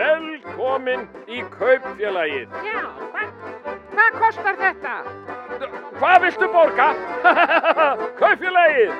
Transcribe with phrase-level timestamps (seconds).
[0.00, 2.54] Velkomin í kaupfélagið.
[2.64, 2.78] Já,
[3.12, 3.32] hvað,
[3.90, 4.94] hvað kostar þetta?
[5.98, 6.86] Hvað viltu borga?
[8.22, 8.94] kaupfélagið.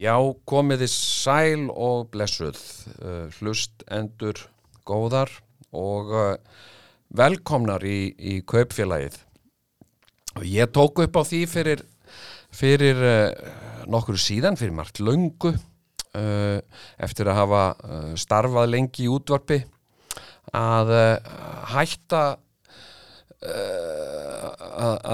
[0.00, 0.14] Já,
[0.48, 2.56] komiði sæl og blessuð,
[3.02, 4.40] uh, hlust endur
[4.88, 5.34] góðar
[5.76, 6.34] og uh,
[7.12, 9.20] velkomnar í, í kaupfélagið.
[10.38, 11.84] Og ég tók upp á því fyrir,
[12.48, 13.48] fyrir uh,
[13.92, 16.60] nokkur síðan, fyrir margt löngu, uh,
[16.96, 19.66] eftir að hafa uh, starfað lengi í útvarpi,
[20.56, 21.32] að uh,
[21.74, 22.22] hætta
[23.42, 24.48] uh,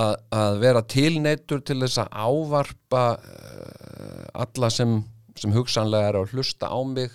[0.02, 4.96] að- að vera tilneittur til þess að ávarpa uh, alla sem,
[5.38, 7.10] sem hugsanlega er að hlusta á mig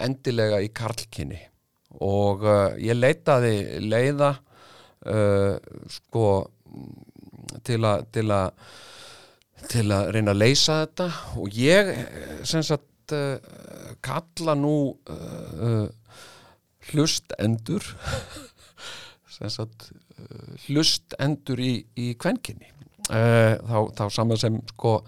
[0.00, 1.40] endilega í karlkinni
[2.06, 2.44] og
[2.78, 4.28] ég leitaði leiða
[5.10, 5.56] uh,
[5.90, 6.26] sko
[7.66, 8.52] til að til að
[9.70, 11.06] til að reyna að leysa þetta.
[11.42, 13.34] Og ég eh, sem sagt uh,
[14.00, 15.84] kalla nú uh,
[16.90, 17.84] hlustendur
[19.40, 22.68] sagt uh, hlustendur í, í kvenkinni
[23.08, 24.98] uh, þá, þá saman sem sko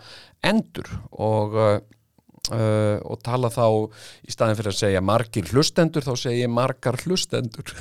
[0.43, 1.81] endur og uh,
[2.53, 3.67] og tala þá
[4.27, 7.75] í staðin fyrir að segja margir hlustendur þá segi ég margar hlustendur.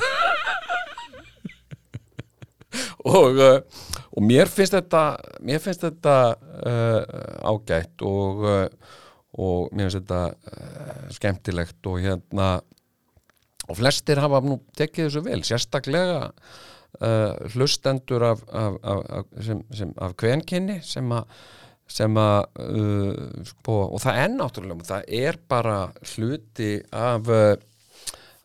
[3.02, 4.99] Og, og mér finnst þetta
[5.41, 6.99] mér finnst þetta uh,
[7.49, 8.43] ágætt og,
[9.41, 12.52] og mér finnst þetta uh, skemmtilegt og hérna
[13.72, 19.95] og flestir hafa nú tekið þessu vel sérstaklega uh, hlustendur af, af, af, sem, sem,
[20.02, 21.41] af kvenkinni sem að
[21.92, 25.80] sem að uh, sko, og það er náttúrulega það er bara
[26.14, 27.55] hluti af uh,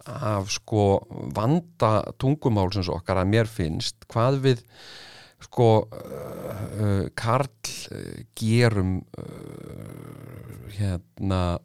[0.07, 0.85] af sko
[1.35, 4.63] vanda tungumálsins okkar að mér finnst hvað við
[5.47, 7.51] sko uh, uh, Karl
[8.39, 11.59] gerum uh, hérna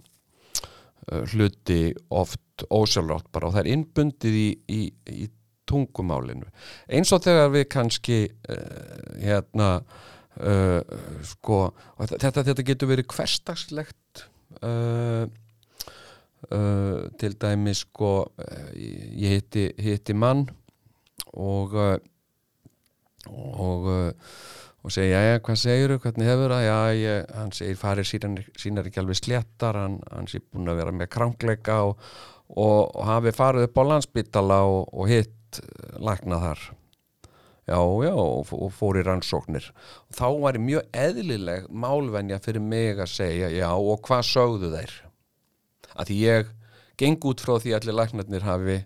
[1.09, 4.81] hluti oft ósjálfrátt bara og það er innbundið í, í,
[5.25, 5.27] í
[5.69, 6.47] tungumálinu.
[6.91, 10.81] Eins og þegar við kannski uh, hérna uh,
[11.27, 11.61] sko
[12.11, 14.25] þetta, þetta getur verið hverstagslegt
[14.61, 15.25] uh,
[17.21, 18.11] til dæmi sko
[18.73, 20.47] ég hitti, hitti mann
[21.37, 21.75] og
[23.29, 23.85] og
[24.81, 26.63] og segja, já, hvað segirðu, hvernig hefur það?
[26.65, 30.93] Já, ég, hann segir, farir sínar, ekki alveg sléttar, hann, hann sé búin að vera
[30.95, 32.05] með krankleika og,
[32.49, 36.63] og, og hafi farið upp á landsbytala og, og hitt eh, lækna þar.
[37.69, 39.69] Já, já, og, og fór í rannsóknir.
[40.17, 44.95] Þá var mjög eðlileg málvenja fyrir mig að segja, já, og hvað sögðu þeir?
[46.01, 46.49] Að ég
[46.97, 48.81] geng út frá því allir læknarnir hafi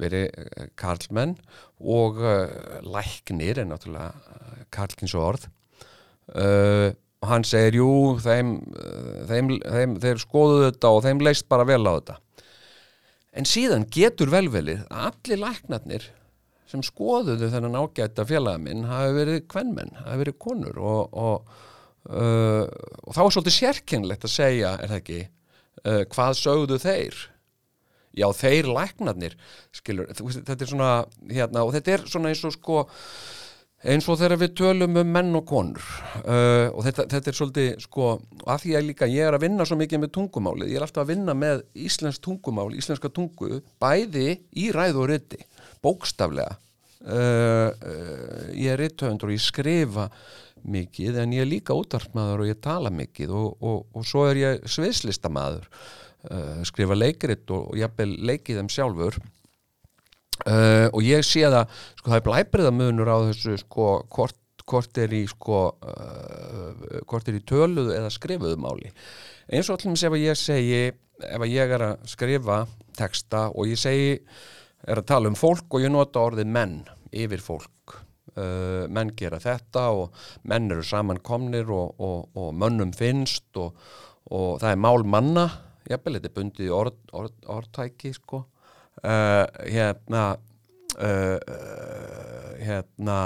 [0.00, 1.36] verið eh, karlmenn
[1.78, 5.48] og uh, læknir er náttúrulega uh, karlkins orð.
[6.24, 7.88] Og hann segir jú,
[8.24, 8.54] þeim,
[9.28, 12.16] þeim, þeim þeir skoðuðu þetta og þeim leist bara vel á þetta.
[13.36, 16.06] En síðan getur velvelið að allir læknarnir
[16.70, 21.54] sem skoðuðu þennan ágæta félaga minn hafi verið kvenmenn, hafi verið konur og, og,
[22.10, 22.64] uh,
[23.04, 27.20] og þá er svolítið sérkennlegt að segja, er það ekki uh, hvað sögðu þeir
[28.18, 29.38] já þeir læknarnir
[29.74, 30.92] skilur, þetta er svona
[31.30, 32.84] hérna, og þetta er svona eins og sko
[33.84, 35.88] eins og þegar við tölum um menn og konur
[36.22, 38.10] uh, og þetta, þetta er svolítið sko,
[38.46, 41.04] að því að líka ég er að vinna svo mikið með tungumálið, ég er alltaf
[41.04, 45.42] að vinna með íslensk tungumál, íslenska tungu bæði í ræðu og riti
[45.84, 46.56] bókstaflega.
[47.04, 50.06] Uh, uh, ég er rittöfundur og ég skrifa
[50.64, 54.40] mikið en ég er líka útarpmaður og ég tala mikið og, og, og svo er
[54.40, 55.68] ég sviðslistamaður
[56.30, 59.18] uh, skrifa leikrit og, og jafnvel leikið þeim sjálfur.
[60.44, 61.70] Uh, og ég sé það
[62.00, 67.38] sko það er blæbriðamunur á þessu sko hvort, hvort er í sko uh, hvort er
[67.38, 68.90] í töluðu eða skrifuðu máli.
[69.46, 72.64] Eins og allir að ég segi ef að ég er að skrifa
[72.98, 74.16] texta og ég segi
[74.84, 76.80] er að tala um fólk og ég nota orðið menn
[77.14, 78.00] yfir fólk.
[78.34, 83.76] Uh, menn gera þetta og menn eru samankomnir og, og, og mönnum finnst og,
[84.34, 85.44] og það er mál manna
[85.90, 88.44] jafnvel, þetta er bundið í orð, orð, orðtæki sko.
[89.04, 90.26] Uh, hérna
[91.02, 91.38] uh,
[92.62, 93.18] hérna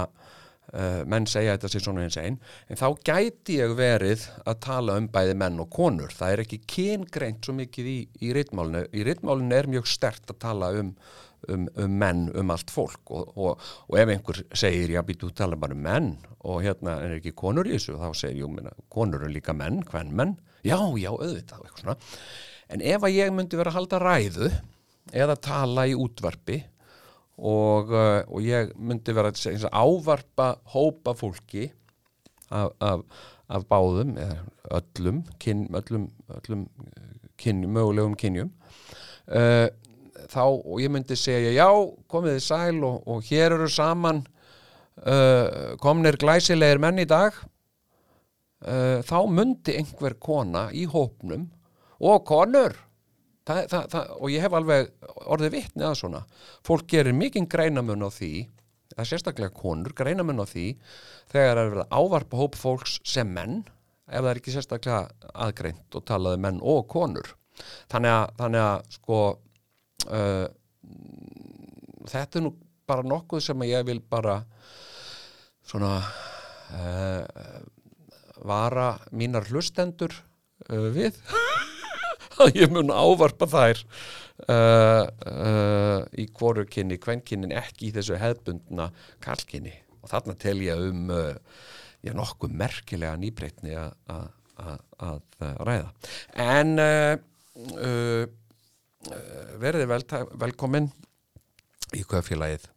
[1.09, 2.35] menn segja þetta sér svona eins einn
[2.69, 6.13] en þá gæti ég verið að tala um bæði menn og konur.
[6.13, 8.83] Það er ekki kyngreint svo mikið í, í ritmálinu.
[8.93, 10.93] Í ritmálinu er mjög stert að tala um
[11.47, 13.13] Um, um menn, um allt fólk.
[13.15, 16.09] Og, og, og ef einhver segir já, býtu, tala bara um menn
[16.51, 19.79] og hérna er ekki konur í þessu, þá segir jú, minna, konur eru líka menn,
[19.87, 20.35] hvern menn
[20.67, 21.95] já, já, auðvitað,
[22.69, 24.51] en ef að ég myndi vera að halda ræðu
[25.17, 26.61] eða tala í útvarpi
[27.39, 31.69] og, uh, og ég myndi vera að ávarpa hópa fólki
[32.51, 33.05] af, af,
[33.49, 34.17] af báðum
[34.75, 36.09] öllum, kyn, öllum,
[36.41, 36.67] öllum
[37.39, 38.51] kynjum, mögulegum kynjum
[39.31, 39.69] uh,
[40.29, 41.69] þá, og ég myndi segja já,
[42.11, 44.25] komið þið sæl og, og hér eru saman
[45.05, 47.37] uh, komnir glæsilegir menn í dag
[48.67, 51.49] uh, þá myndi einhver kona í hópnum
[51.99, 52.77] og konur.
[53.49, 54.89] Það, það, það, og ég hef alveg
[55.33, 56.23] orðið vitni að svona.
[56.67, 58.33] Fólk gerir mikinn greinamun á því
[58.93, 60.67] það er sérstaklega konur, greinamun á því
[61.31, 63.61] þegar það er verið ávarpa hóp fólks sem menn
[64.09, 67.35] ef það er ekki sérstaklega aðgreint og talaði menn og konur.
[67.93, 69.21] Þannig að, þannig að sko
[70.09, 70.47] uh,
[72.09, 72.53] þetta er nú
[72.89, 74.39] bara nokkuð sem ég vil bara
[75.69, 75.93] svona
[76.73, 77.23] uh,
[78.47, 80.15] vara mínar hlustendur
[80.69, 81.19] uh, við.
[82.43, 88.93] Að ég mun ávarpa þær uh, uh, í hvoru kynni, kvenkinnin ekki í þessu hefbundna
[89.25, 91.33] kalkinni og þarna tel ég um uh,
[92.07, 95.21] já, nokkuð merkilega nýbreytni að að
[95.67, 95.91] ræða.
[96.35, 97.15] En uh,
[97.79, 98.25] uh,
[99.13, 100.03] uh, vel,
[100.41, 100.91] velkomin
[101.97, 102.69] í kvöfélagið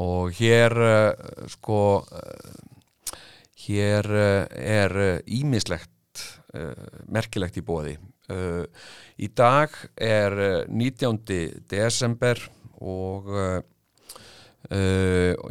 [0.00, 2.33] og hér uh, sko uh,
[3.64, 4.94] hér uh, er
[5.24, 6.24] ímislegt
[6.54, 6.72] uh,
[7.12, 7.96] merkilegt í bóði
[9.20, 11.18] í dag er uh, 19.
[11.68, 12.38] desember
[12.80, 13.28] og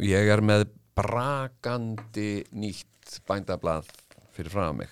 [0.02, 0.64] ég er með
[0.98, 3.86] brakandi nýtt bændablað
[4.34, 4.90] fyrir frá mig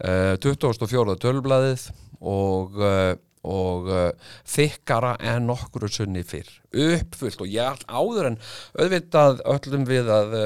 [0.00, 1.18] uh, 24.
[1.20, 1.84] tölblaðið
[2.24, 2.80] og,
[3.44, 3.88] og
[4.48, 8.40] þykkara en nokkru sunni fyrr uppfullt og ég áður en
[8.78, 10.36] auðvitað öllum við að,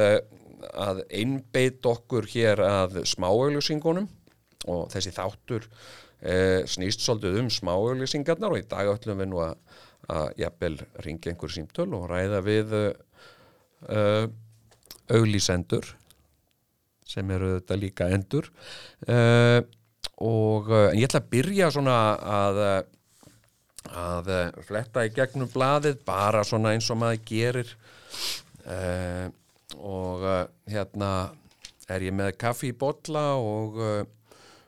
[0.74, 4.08] að einbeit okkur hér að smáauðlýsingunum
[4.72, 9.54] og þessi þáttur uh, snýst svolítið um smáauðlýsingarnar og í dag öllum við nú að,
[10.12, 10.74] að jafnvel
[11.06, 12.90] ringa einhver símtöl og ræða við uh,
[13.92, 14.26] uh,
[15.12, 15.94] auglýsendur
[17.06, 18.48] sem eru þetta líka endur.
[19.06, 19.62] Uh,
[20.18, 21.96] og uh, en ég ætla að byrja svona
[22.40, 22.62] að
[23.86, 24.28] að
[24.66, 27.68] fletta í gegnum blaðið bara svona eins og maður gerir
[28.66, 29.28] uh,
[29.76, 31.10] og uh, hérna
[31.92, 34.04] er ég með kaffi í bolla og uh,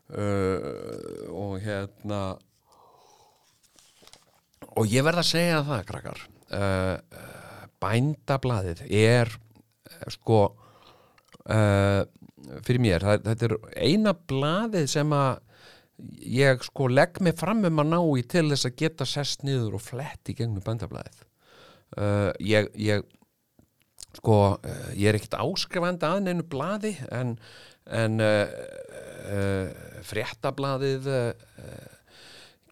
[0.09, 2.21] og hérna
[4.79, 6.23] og ég verð að segja það krakkar
[7.77, 9.29] bændablaðið er
[10.15, 10.39] sko
[11.45, 15.43] fyrir mér, þetta er eina blaðið sem að
[15.99, 19.79] ég sko legg mig fram um að ná í til þess að geta sest niður
[19.79, 21.25] og flett í gegnum bændablaðið.
[21.99, 23.07] Uh, ég, ég
[24.17, 27.35] sko, uh, ég er ekkert áskrifandi að neinu blaði en,
[27.87, 28.55] en uh,
[29.29, 29.67] uh,
[30.09, 31.35] fréttablaðið uh,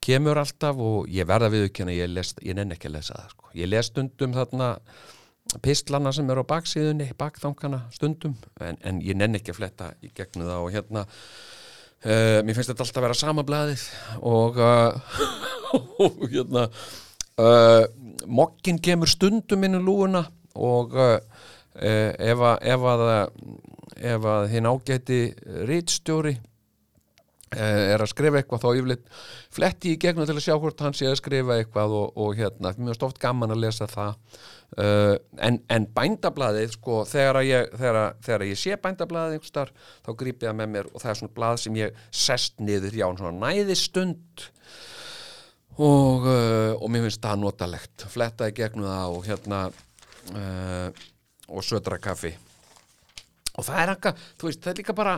[0.03, 3.51] kemur alltaf og ég verða við ekki ég, ég nenn ekki að lesa það sko.
[3.59, 4.71] ég les stundum þarna
[5.63, 10.11] pistlana sem eru á baksíðunni, bakþankana stundum, en, en ég nenn ekki að fletta í
[10.15, 11.05] gegnum það og hérna
[12.43, 13.85] mér finnst þetta alltaf að vera sama blaðið
[14.27, 14.59] og,
[16.03, 16.67] og hérna
[18.27, 20.25] mokkin kemur stundum inn í lúuna
[20.57, 21.15] og uh,
[21.77, 22.43] uh, ef
[22.91, 23.39] að að,
[23.97, 25.21] ef að hinn ágæti
[25.69, 26.35] rítstjóri
[27.55, 29.07] eh, er að skrifa eitthvað þá yfirleitt
[29.55, 32.73] fletti í gegnum til að sjá hvort hann sé að skrifa eitthvað og, og hérna,
[32.75, 34.19] mér finnst oft gaman að lesa það.
[34.67, 39.71] Uh, en, en bændablaðið sko, þegar ég, þegar, þegar ég sé bændablaðið einhvers þar,
[40.03, 42.97] þá gríp ég það með mér og það er svona blað sem ég sest niður
[42.99, 44.47] hjá svona næðistund.
[45.77, 48.07] Og, uh, og mér finnst það notalegt.
[48.11, 49.61] Fletta í gegnum það og hérna
[50.35, 50.89] uh,
[51.47, 52.33] og södra kaffi.
[53.57, 55.17] Og það er akka, þú veist, það er líka bara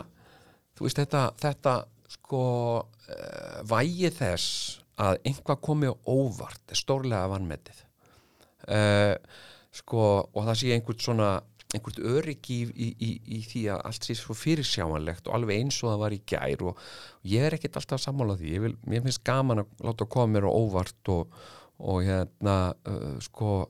[0.80, 1.76] þú veist, þetta, þetta
[2.10, 2.42] sko
[2.80, 7.84] uh, vægi þess að einhvað komi á óvart er stórlega vannmetið
[8.68, 9.14] uh,
[9.72, 11.30] sko, og það sé einhvern svona
[11.70, 15.92] einhvert öryggi í, í, í, því að allt sé svo fyrirsjáanlegt og alveg eins og
[15.92, 16.80] það var í gær og,
[17.20, 20.32] og ég er ekkit alltaf sammála því, ég vil, mér finnst gaman að láta koma
[20.34, 21.36] mér á óvart og,
[21.78, 22.56] og hérna
[22.90, 23.60] uh, sko,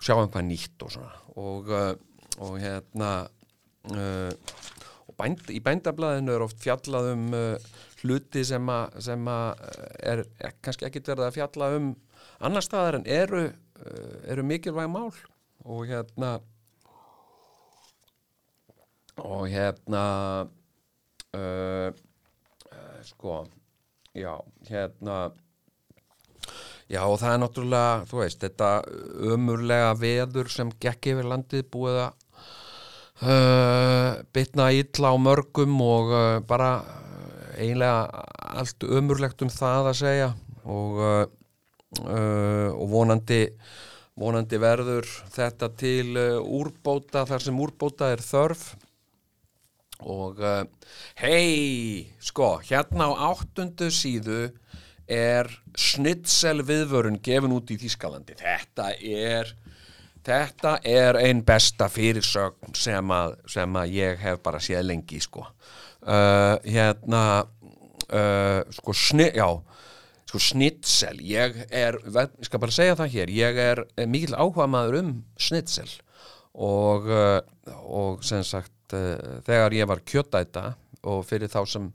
[0.00, 1.12] sjá einhvað nýtt og svona.
[1.36, 1.92] Og, uh,
[2.44, 3.10] og hérna
[3.92, 4.32] uh,
[5.06, 7.70] og bænd, í bændablaðinu er oft fjallað um uh,
[8.02, 9.62] hluti sem að sem að
[10.04, 11.94] er, er kannski ekkit verið að fjalla um
[12.44, 13.46] annar staðar en eru,
[14.28, 15.14] eru mikilvæg mál.
[15.64, 16.36] Og hérna
[19.16, 20.04] og hérna
[21.34, 21.88] uh,
[22.72, 23.46] uh, sko
[24.14, 24.36] já,
[24.68, 25.30] hérna
[26.92, 28.70] já og það er náttúrulega þú veist, þetta
[29.34, 32.12] ömurlega veður sem gekk yfir landið búið að
[33.26, 38.24] uh, bitna illa á mörgum og uh, bara uh, eiginlega
[38.62, 40.30] allt ömurlegt um það að segja
[40.64, 41.26] og, uh,
[42.04, 43.42] uh, og vonandi
[44.16, 48.74] vonandi verður þetta til uh, úrbóta þar sem úrbóta er þörf.
[49.96, 50.42] Og
[51.16, 54.50] hei, sko, hérna á áttundu síðu
[55.06, 59.54] er snitsel viðvörun gefin út í Þískalandi þetta er
[60.26, 65.46] þetta er einn besta fyrirsögn sem að, sem að ég hef bara séð lengi sko.
[66.06, 69.48] Uh, hérna uh, sko sni, já
[70.26, 75.00] sko snitsel, ég er ég skal bara segja það hér, ég er mikil áhuga maður
[75.02, 75.88] um snitsel.
[76.56, 77.38] Og, uh,
[77.84, 80.70] og sem sagt uh, þegar ég var kjötæta
[81.06, 81.90] og fyrir þá sem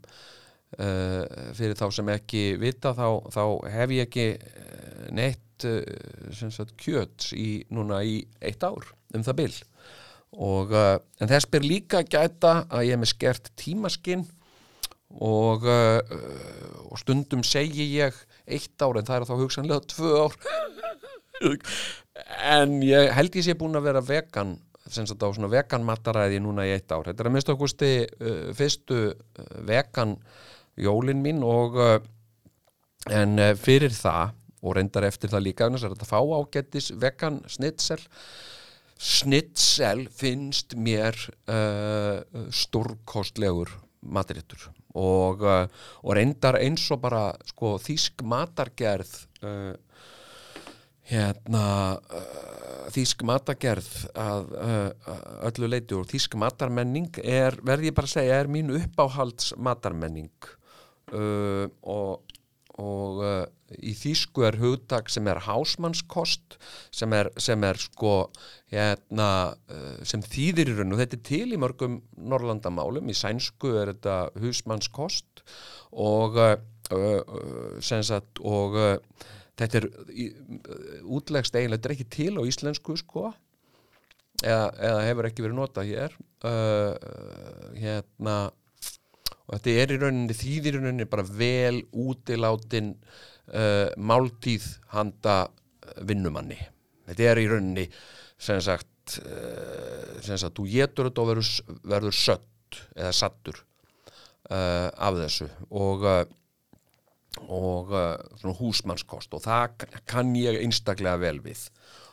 [0.72, 3.42] fyrir þá sem ekki vita þá, þá
[3.74, 8.82] hef ég ekki uh, neitt sem sagt kjöt í, núna í eitt ár
[9.14, 9.52] um það bil.
[10.42, 14.24] Og en þess ber líka gæta að ég er með skert tímaskinn
[15.22, 18.16] og, og stundum segi ég
[18.48, 20.38] eitt ár en það er þá hugsanlega tvö ár.
[22.42, 24.56] En ég held ég sé búin að vera vegan
[24.92, 27.06] sem sagt á svona vegan mataræði núna í eitt ár.
[27.06, 29.02] Þetta er að mista okkursti uh, fyrstu
[29.68, 30.16] vegan
[30.80, 31.98] jólin mín og uh,
[33.10, 37.40] en uh, fyrir það og reyndar eftir það líka þess að þetta fá ágættis vegan
[37.50, 38.00] snitsel.
[39.02, 41.18] Snitsel finnst mér
[41.50, 42.22] uh,
[42.54, 45.66] stórkostlegur matréttur og, uh,
[46.02, 49.74] og reyndar eins og bara sko þýsk matargerð uh,
[51.10, 51.66] hérna
[51.98, 54.50] uh, þýsk matargerð að
[55.48, 60.30] öllu leiti og þýsk matarmenning er, verði ég bara að segja, er mín uppáhalds matarmenning
[61.12, 62.28] uh, og
[62.80, 63.42] og uh,
[63.84, 66.56] í þýsku er hugtak sem er hásmannskost
[66.90, 68.30] sem er, sem er sko
[68.72, 69.26] hérna,
[70.08, 74.16] sem þýðir í raun og þetta er til í mörgum Norrlandamálum, í sænsku er þetta
[74.40, 75.44] húsmannskost
[75.92, 76.40] og
[78.08, 78.80] sagt og
[79.60, 83.28] þetta er uh, útlegst eiginlega, þetta er ekki til á íslensku sko
[84.42, 86.16] eða, eða hefur ekki verið notað hér.
[86.42, 88.36] Uh, hérna
[89.48, 95.96] og þetta er í rauninni þýðir í rauninni bara vel útilátin uh, máltíð handa uh,
[96.06, 96.58] vinnumanni.
[97.08, 97.88] Þetta er í rauninni
[98.42, 101.50] sem sagt uh, sem sagt, þú getur þetta og verður,
[101.94, 105.50] verður sött eða sattur uh, af þessu.
[105.70, 106.22] Og uh,
[107.48, 109.32] og uh, húsmannskost.
[109.32, 111.64] Og það kann ég einstaklega vel við.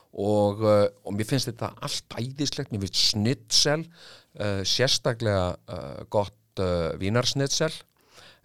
[0.10, 6.92] Og, og mér finnst þetta allt æðislegt, mér finnst snitsel uh, sérstaklega uh, gott uh,
[7.02, 7.72] vínarsnitsel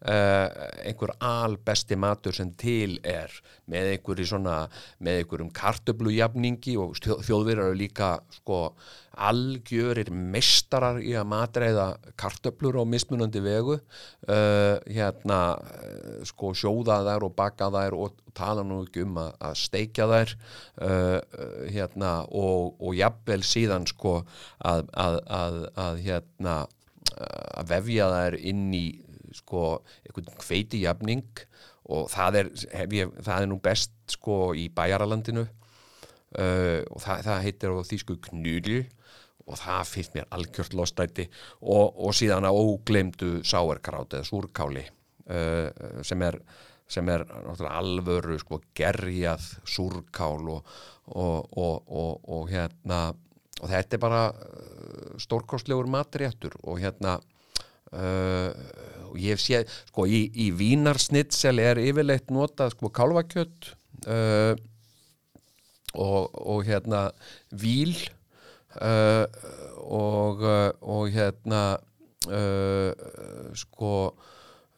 [0.04, 0.48] uh,
[0.84, 3.32] einhver albesti matur sem til er
[3.70, 4.58] með einhverju svona
[5.04, 8.58] með einhverjum kartöblujafningi og þjó- þjóðverjar eru líka sko
[9.14, 11.86] algjörir meistarar í að matreiða
[12.18, 13.78] kartöblur á mismunandi vegu.
[14.26, 19.30] Uh, hérna uh, sko sjóða þær og baka þær og tala nú ekki um að,
[19.46, 20.36] að steikja þær.
[20.82, 24.24] Uh, uh, hérna og, og jafnvel síðan sko
[24.58, 26.64] að, að, að hérna
[27.14, 28.86] að vefja þær inn í
[29.34, 29.64] sko
[30.04, 31.44] einhvern hveitijafning
[31.94, 32.50] og það er,
[32.94, 38.18] ég, það er nú best sko í bæjaralandinu uh, og það, það heitir á þýsku
[38.28, 38.84] knudl
[39.44, 41.26] og það finnst mér algjört lostæti
[41.60, 44.86] og, og síðan að óglemdu sáerkrát eða súrkáli
[45.28, 45.68] uh,
[46.06, 46.40] sem er
[46.94, 47.24] sem er
[47.64, 50.74] alvöru sko gerjað súrkál og,
[51.08, 52.98] og, og hérna
[53.62, 57.18] og þetta er bara uh, stórkostlegur matréttur og hérna
[57.94, 58.50] uh,
[59.10, 63.70] og ég séð sko í, í vínarsnitsel er yfirleitt notað sko kálfakjött
[64.10, 64.54] uh,
[65.94, 67.06] og, og hérna
[67.54, 67.94] víl
[68.82, 69.26] uh,
[69.84, 71.64] og, uh, og hérna
[72.26, 72.90] uh,
[73.54, 73.96] sko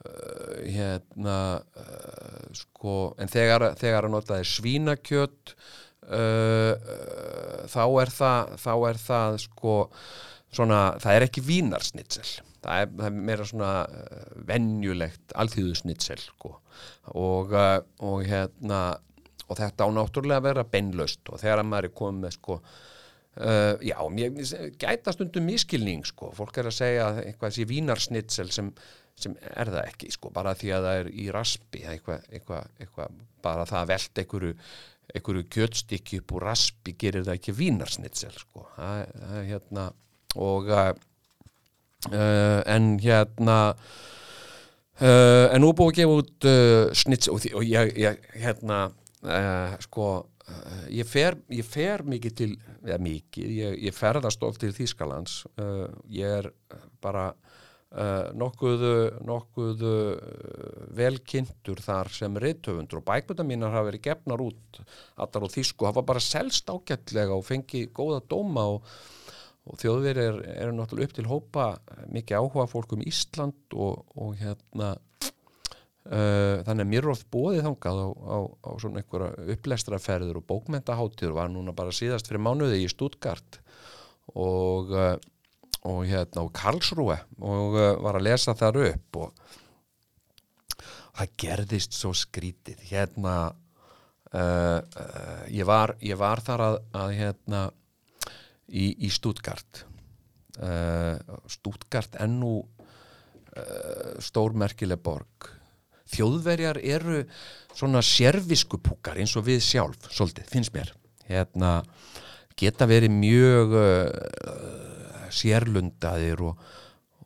[0.07, 1.39] hérna
[2.55, 9.39] sko en þegar, þegar að notaði svínakjött uh, uh, þá er það þá er það
[9.43, 9.77] sko
[10.55, 12.29] svona, það er ekki vínarsnitsel.
[12.67, 16.57] Það er, það er meira svona uh, venjulegt alþýðusnitsel sko.
[17.15, 17.53] og,
[18.03, 18.81] og hérna
[19.47, 21.23] og þetta á náttúrulega að vera beinlaust.
[21.31, 22.61] Og þegar að maður er komið með sko
[23.37, 23.99] Uh, já,
[24.81, 28.71] gæta stundum miskilning sko, fólk er að segja að eitthvað sé vínarsnitsel sem,
[29.13, 33.19] sem er það ekki sko, bara því að það er í raspi eitthvað, eitthvað, eitthvað
[33.45, 34.55] bara það að velta einhverju,
[35.17, 39.91] einhverju kjötstykki upp úr raspi gerir það ekki vínarsnitsel sko, hérna
[40.37, 40.71] og
[42.13, 43.59] uh, en hérna
[45.01, 48.87] uh, en nú búið að gefa út uh, snitsel og, og ég, ég hérna
[49.83, 50.27] sko
[50.95, 52.53] ég fer, ég fer mikið til
[52.85, 55.41] eða mikið, ég, ég ferðast oft til Þýskalands
[56.15, 56.47] ég er
[57.03, 57.33] bara
[57.95, 58.87] uh, nokkuð
[59.27, 60.15] nokkuð uh,
[60.97, 64.81] velkynntur þar sem rithöfundur og bækmynda mínar hafa verið gefnar út
[65.17, 68.97] allar á Þýsku, hafa bara selst ágætlega og fengi góða dóma og
[69.67, 71.65] og þjóðveri er, er náttúrulega upp til hópa
[72.15, 74.95] mikið áhuga fólk um Ísland og, og hérna
[76.07, 81.33] Uh, þannig að mér oft bóðið þangað á, á, á svona einhverja upplestraferður og bókmentaháttir
[81.35, 83.59] var núna bara síðast fyrir mánuði í Stuttgart
[84.31, 85.17] og, uh,
[85.85, 89.43] og hérna á Karlsruhe og uh, var að lesa þar upp og
[91.17, 92.81] það gerðist svo skrítið.
[92.91, 97.67] Hérna uh, uh, ég, var, ég var þar að, að hérna
[98.69, 99.85] í, í Stuttgart.
[101.53, 102.63] Stuttgart ennú
[104.25, 105.51] stórmerkileg borg.
[106.09, 107.19] Þjóðverjar eru
[107.77, 110.95] svona sérviskupúkar eins og við sjálf svolítið, finnst mér.
[111.29, 111.75] Hérna,
[112.57, 113.77] geta verið mjög
[115.37, 116.63] sérlundaðir og,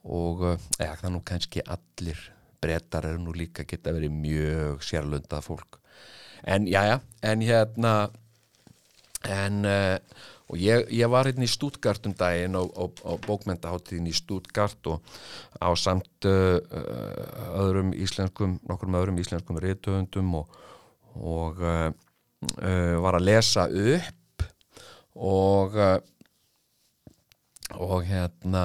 [0.05, 2.25] og uh, eða, það er nú kannski allir
[2.61, 5.79] brettar eru nú líka geta verið mjög sérlundað fólk.
[6.45, 7.95] En já, já, en hérna
[9.29, 9.97] en uh,
[10.51, 14.91] og ég, ég var hérna í Stuttgart um daginn á, á, á bókmentaháttíðin í Stuttgart
[14.91, 15.05] og
[15.61, 16.59] á samt uh,
[17.61, 20.57] öðrum íslenskum nokkur með öðrum íslenskum reytöfundum og,
[21.17, 21.91] og uh,
[23.05, 24.17] var að lesa upp
[25.21, 25.77] og og
[28.09, 28.65] hérna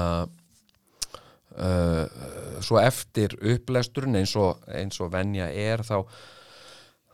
[2.65, 6.01] svo eftir upplesturinn eins og, eins og venja er þá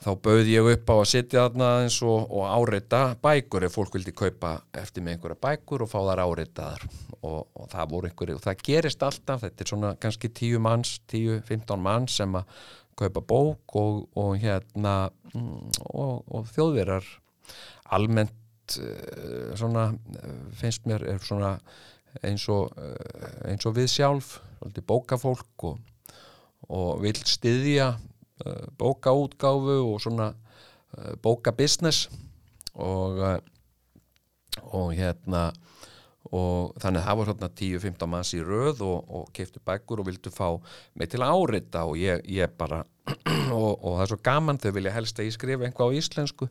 [0.01, 3.97] þá bauði ég upp á að sitja þarna eins og, og áreita bækur ef fólk
[3.97, 6.85] vildi kaupa eftir með einhverja bækur og fá þar áreitaðar
[7.21, 10.95] og, og það voru einhverju og það gerist alltaf, þetta er svona kannski 10 manns,
[11.13, 12.63] 10-15 manns sem að
[12.97, 14.95] kaupa bók og, og hérna
[15.35, 17.05] mm, og þjóðverar
[17.93, 18.33] almennt
[18.79, 19.89] uh, svona
[20.57, 21.57] finnst mér er svona
[22.23, 24.39] eins og uh, eins og við sjálf
[24.87, 25.65] bókafólk
[26.71, 27.95] og vil styðja
[28.45, 30.33] Eh, bókaútgáfu og svona
[30.97, 32.09] eh, bókabusiness.
[32.73, 33.39] Og eh,
[34.61, 35.51] og hérna
[36.31, 40.07] og þannig að það var svona 10-15 manns í röð og, og keiftu bækur og
[40.07, 40.47] vildu fá
[40.95, 42.83] mig til að árita og ég, ég bara
[43.57, 46.49] og, og það er svo gaman þau vilja helst að ég skrifa einhvað á íslensku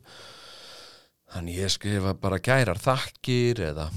[1.31, 3.87] þannig ég skrifa bara gærar þakkir eða,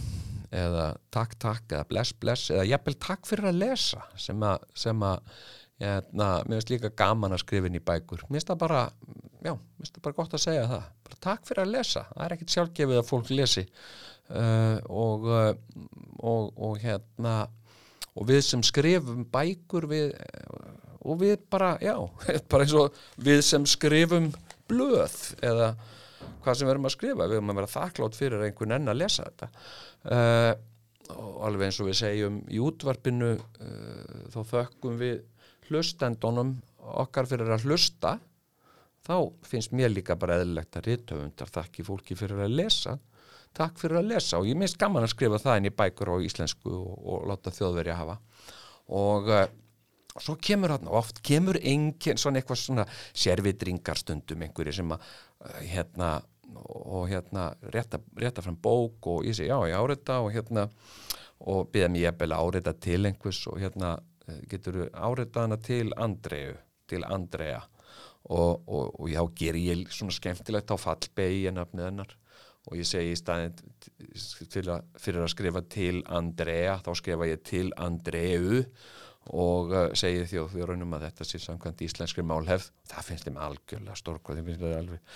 [0.55, 5.07] eða takk takk eða bless bless eða jafnvel takk fyrir að lesa sem að, sem
[5.07, 5.23] að
[5.83, 8.23] Hérna, mér finnst líka gaman að skrifa inn í bækur.
[8.29, 8.83] Mér finnst það bara,
[9.43, 12.03] já, mér finnst það bara gott að segja það, bara takk fyrir að lesa.
[12.13, 13.65] Það er ekkit sjálfgefið að fólk lesi.
[14.25, 15.51] Uh, og, uh,
[16.25, 17.35] og og hérna
[18.15, 20.15] og við sem skrifum bækur við,
[21.03, 21.97] og við bara, já
[22.51, 24.31] bara eins og við sem skrifum
[24.71, 25.75] blöð eða
[26.45, 29.01] hvað sem við erum að skrifa, við erum að vera þakklátt fyrir einhvern enn að
[29.01, 29.51] lesa þetta.
[30.05, 30.53] Uh,
[31.15, 35.19] og alveg eins og við segjum í útvarpinu uh, þá þökkum við
[35.69, 36.55] hlustendunum
[37.05, 38.19] okkar fyrir að hlusta.
[39.05, 42.97] Þá finnst mér líka bara eðlilegt að rítöfundar þakki fólki fyrir að lesa.
[43.55, 44.41] Takk fyrir að lesa.
[44.41, 47.53] Og ég minnst gaman að skrifa það inn í bækur á íslensku og, og láta
[47.55, 48.17] þjóðveri að hafa.
[48.97, 49.45] Og uh,
[50.21, 55.61] svo kemur hann oft kemur engin svona eitthvað svona sérvitringar stundum einhverju sem að uh,
[55.69, 56.11] hérna
[56.57, 60.69] og hérna rétta, rétta fram bók og ég segi já ég áreita og hérna
[61.45, 66.57] og byrja mér jæfnvel að áreita til einhvers og hérna Eh, getur áreitaðana til Andreu,
[66.89, 67.61] til Andrea.
[68.25, 72.15] Og, og, og já, ger ég svona skemmtilegt á fallbegi en nafnið hennar.
[72.65, 73.53] Og ég segi í staðin
[74.97, 78.63] fyrir að skrifa til Andrea, þá skrifa ég til Andreu.
[79.37, 84.41] Og uh, segi þjóðfjörunum að þetta sé samkvæmt íslenskri málhefð, það finnst þeim algjörlega stórkvæð,
[84.41, 85.15] það finnst þeim alveg eh,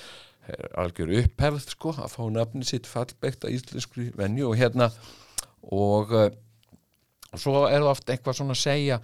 [0.79, 4.91] algjör upphefð sko að fá nafni sitt fallbegt að íslenskri venju og hérna
[5.63, 6.15] og
[7.29, 8.99] og svo er það oft eitthvað svona að segja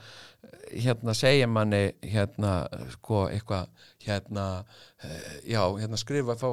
[0.72, 2.52] hérna segja manni hérna
[2.94, 3.68] sko eitthvað
[4.04, 4.46] hérna
[5.02, 6.48] eh, já hérna skrifa þá,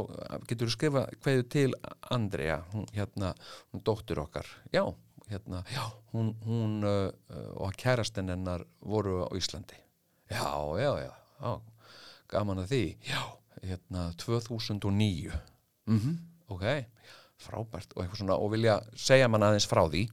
[0.50, 1.76] getur þú skrifa hverju til
[2.12, 3.34] Andrea hún, hérna
[3.72, 4.48] hún dóttur okkar.
[4.74, 4.84] Já
[5.32, 7.12] hérna já, hún, hún uh,
[7.56, 9.80] og kærastinn hennar voru á Íslandi.
[10.30, 11.62] Já já já, já
[12.28, 12.84] gaman að því.
[13.08, 15.96] Já hérna 2009 mhm.
[15.96, 16.20] Mm
[16.52, 16.66] ok
[17.42, 17.94] frábært.
[17.96, 20.04] Og eitthvað svona og vilja segja mann aðeins frá því.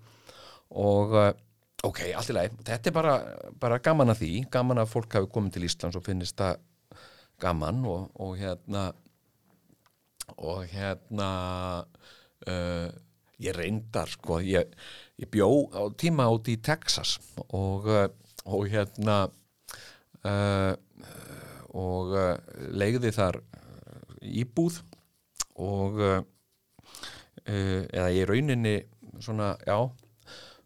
[0.79, 1.33] Og uh,
[1.87, 3.17] ok, allt í lagi, þetta er bara,
[3.61, 6.63] bara gaman að því, gaman að fólk hafi komið til Íslands og finnist það
[7.43, 8.89] gaman og, og hérna
[10.45, 11.29] og hérna
[12.51, 12.89] uh,
[13.39, 14.75] ég reyndar sko, ég,
[15.23, 18.09] ég bjó á tíma áti í Texas og, uh,
[18.45, 19.21] og hérna
[20.27, 20.75] uh,
[21.77, 22.35] og uh,
[22.73, 23.41] legði þar
[24.25, 24.81] íbúð
[25.59, 26.21] og uh,
[27.49, 28.75] eða ég rauninni
[29.25, 29.89] svona, já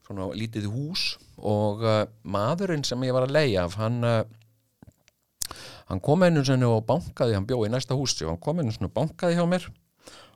[0.03, 1.85] svona lítið hús og
[2.27, 7.47] maðurinn sem ég var að leia af hann hann kom einu sinni og bankaði, hann
[7.47, 9.69] bjóði í næsta húsi og hann kom einu sinni og bankaði hjá mér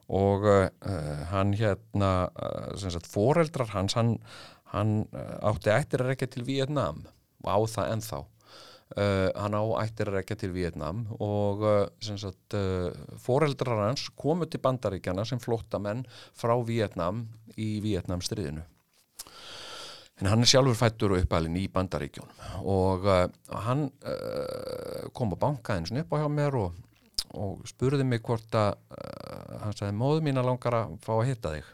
[0.07, 0.71] og uh,
[1.33, 2.13] hann hérna
[2.79, 4.15] sagt foreldrar hans hann,
[4.71, 5.01] hann
[5.43, 7.03] átti eittir að rekja til Vietnam
[7.43, 8.23] og á það ennþá
[8.95, 14.63] uh, hann á ættir að rekja til Vietnam og uh, uh, foreldrar hans komu til
[14.63, 18.65] bandaríkjana sem flóttamenn frá Vietnam í Vietnam stríðinu
[20.17, 23.05] en hann er sjálfur fættur og uppalinn í bandaríkjónum og
[23.67, 23.91] hann
[25.13, 26.79] kom á banka eins og upp á hjá mér og,
[27.37, 28.79] og spurði mig hvort að
[29.67, 31.71] hann sagði móðu mín að langar að fá að hitta þig.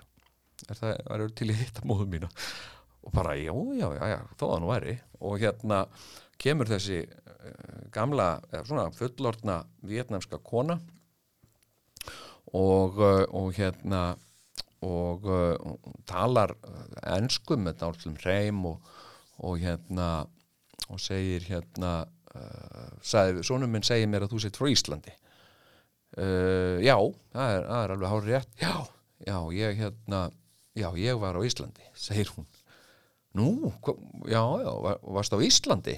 [0.68, 2.30] Er það, er til í að hitta móðu mína?
[3.02, 4.94] Og bara, já, já, já, já þó það nú væri.
[5.22, 5.80] Og hérna
[6.42, 10.78] kemur þessi uh, gamla, eða svona fullortna vietnamska kona
[12.52, 14.02] og, uh, og hérna
[14.82, 15.74] og uh,
[16.08, 16.56] talar
[17.06, 18.94] ennsku með náttúrulega hreim og,
[19.46, 20.08] og hérna
[20.90, 22.02] og segir hérna
[22.34, 25.14] uh, sonum minn segir mér að þú sett frá Íslandi.
[26.12, 26.96] Uh, já,
[27.32, 28.56] það er, það er alveg hár rétt.
[28.60, 28.74] Já,
[29.28, 30.24] já, ég hérna
[30.76, 32.48] já, ég var á Íslandi, segir hún.
[33.38, 33.72] Nú,
[34.28, 35.96] já, já var, varst á Íslandi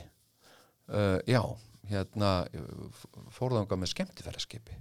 [0.88, 1.42] uh, já,
[1.90, 2.33] hérna
[3.35, 4.81] fórðanga með skemmtifæraskipi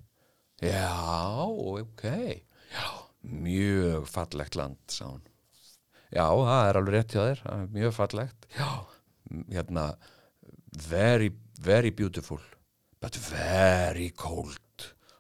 [0.64, 2.04] já, ok.
[2.72, 2.88] Já.
[3.24, 5.24] Mjög fallegt land sá hún.
[6.14, 8.48] Já, það er alveg rétt hjá þér mjög fallegt.
[8.58, 8.70] Já,
[9.50, 9.86] hérna
[10.90, 12.42] very, very beautiful
[13.02, 14.60] but very cold.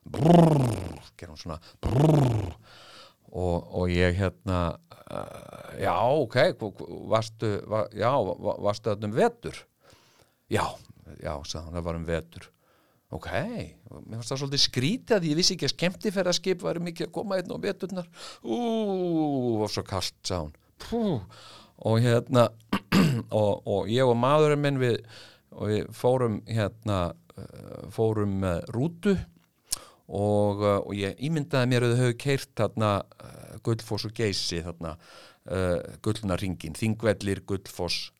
[0.04, 2.54] Brrrr, gerum svona brrrr.
[3.34, 4.76] Og, og ég hérna
[5.10, 6.38] uh, já, ok
[7.10, 9.63] varstu, var, já, varstu þetta um vetur
[10.51, 10.65] já,
[11.19, 12.49] já, sagði hann, það var um vetur.
[13.13, 17.12] Ok, mér fannst það svolítið skrítið að ég vissi ekki að skemmtifæraskip væri mikið að
[17.13, 18.08] koma einn á veturnar.
[18.41, 20.56] Úúúú, var svo kallt, sá hún.
[20.82, 21.01] Pú,
[21.86, 22.47] og hérna
[23.41, 24.97] og, og ég og maðurinn minn við,
[25.53, 28.41] og við fórum hérna uh, fórum
[28.73, 34.17] rútu og, uh, og ég ímyndaði mér að þau hefur keirt þarna uh, Gullfoss og
[34.17, 34.97] Geysi þarna
[35.43, 38.12] Gullnaringin, Þingvellir Gullfoss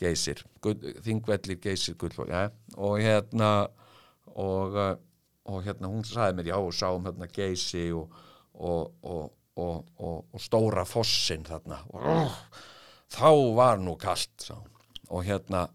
[0.00, 3.50] Geysir Þingvellir Geysir Gullfoss ja, og hérna
[4.30, 4.78] og,
[5.44, 8.14] og hérna hún sagði mér já og sáum hérna geysi og,
[8.60, 11.80] og, og stóra fossin þarna.
[11.92, 12.30] Og
[13.12, 14.50] þá var nú kallt
[15.10, 15.66] og hérna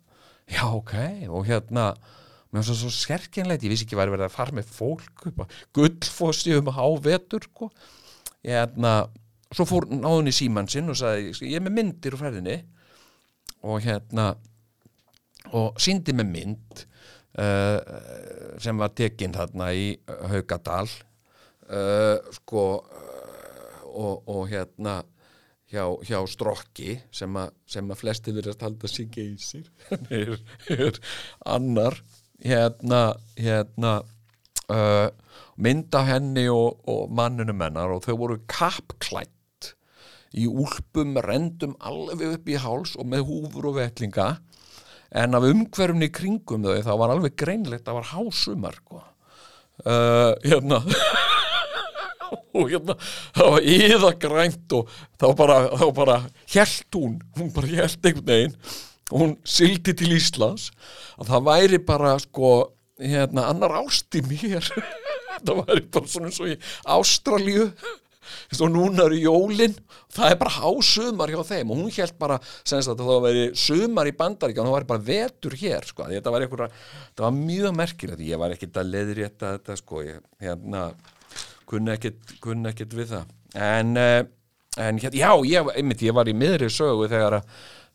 [0.47, 0.95] já ok
[1.29, 1.91] og hérna
[2.53, 5.25] mér finnst það svo skerkjanleit ég vissi ekki að verið að fara með fólk
[5.75, 7.69] gullfossi um að há vetur sko.
[8.45, 8.93] hérna
[9.51, 12.57] svo fór náðun í síman sinn og sagði ég er með myndir úr ferðinni
[13.65, 14.34] og hérna
[15.56, 16.86] og síndi með mynd
[17.36, 17.82] Uh,
[18.63, 19.89] sem var tekinn þarna í
[20.32, 25.01] Haugadal uh, sko uh, og, og hérna
[25.67, 29.67] hjá, hjá Strokki sem að, sem að flesti verið að talda sig geysir.
[30.15, 30.32] Er,
[30.71, 31.01] er
[31.43, 31.99] annar
[32.39, 33.01] hérna,
[33.36, 33.97] hérna
[35.60, 39.34] mynda henni og, og manninu mennar og þau voru kappklætt
[40.35, 44.35] í úlpum, rendum alveg upp í háls og með húfur og vetlinga
[45.15, 50.81] en af umhverfni kringum þau þá var alveg greinlegt að var hásumar uh, hérna.
[52.55, 52.95] Og hérna
[53.35, 55.57] það var íða grænt og þá bara,
[55.95, 56.15] bara
[56.51, 58.55] held hún, hún bara held einhvern veginn.
[59.11, 60.71] Og hún sildi til Íslands.
[61.19, 62.53] Að það væri bara sko
[62.97, 64.65] hérna annar ást í mér.
[65.45, 66.55] Það væri bara svona og í
[66.95, 67.67] Ástralju
[68.59, 69.75] og núna eru jólinn
[70.15, 71.71] það er bara hásumar hjá þeim.
[71.71, 75.57] Og hún held bara að það væri sumar í bandaríkja og það væri bara vetur
[75.61, 76.09] hér sko.
[76.11, 76.69] þetta var, einhverja,
[77.15, 78.25] það var mjög merkilegt.
[78.25, 80.03] Ég var ekkit að leðrétta þetta sko.
[80.05, 80.89] ég hérna,
[81.65, 83.33] kunni ekkit, kunni ekkit við það.
[83.55, 84.21] En, eh,
[84.77, 87.49] en hérna, já, ég, einmitt, ég var í miðri sögu þegar að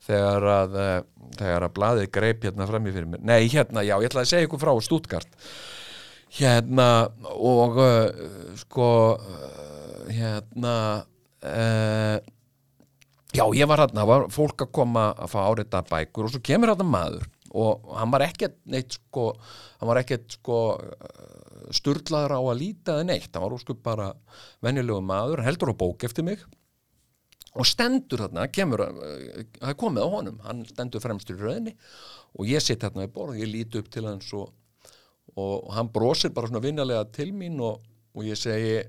[0.06, 1.02] þegar að, eh,
[1.38, 3.22] þegar að blaðið greip hérna fram í fyrir mér.
[3.22, 5.38] Nei, hérna, já, ég ætlaði að segja ykkur frá Stuttgart.
[6.30, 6.88] Hérna
[7.34, 8.10] og uh,
[8.60, 8.88] sko
[10.16, 10.74] hérna
[11.46, 12.16] uh,
[13.34, 16.72] já ég var hérna, var fólk að koma að fá áreita bækur og svo kemur
[16.72, 19.32] hérna maður og hann var ekkert neitt sko,
[19.80, 20.58] hann var ekkert sko
[21.74, 24.08] sturlaður á að líta eða neitt, hann var óskup bara
[24.64, 26.42] venjulegu maður, heldur á bók eftir mig
[27.50, 31.74] og stendur þarna, kemur það er komið á honum, hann stendur fremstur í rauninni
[32.38, 34.52] og ég sitt hérna í borð ég líti upp til hans og,
[35.34, 37.82] og hann brosir bara svona vinnalega til mín og,
[38.14, 38.80] og ég segi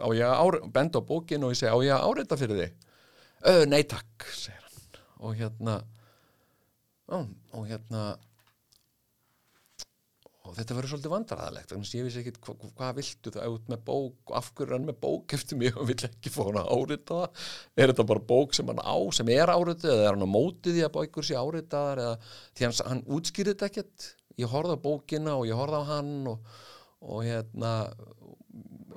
[0.00, 2.88] á ég að benda á bókin og ég segi á ég að áreita fyrir þig?
[3.50, 4.98] Öð, nei takk, segir hann.
[5.20, 5.76] Og hérna
[7.10, 7.22] ó,
[7.56, 8.10] og hérna
[10.50, 13.68] og þetta verður svolítið vandræðalegt þannig að ég vissi ekki hvað hva viltu það út
[13.70, 15.34] með bók og af hverju hann með bók?
[15.36, 17.44] Eftir mig og vill ekki fá hann að árita það?
[17.76, 20.78] Er þetta bara bók sem hann á, sem er áritið eða er hann á mótið
[20.78, 22.16] því að bókur sé áritaðar eða
[22.56, 24.08] því hann, hann útskýrið þetta ekkert?
[24.40, 26.58] Ég horfði á bókina og ég horfði á hann og,
[27.04, 27.74] og hérna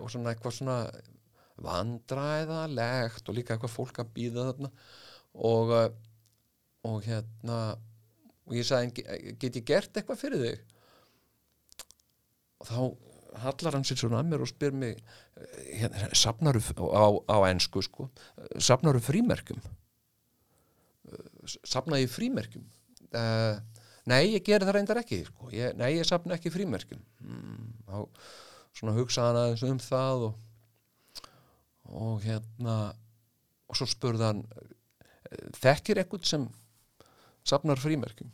[0.03, 0.77] og svona eitthvað svona
[1.63, 4.71] vandræðalegt og líka eitthvað fólk að býða þarna.
[5.33, 5.89] Og, eh,
[6.89, 7.57] og hérna
[8.43, 10.59] og ég sagði, "En ge- get ég gert eitthvað fyrir þig?
[12.59, 12.97] Og þá
[13.43, 14.97] hallar hann sér svona að mér og spyr mig
[15.37, 18.09] eh, hérna, safnaru á, á ensku sko,
[18.59, 19.61] safnaru frímerkjum?
[21.67, 22.63] Safnaði frímerkjum?
[23.13, 23.59] Uh,
[24.09, 25.49] nei, ég geri það reyndar ekki sko.
[25.53, 27.01] ég, nei, ég safna ekki frímerkjum.
[27.21, 28.07] Mm, þá
[28.73, 31.25] svona hugsaði hann aðeins um það og,
[31.93, 32.77] og hérna
[33.69, 34.47] og svo eh,
[35.57, 36.47] þekkir eitthvað sem
[37.47, 38.31] safnar frímerkjum?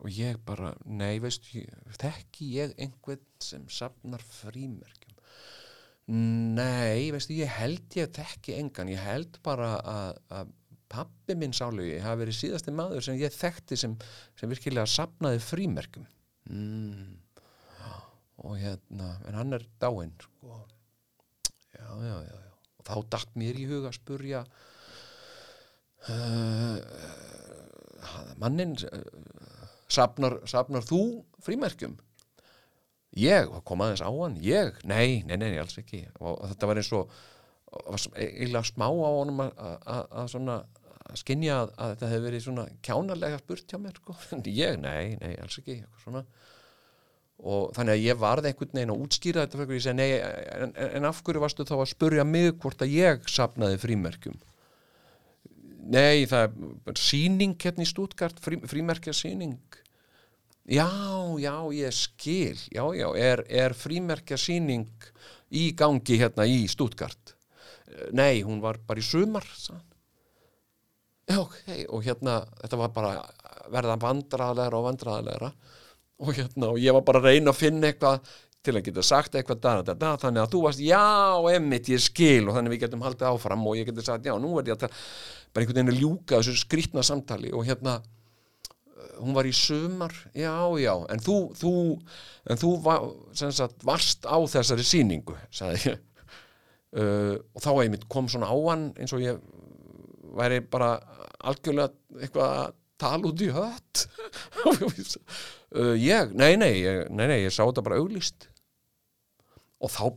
[0.00, 5.18] Og ég bara, nei, veistu ég, þekki ég einhvern sem safnar frímerkjum?
[6.10, 10.54] Nei, veistu, ég held ég þekki engan, ég held bara að, að
[10.90, 13.92] pappi minn sálugi hafi verið síðasti maður sem ég þekkti sem,
[14.40, 16.08] sem virkilega safnaði frímerkjum.
[16.50, 17.12] Mm.
[18.44, 20.60] Og hérna en hann er dáinn sko.
[21.76, 22.52] já, já, já, já.
[22.80, 24.44] Og þá datt mér í huga að spurja
[26.08, 26.78] uh,
[28.40, 31.00] mannin uh, safnar, safnar þú
[31.44, 31.98] frímerkjum?
[33.18, 34.36] Ég, kom aðeins á hann.
[34.38, 36.04] Ég, nei, nei, nei, alls ekki.
[36.22, 37.10] Og þetta var eins og
[37.98, 40.60] sm- eiginlega smá á honum að- svona
[41.10, 44.14] að skinja að, að þetta hefði verið svona kjánarlega spurt hjá mér sko.
[44.36, 46.22] En ég, nei, nei, alls ekki svona
[47.40, 50.08] og þannig að ég varð einhvern veginn að útskýra þetta fyrir segi, nei,
[50.60, 54.38] en, en, af hverju varstu þá að spurja mig hvort að ég safnaði frímerkjum?
[55.90, 59.80] Nei, það er bara sýning hérna í Stuttgart, frí, frímerkja sýning
[60.70, 60.88] já,
[61.38, 62.58] já, ég skil.
[62.70, 64.88] Já, já, er, er frímerkja sýning
[65.50, 67.34] í gangi hérna í Stuttgart?
[68.14, 69.82] Nei, hún var bara í sumar hann.
[71.26, 71.58] já, ok,
[71.90, 73.12] og hérna þetta var bara
[73.70, 75.50] verða vandraðlegra og vandraðlegra
[76.20, 78.30] og hérna, og ég var bara að reyna að finna eitthvað
[78.60, 81.04] til að geta sagt eitthvað da, da, da, þannig að þú varst, já,
[81.54, 84.52] emmitt, ég skil og þannig við getum haldið áfram og ég geti sagt, já, nú
[84.60, 84.98] er ég að tala
[85.50, 90.12] bara einhvern veginn að ljúka þessu skrýtna samtali og hérna uh, hún var í sumar,
[90.36, 90.52] já,
[90.82, 91.72] já en þú, þú,
[92.52, 93.08] en þú var,
[93.40, 96.06] sagt, varst á þessari sýningu sagði ég.
[96.90, 99.38] Uh, og þá einmitt kom svona á hann eins og ég
[100.34, 100.96] væri bara
[101.46, 104.06] algjörlega eitthvað að tala út í hött.
[105.70, 108.48] Uh, ég, nei, nei, ég, nei, nei, ég sá þetta bara auglýst.
[109.80, 110.08] Og þá,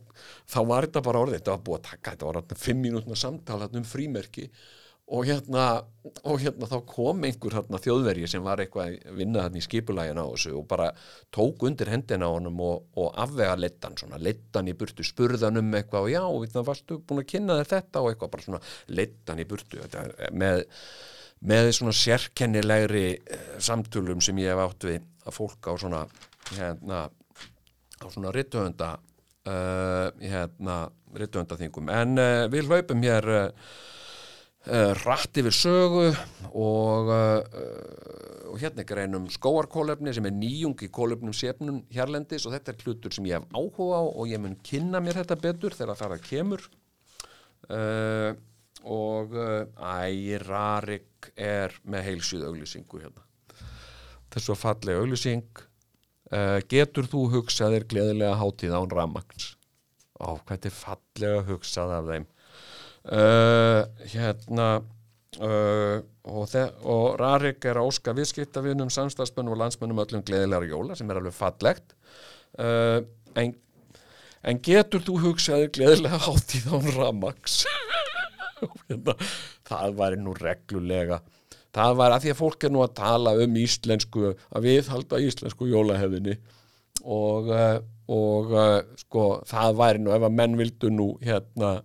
[0.50, 3.18] þá var þetta bara orðið, þetta var búið að taka þetta var þarna fimm mínútna
[3.20, 4.48] samtala um frímerki.
[5.14, 5.84] Og hérna,
[6.24, 10.22] og hérna þá kom einhver hérna, þjóðverji sem var eitthvað að vinna þarna í skipulægin
[10.24, 10.90] á þessu og bara
[11.36, 15.76] tók undir hendina á honum og, og afvega lettan, svona lettan í burtu spurðan um
[15.76, 16.24] eitthvað og já,
[16.56, 18.64] það varstu búin að kynna þetta og eitthvað bara svona
[19.00, 19.84] lettan í burtu.
[19.84, 20.64] Þetta, með,
[21.44, 26.04] með svona sérkennilegri eh, samtölum sem ég hef átt við að fólk á svona
[26.54, 27.08] hérna,
[28.00, 28.94] á svona rithöfunda
[29.48, 30.78] uh, hérna
[31.16, 31.90] rithöfundaþingum.
[31.94, 36.06] En uh, við hlaupum hér uh, rætt yfir sögu
[36.56, 42.72] og, og hérna er greinum skóarkólefni sem er nýjung í kólefnum sefnum hérlendis og þetta
[42.72, 46.00] er hlutur sem ég hef áhuga á og ég mun kynna mér þetta betur þegar
[46.00, 46.64] það kemur.
[47.68, 48.32] Uh,
[48.84, 53.24] og uh, æ, Rarik er með heilsýð auglýsingu hérna.
[54.34, 55.46] Þessu fallega auglýsing.
[56.34, 59.54] Uh, getur þú hugsað þér gleðilega hátíð án ramagns
[60.18, 62.28] á, hvað er fallega hugsað af þeim.
[63.04, 63.82] Uh,
[64.14, 64.68] hérna
[65.44, 66.56] uh, og,
[66.88, 71.36] og Rarik er að óska viðskiptavinum, samstagsmönnum og landsmönnum öllum gleðilegar jóla sem er alveg
[71.36, 71.96] fallegt.
[72.54, 73.56] En,
[74.46, 77.64] en getur þú hugsaði gleðilega hátíð án ramags
[78.90, 79.16] hérna,
[79.70, 81.22] það væri nú reglulega.
[81.74, 85.70] Það var að því að fólk er nú að tala um íslensku, að viðhalda íslensku
[85.72, 86.36] jólahefðinni.
[87.04, 87.80] Og, uh,
[88.14, 91.80] og uh, sko það væri nú ef að menn vildu nú hérna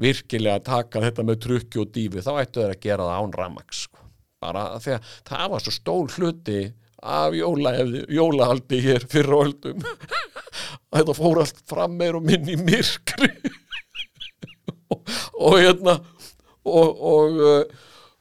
[0.00, 3.82] virkilega taka þetta með trukki og dýfi þá ættu þeir að gera það án ramags
[3.86, 4.00] sko.
[4.42, 6.62] bara því að það var svo stór hluti
[7.04, 9.84] af jólahaldi hér fyrir öldum.
[9.84, 13.30] Að þetta fór allt fram meir og minn í myrkri.
[14.92, 15.00] Og,
[15.40, 15.94] og hérna
[16.64, 17.62] og, og, uh,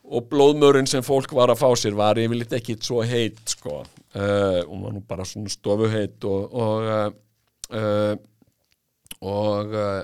[0.03, 3.81] og blóðmörinn sem fólk var að fá sér var yfirleitt ekki svo heit sko.
[4.13, 6.89] Uh, og var nú bara svona stofu heit og og
[7.73, 8.15] uh,
[9.23, 10.01] og uh,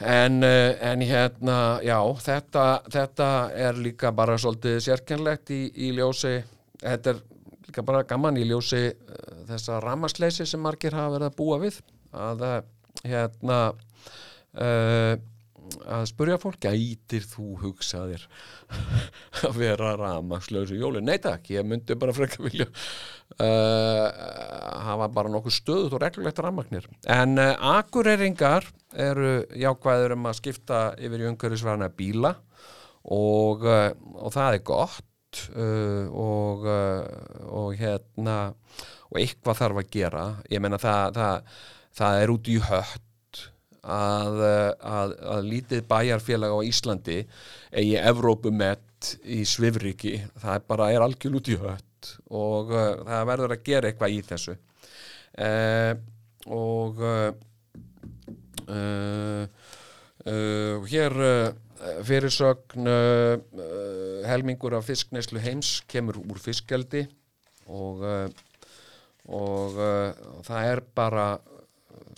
[0.00, 6.34] en, en hérna já, þetta, þetta er líka bara svolítið sérkennlegt í, í ljósi
[6.82, 7.22] þetta er
[7.68, 8.90] líka bara gaman í ljósi
[9.46, 11.80] þessa ramasleysi sem margir hafa verið að búa við.
[12.16, 12.44] Að
[13.06, 13.58] hérna
[14.56, 15.14] uh,
[15.86, 18.26] að spurja fólk gætir þú hugsaðir
[19.46, 24.06] að vera ramagslösu jóli nei takk, ég myndi bara frekar vilja uh,
[24.86, 30.80] hafa bara nokkuð stöðut og reglulegt ramagnir en uh, akureyringar eru jákvæður um að skipta
[30.96, 32.36] yfir í umhverfisvarna bíla
[33.04, 35.04] og, uh, og það er gott
[36.16, 38.36] og, og hérna
[39.10, 40.22] og eitthvað þarf að gera.
[40.52, 41.58] Ég meina það, það,
[42.00, 43.05] það er út í hött
[43.86, 47.18] að, uh, að, að lítið bæjarfélag á Íslandi
[47.70, 53.28] eigi Evrópumett í Svifriki það er bara er algjör út í hött og uh, það
[53.30, 54.56] verður að gera eitthvað í þessu.
[55.36, 55.92] Uh,
[56.46, 57.30] og uh,
[60.90, 61.14] hér
[62.06, 62.88] fyrirsögn
[64.26, 67.04] helmingur af fiskneislu heims kemur úr fiskjaldi
[67.70, 68.02] og
[69.26, 69.78] og
[70.46, 71.26] það er bara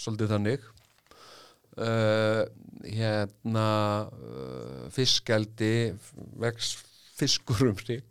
[0.01, 0.65] svolítið þannig
[1.79, 2.43] uh,
[2.85, 3.69] hérna
[4.09, 5.95] uh, fiskjaldi
[6.43, 6.77] vex
[7.19, 8.05] fiskur um rík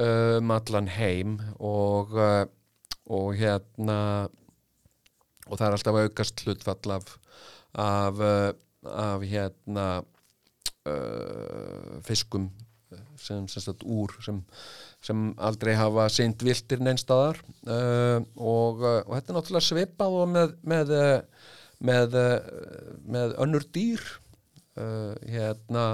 [0.00, 3.98] um allan heim og og hérna
[5.46, 7.14] og það er alltaf aukast hlutfall af
[7.76, 8.20] af,
[8.84, 9.86] af hérna
[12.04, 12.50] fiskum
[13.20, 14.40] sem, sem sagt úr sem,
[15.04, 20.56] sem aldrei hafa seint viltir neinstaðar uh, og, og þetta er náttúrulega svipað og með
[20.72, 22.40] með, uh, með, uh,
[23.04, 24.02] með önnur dýr
[24.80, 25.86] uh, hérna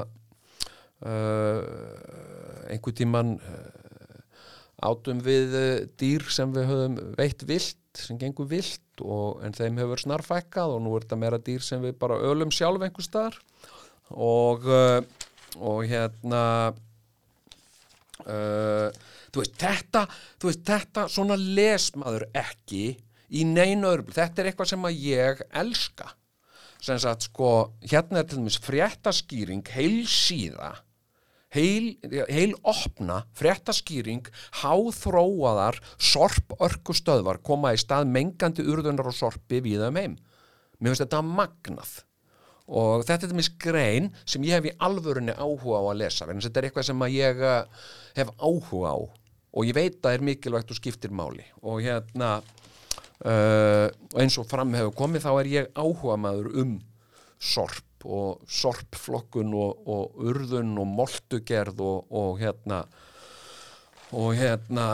[1.02, 1.62] uh,
[2.70, 3.36] einhver tíman
[4.82, 5.54] átum við
[6.00, 10.80] dýr sem við höfum veitt vilt sem gengur vilt og, en þeim hefur snarfækkað og
[10.82, 13.36] nú er þetta meira dýr sem við bara ölum sjálf einhver staðar.
[14.10, 14.66] Og,
[15.60, 16.42] og hérna
[18.24, 20.02] þú veist þetta
[20.40, 22.84] þú veist þetta svona lesmaður ekki
[23.32, 26.12] í neinu öðru þetta er eitthvað sem að ég elska.
[26.82, 27.50] Sem sagt sko
[27.84, 30.72] hérna er til dæmis fréttaskýring heil síða
[31.52, 31.92] heil,
[32.30, 34.28] heil opna fréttaskýring
[34.62, 40.16] háþróaðar sorp örkustöðvar koma í stað mengandi urðunar og sorpi við um heim.
[40.78, 41.92] Mér finnst þetta magnað.
[42.72, 46.40] Og þetta er mér grein sem ég hef í alvörunni áhuga á að lesa en
[46.40, 48.98] þetta er eitthvað sem ég uh, hef áhuga á.
[49.52, 51.44] Og ég veit að það er mikilvægt og skiptir máli.
[51.60, 52.38] Og hérna
[53.24, 56.76] uh, eins og fram hefur komið þá er ég áhuga maður um
[57.42, 62.82] sorp og sorpflokkun og, og urðun og moltugerð og, og hérna
[64.12, 64.86] og hérna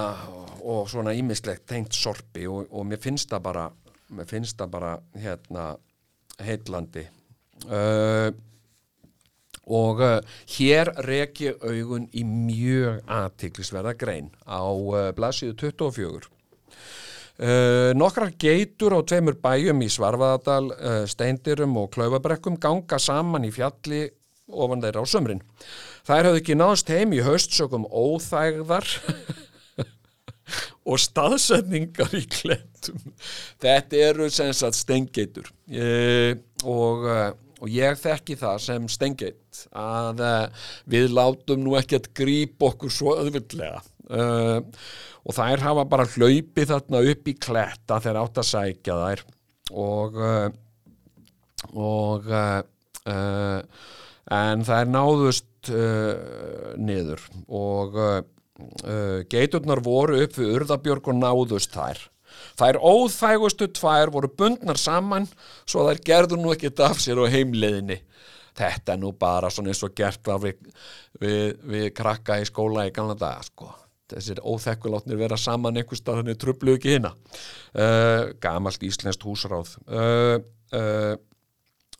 [0.62, 3.64] og svona ímislegt tengt sorpi og, og mér finnst það bara
[4.14, 5.64] mér finnst það bara hérna
[6.44, 7.04] heitlandi
[7.66, 8.30] uh,
[9.68, 10.18] og uh,
[10.54, 16.37] hér rek ég augun í mjög aðtiklisverða grein á uh, blaðsíðu 24
[17.38, 23.52] Uh, nokkrar geitur á tveimur bæjum í Svarfaðadal, uh, Steindirum og Klaufabrekkum ganga saman í
[23.54, 24.08] fjalli
[24.50, 25.42] ofan þeirra á sömrin.
[26.08, 28.90] Þær hafði ekki náðst heim í haustsökum óþægðar
[30.90, 33.04] og staðsetningar í klettum.
[33.62, 36.32] Þetta eru sem sagt steingeitur uh,
[36.66, 37.06] og,
[37.62, 40.24] og ég þekki það sem steingeit að
[40.90, 47.02] við látum nú ekki að grípa okkur svo öðvöldlega og þær hafa bara hlaupið þarna
[47.12, 49.24] upp í kletta þegar átt að sækja þær.
[49.76, 50.16] Og
[51.74, 53.62] og uh,
[54.30, 57.24] en þær náðust uh, niður.
[57.48, 62.04] Og uh, geiturnar voru upp við urðabjörg og náðust þær.
[62.58, 65.26] Þær óþægustu tvær voru bundnar saman
[65.64, 68.02] svo þær gerðu nú ekkert af sér á heimleiðinni.
[68.58, 70.58] Þetta er nú bara svona eins og gert var við,
[71.22, 73.70] við, við krakka í skóla í gamla daga sko
[74.14, 79.76] þessir óþekkulátnir vera saman einhvers stað þannig trublu ekki hérna uh, gamalt íslenskt húsráð.
[79.86, 80.38] Uh,
[80.76, 81.14] uh,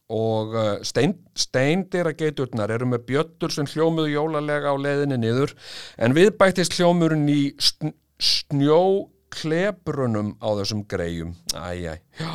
[0.09, 0.55] og
[0.89, 5.53] stein, steindira geiturnar eru með bjöttur sem hljómuðu jólalega á leiðinni niður
[6.01, 11.37] en við bættist hljómurinn í sn snjóklebrunum á þessum greyjum.
[11.55, 12.33] Æjæ, já,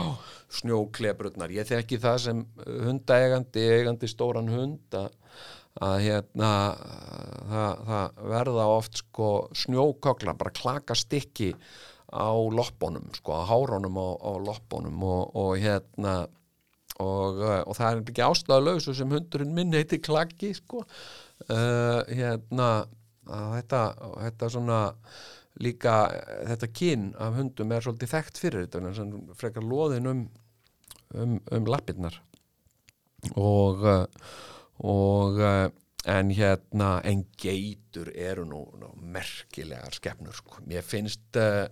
[0.60, 2.46] snjóklebrunnar ég þekki það sem
[2.86, 5.12] hundaegandi eigandi stóran hund að
[5.82, 6.52] að hérna
[7.50, 11.54] það, það verða oft sko snjókokla, bara klaka stikki
[12.14, 16.16] á loppónum, sko á hárunum á, á loppónum og, og hérna
[17.02, 20.84] og, og það er ekki ástæðalögsu sem hundurinn minn heiti klaki sko.
[21.50, 22.86] Uh, hérna
[23.26, 23.82] þetta,
[24.20, 24.80] þetta svona
[25.64, 25.96] líka
[26.50, 30.24] þetta kyn af hundum er svolítið þekkt fyrir þetta frekar loðin um
[31.14, 32.18] um, um lappirnar.
[33.40, 33.86] Og
[34.80, 35.40] og
[36.10, 40.60] en hérna en geitur eru nú, nú merkilegar skefnur sko.
[40.68, 41.68] mér finnst uh,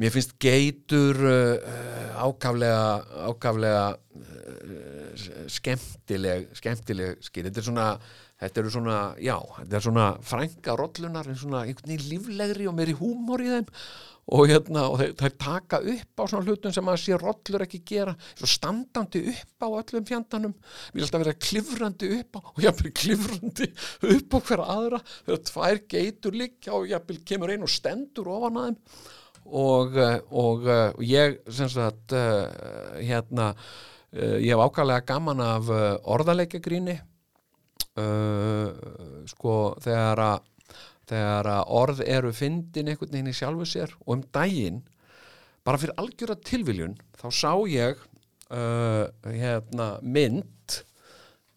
[0.00, 7.88] mér finnst geitur uh, ákaflega ákaflega uh, skemmtileg skemmtileg skil, þetta er svona
[8.42, 13.44] þetta eru svona, já, þetta er svona frænka rollunar, einhvern veginn líflegri og meiri húmor
[13.44, 13.68] í þeim
[14.30, 17.80] og hérna og þeir, þeir taka upp á svona hlutum sem að sé rollur ekki
[17.88, 18.14] gera.
[18.38, 20.52] Svo standandi upp á öllum fjandanum.
[20.94, 23.68] Við alltaf vera klifrandi upp á og jafnvel klifrandi
[24.14, 25.00] upp á hverja aðra.
[25.26, 28.78] Þegar tvær geitur liggja og jafnvel kemur einn og stendur ofan að þeim.
[29.42, 32.46] Og, eh, og, eh, og ég sem sagt uh,
[33.02, 33.54] hérna
[34.12, 35.68] ég hef ákvæðlega gaman af
[36.12, 36.98] orðaleikagríni
[39.30, 40.51] sko þegar að
[41.12, 44.80] þegar að orð eru fyndin einhvern veginn í sjálfu sér og um daginn
[45.66, 48.00] bara fyrir algjöra tilviljun þá sá ég
[48.52, 50.78] hérna mynd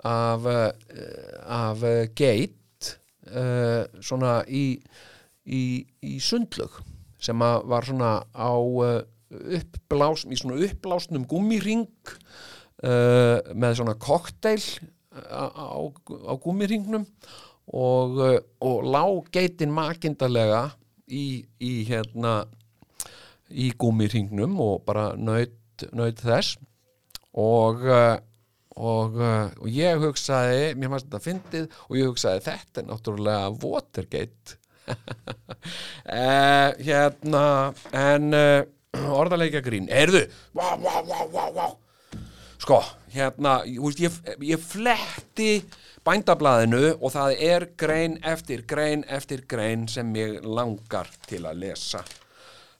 [0.05, 1.81] af af
[2.15, 2.91] geit
[4.05, 4.65] svona í
[5.45, 5.61] í,
[6.01, 6.79] í sundlög
[7.21, 11.87] sem var svona á uppblás, í svona uppblásnum gummiring
[12.85, 14.61] uh, með svona kokteil
[15.15, 17.07] á, á, á gummiringnum
[17.73, 19.03] og, uh, og lá
[19.33, 20.67] geitin makindarlega
[21.07, 22.43] í, í hérna
[23.49, 26.57] í gummiringnum og bara nöyt þess.
[27.35, 28.15] Og uh,
[28.75, 33.51] og, uh, og ég hugsaði mér fannst þetta fyndið og ég hugsaði þetta er náttúrulega
[33.63, 34.57] Watergate.
[34.85, 37.45] Uh, hérna
[37.95, 38.67] en uh,
[39.15, 41.01] orðarleika grín erðu, vá, vá,
[41.55, 41.65] vá
[42.61, 42.79] sko,
[43.13, 44.13] hérna ég,
[44.45, 45.49] ég fletti
[46.05, 52.03] bændablaðinu og það er grein eftir grein eftir grein sem ég langar til að lesa.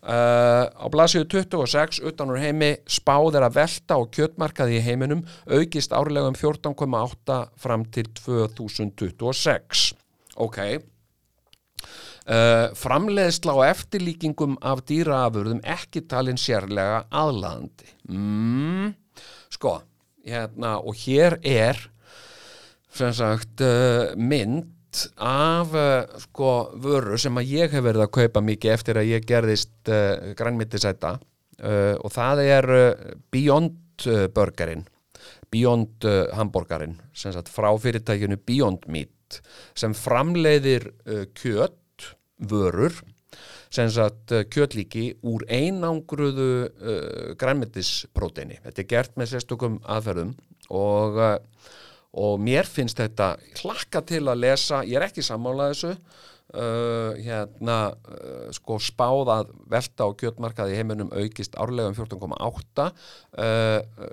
[0.06, 5.24] Uh, á blasíu 26 utan úr heimi spáð er að velta og kjötmarkaði í heiminum
[5.50, 9.88] aukist árlega um 14,8 fram til 2026
[10.36, 10.60] ok.
[12.26, 17.90] Uh, framleiðsla og eftirlíkingum af dýraafurðum ekki talin sérlega aðlaðandi.
[18.10, 18.94] Mm,
[19.54, 19.80] sko
[20.26, 21.82] hérna, og hér er
[22.96, 24.72] sem sagt uh, mynd
[25.20, 29.26] af uh, sko vöru sem að ég hef verið að kaupa mikið eftir að ég
[29.28, 29.92] gerðist
[30.40, 32.70] grænmittisæta uh, og það er
[33.32, 34.84] Beyond burgerinn.
[35.52, 36.04] Beyond
[36.36, 39.40] hamburgerinn sem sagt frá fyrirtækinu Beyond Meat
[39.76, 42.96] sem framleiðir uh, kjöt vörur.
[43.76, 50.36] Sem sagt kjötlíki úr einangruðu uh, grænmittispróteini þetta er gert með sérstökum aðferðum
[50.72, 51.34] og uh,
[52.16, 55.92] og mér finnst þetta hlakka til að lesa, ég er ekki sammálað þessu
[56.56, 62.92] uh, hérna uh, sko spáð að velta á kjötmarkaði heiminum aukist árlega um 14,8 uh,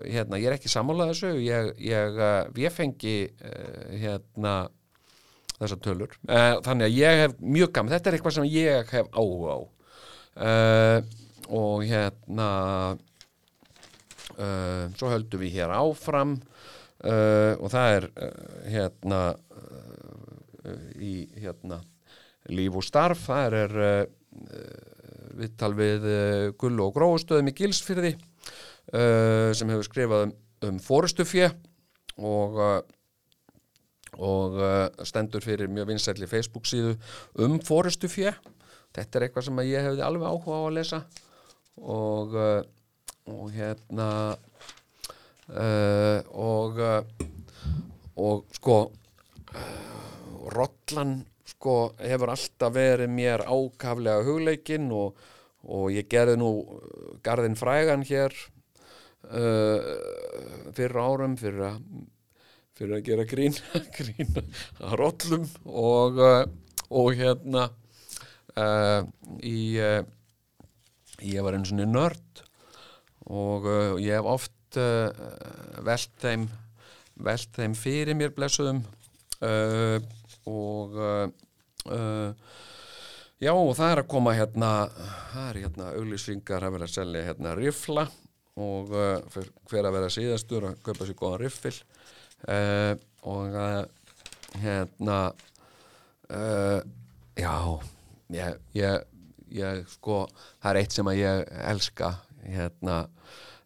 [0.08, 4.56] hérna ég er ekki sammálað þessu ég, ég, uh, ég fengi uh, hérna
[5.60, 6.18] þessar tölur.
[6.26, 9.60] Uh, þannig að ég hef mjög gaman, þetta er eitthvað sem ég hef áhuga á.
[11.52, 12.46] Og hérna
[14.96, 16.38] svo höldum við hér áfram
[17.02, 18.30] uh, og það er uh,
[18.72, 21.80] hérna uh, í hérna
[22.52, 23.72] líf og starf, það er
[25.38, 26.06] viðtal við
[26.58, 28.10] Gullu og Gróustöðum í Gilsfyrði
[28.90, 30.32] sem hefur skrifað um,
[30.66, 31.52] um fórustufjö
[32.18, 32.58] og
[34.18, 34.58] og
[35.06, 36.96] stendur fyrir mjög vinsætli Facebook síðu
[37.46, 38.34] um fórustufjö
[38.96, 41.02] þetta er eitthvað sem ég hefði alveg áhuga á að lesa.
[41.78, 42.34] Og
[43.30, 44.36] og hérna
[45.56, 47.02] uh, og uh,
[48.22, 55.18] og sko uh, Rollan sko hefur alltaf verið mér ákaflega hugleikinn og,
[55.68, 56.50] og ég gerði nú
[57.24, 58.34] garðin frægan hér
[60.74, 61.76] fyrir árum fyrir að
[62.74, 63.54] fyrir að gera grín,
[63.96, 64.32] grín
[64.82, 66.18] að rollum og,
[66.90, 67.68] og hérna
[69.46, 72.42] í ég var einu svona nörd
[73.30, 73.70] og
[74.02, 75.08] ég hef oft uh,
[75.84, 76.48] velt þeim
[77.20, 78.82] velt þeim fyrir mér blessuðum.
[79.42, 79.98] Uh,
[80.48, 82.42] og uh,
[83.42, 84.72] já og það er að koma hérna
[85.32, 88.06] það er hérna auglýsringar að vera að selja hérna rifla
[88.62, 91.74] og uh, hver að vera síðastur að kaupa sér góðan riffil.
[92.42, 92.94] Uh,
[93.30, 93.82] og uh,
[94.62, 95.18] hérna
[97.36, 97.54] já
[98.32, 99.02] ég, ég,
[99.52, 102.08] ég sko það er eitt sem að ég elska
[102.46, 103.02] hérna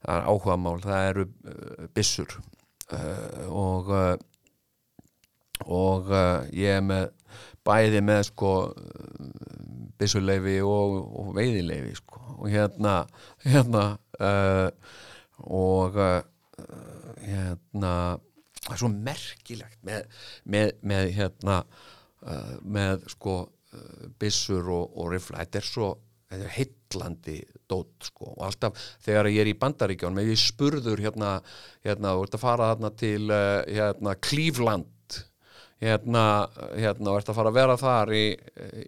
[0.06, 2.38] það er áhugamál, það eru uh, byssur.
[2.86, 4.16] Uh, og uh,
[5.72, 6.10] og
[6.52, 7.06] ég er með
[7.64, 8.50] bæði með sko
[9.96, 12.20] byssuleifi og, og veiðileifi sko.
[12.36, 12.98] Og hérna
[13.40, 13.86] hérna
[15.40, 15.96] og
[17.24, 17.94] hérna
[18.60, 21.58] það er svo merkilegt með, með, með hérna
[22.60, 23.38] með sko
[24.20, 25.90] byssur og, og rifla, þetta er svo
[26.28, 26.54] þetta er
[26.86, 28.34] heitlandi dót sko.
[28.36, 31.40] Og alltaf þegar ég er í bandaríkjónum ef ég spurður hérna,
[31.84, 34.92] hérna þú ert að fara þarna til uh, hérna Cleveland
[35.82, 38.24] hérna, hérna og ert að fara að vera þar í,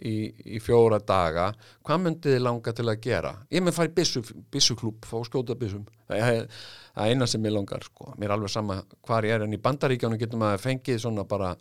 [0.08, 0.14] í,
[0.56, 1.50] í fjóra daga
[1.84, 3.32] hvað myndið þið langa til að gera?
[3.52, 6.48] Ég með fara í byssu, byssuklúb fá að skjóta byssum það er
[6.96, 8.14] eina sem ég langar sko.
[8.16, 11.52] mér er alveg sama hvar ég er en í bandaríkjánu getur maður fengið svona bara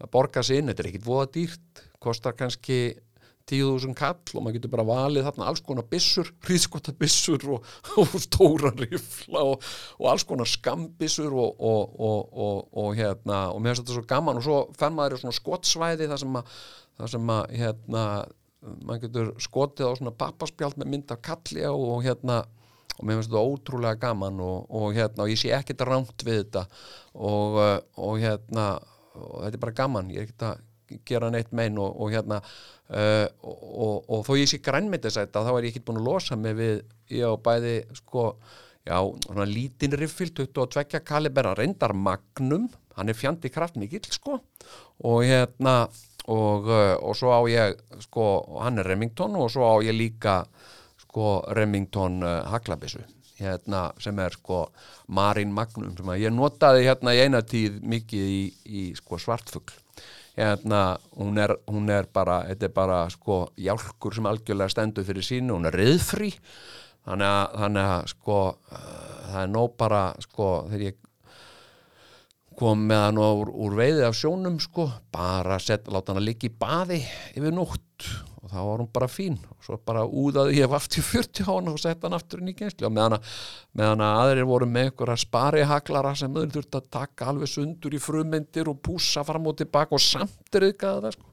[0.00, 2.80] að borga sig inn, þetta er ekkit voða dýrt kostar kannski
[3.50, 7.70] 10.000 kall og maður getur bara valið þarna alls konar byssur, hríðskota byssur og,
[8.00, 9.66] og stóra rifla og,
[9.98, 14.60] og alls konar skambissur og, og hérna og mér finnst þetta svo gaman og svo
[14.78, 16.54] fenn maður í svona skottsvæði þar sem að,
[17.00, 18.06] þar sem að hérna,
[18.84, 22.42] maður getur skotið á svona pappaspjald með mynd af kalli og hérna
[23.00, 26.66] og mér finnst þetta ótrúlega gaman og hérna og ég sé ekkert rámt við þetta
[27.16, 28.72] og hérna
[29.20, 30.66] og þetta er bara gaman, ég er ekkert að
[31.06, 35.68] gera neitt mein og, og hérna uh, og, og, þó ég sé grænmyndisæta þá er
[35.68, 36.82] ég ekki búin að losa mig við
[37.14, 38.26] ég á bæði sko
[38.86, 42.68] já, svona lítinn riffil 22 kalibera reyndar magnum.
[42.96, 44.40] Hann er fjandi kraftmikill sko.
[45.06, 45.88] Og hérna
[46.30, 48.26] og, uh, og svo á ég sko
[48.60, 50.42] hann er Remington og svo á ég líka
[51.00, 53.02] sko Remington uh, Haglabissu
[53.40, 54.66] hérna sem er sko
[55.08, 59.79] Marín Magnum sem að ég notaði hérna í eina tíð mikið í, í sko svartfugl
[60.40, 60.82] hérna,
[61.18, 65.56] hún er, hún er bara, þetta er bara sko hjálkur sem algjörlega stendur fyrir sínu,
[65.58, 66.32] hún er riðfrí.
[67.06, 70.98] Þannig að, þannig að sko uh, það er nóg bara sko þegar ég
[72.60, 76.50] kom með hann úr, úr veiði af sjónum sko, bara set, láta hann að ligga
[76.50, 76.98] í baði
[77.38, 78.10] yfir nótt
[78.50, 79.38] og þá var hún bara fín.
[79.54, 82.56] Og svo bara úðaði ég aftur 40 á hann og sett hann aftur inn í
[82.58, 83.34] gensli og meðan að,
[83.78, 88.02] meðan að aðrir voru með einhverja sparihaklara sem þau þurfti að taka alveg sundur í
[88.02, 91.28] frumyndir og púsa fram og tilbaka og samt er ykkar sko.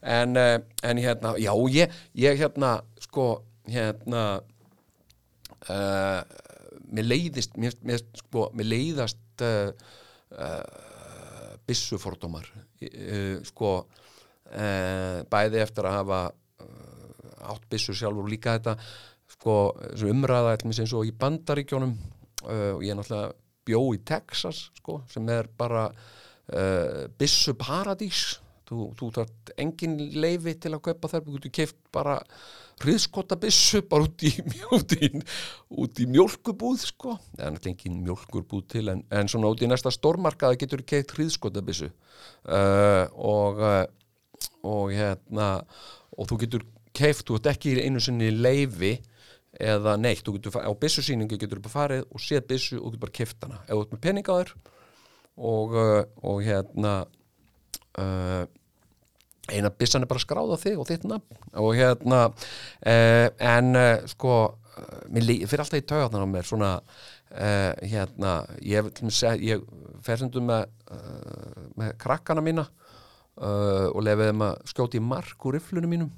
[0.00, 1.92] En, eh, en hérna, já ég,
[2.24, 3.28] ég hérna sko
[3.68, 4.24] hérna
[5.70, 6.20] uh,
[6.94, 9.70] mér leiðist mér, mér, sko, mér leiðast uh,
[10.36, 12.48] uh, bissufordómar
[13.48, 13.76] sko
[15.32, 16.18] bæði eftir að hafa
[17.54, 18.76] áttbissur sjálfur og líka þetta
[19.34, 19.56] sko,
[20.10, 23.34] umræða eins og í bandaríkjónum uh, og ég er náttúrulega
[23.64, 28.34] bjó í Texas sko, sem er bara uh, bissu paradís
[28.68, 32.18] þú, þú þarf engin leifi til að kaupa þær, þú keift bara
[32.82, 34.32] hriðskota bissu bara út í,
[34.74, 35.10] út í,
[35.84, 39.92] út í mjölkubúð sko, en er engin mjölkurbúð til en, en svona út í næsta
[39.94, 43.84] stórmarkaða getur keift hriðskota bissu uh, og uh,
[44.64, 45.48] og hérna
[46.14, 48.96] og þú getur keift, þú ert ekki einu sinni leifi
[49.60, 52.94] eða neitt, þú getur á bissusýningu getur þú bara farið og séð bissu og þú
[52.94, 54.54] getur bara keift hana, ef þú ert með peningaður
[55.34, 56.94] og, uh, og hérna
[57.98, 58.44] uh,
[59.52, 61.40] eina bissan er bara skráð á þig og þitt nafn.
[61.60, 67.72] Og hérna uh, en uh, sko uh, fyrir alltaf í taugarnar á mér svona uh,
[67.82, 68.88] hérna ég,
[69.44, 69.66] ég
[70.04, 70.66] fer sendum með,
[71.80, 72.66] með krakkana mína
[73.34, 76.12] og lefið þeim að skjóti mark úr riflunum mínum.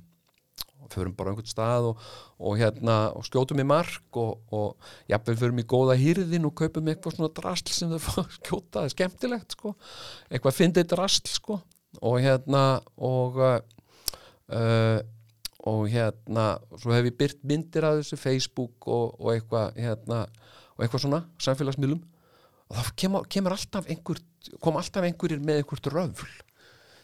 [0.92, 2.02] Förum bara á einhvern stað og,
[2.38, 6.92] og hérna og skjótum í mark og, og jafnveg förum í góða hýrðin og kaupum
[6.92, 8.76] eitthvað svona drasl sem þau fá að skjóta.
[8.76, 9.74] Það er skemmtilegt sko.
[10.30, 11.58] Eitthvað fyndið drasl sko.
[12.06, 12.62] Og hérna
[13.02, 14.98] og uh,
[15.66, 16.46] og hérna
[16.78, 20.22] svo hef ég byrt myndir af þessu Facebook og, og eitthvað hérna
[20.76, 22.04] og eitthvað svona samfélagsmiðlum.
[22.66, 24.20] Og þá kemur, kemur alltaf einhver
[24.62, 26.30] kom alltaf einhverjir með einhvert röfl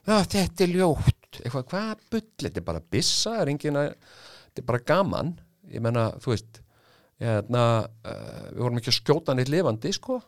[0.09, 1.41] þetta er ljótt.
[1.41, 3.93] Eitthvað, hvað bull, þetta er bara bissa er engin að,
[4.49, 5.35] þetta er bara gaman.
[5.73, 6.63] Ég menna, þú veist
[7.23, 7.67] hérna,
[8.03, 10.19] uh, við vorum ekki að skjóta neitt lifandi, sko.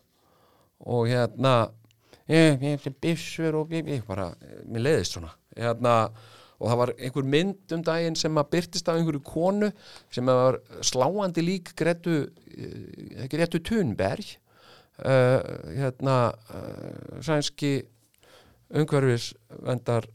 [0.94, 1.54] Og hérna
[2.30, 4.30] ég, ég, bissur og ég, ég bara,
[4.68, 5.32] mér leiðist svona.
[5.58, 5.96] Hérna,
[6.54, 9.68] og það var einhver mynd um daginn sem að byrtist af einhverju konu
[10.14, 14.36] sem var sláandi lík Gretu, uh, Gretu Thunberg.
[14.94, 15.42] Uh,
[15.74, 16.16] hérna
[16.54, 17.80] uh, sænski
[18.70, 19.32] umhverfis
[19.64, 20.06] vendar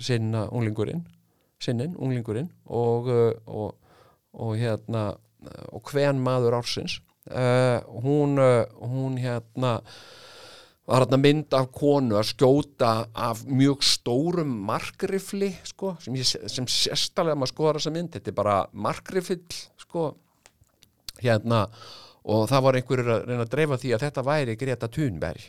[0.00, 1.04] sinna unglingurinn
[1.60, 3.76] sinnin, unglingurinn og, uh, og,
[4.32, 5.10] og hérna
[5.72, 6.98] og hven maður ársins.
[7.30, 9.78] Uh, hún, uh, hún hérna
[10.88, 17.38] var hérna mynd af konu að skjóta af mjög stórum markrifli sko, sem, sem sérstalega
[17.38, 19.44] maður skoðar þessa mynd, þetta er bara markrifill
[19.84, 20.08] sko
[21.20, 21.66] hérna
[22.30, 25.46] og það var einhverjur að reyna að dreifa því að þetta væri Greta Thunberg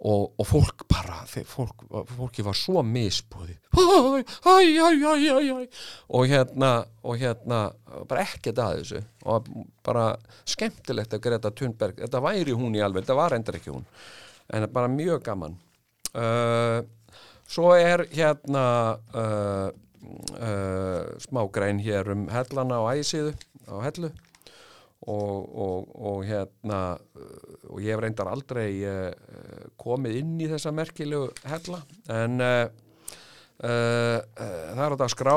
[0.00, 1.82] og, og fólk bara fólk,
[2.16, 3.58] fólki var svo misbúði
[6.08, 6.70] og hérna
[7.04, 7.58] og hérna
[8.08, 9.02] bara ekkert að þessu.
[9.28, 9.50] Og
[9.86, 10.06] bara
[10.48, 13.84] skemmtilegt að Greta Thunberg þetta væri hún í alveg, þetta var endur ekki hún.
[14.50, 15.58] En bara mjög gaman.
[16.10, 16.82] Uh,
[17.46, 18.64] svo er hérna
[19.14, 19.68] uh,
[20.34, 23.36] uh, smá grein hér um hellana á æsíðu
[23.70, 24.10] á hellu.
[25.00, 26.98] Og, og, og hérna
[27.70, 29.08] og ég reyndar aldrei uh,
[29.80, 31.80] komið inn í þessa merkilegu hella.
[32.12, 32.66] En uh,
[33.64, 35.36] uh, það er á dag skrá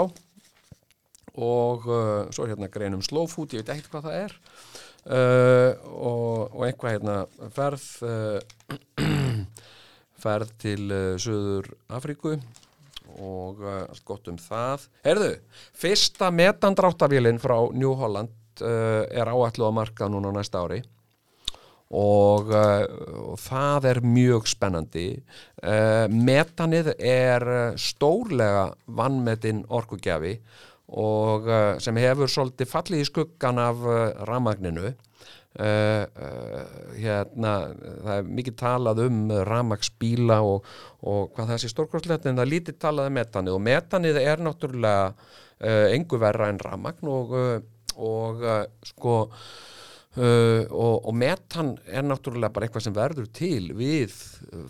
[1.34, 1.86] og
[2.30, 4.36] svo er hérna grein um slow food, ég veit ekkert hvað það er.
[5.90, 7.16] Og, og einhvað hérna
[7.56, 7.88] ferð
[10.24, 12.38] ferð til Suður Afríku.
[13.14, 14.88] Og uh, allt gott um það.
[15.06, 15.34] Herðu,
[15.78, 18.32] fyrsta metandráttavélinn frá New Holland
[18.64, 20.82] uh, er áætlu að marka núna næsta ári
[21.94, 22.84] og, uh,
[23.34, 25.08] og það er mjög spennandi.
[25.62, 30.38] Uh, metanið er uh, stórlega vannmetinn orkugjafi
[30.94, 33.98] og uh, sem hefur svolítið fallið í skuggan af uh,
[34.30, 34.94] ramagninu
[35.54, 40.64] hérna það er mikið talað um ramagsbíla og,
[41.06, 43.54] og hvað það sé stórkvæmslega en það er lítið talað um metanið.
[43.54, 47.36] Og metanið er náttúrulega engu verra en ramagn og,
[48.02, 48.42] og
[48.90, 49.20] sko
[50.18, 54.14] uh, og, og metan er náttúrulega bara eitthvað sem verður til við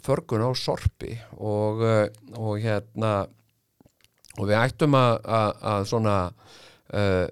[0.05, 2.07] förgun á sorpi og, uh,
[2.39, 3.13] og hérna
[4.39, 5.19] og við ættum að,
[5.91, 7.27] svona uh,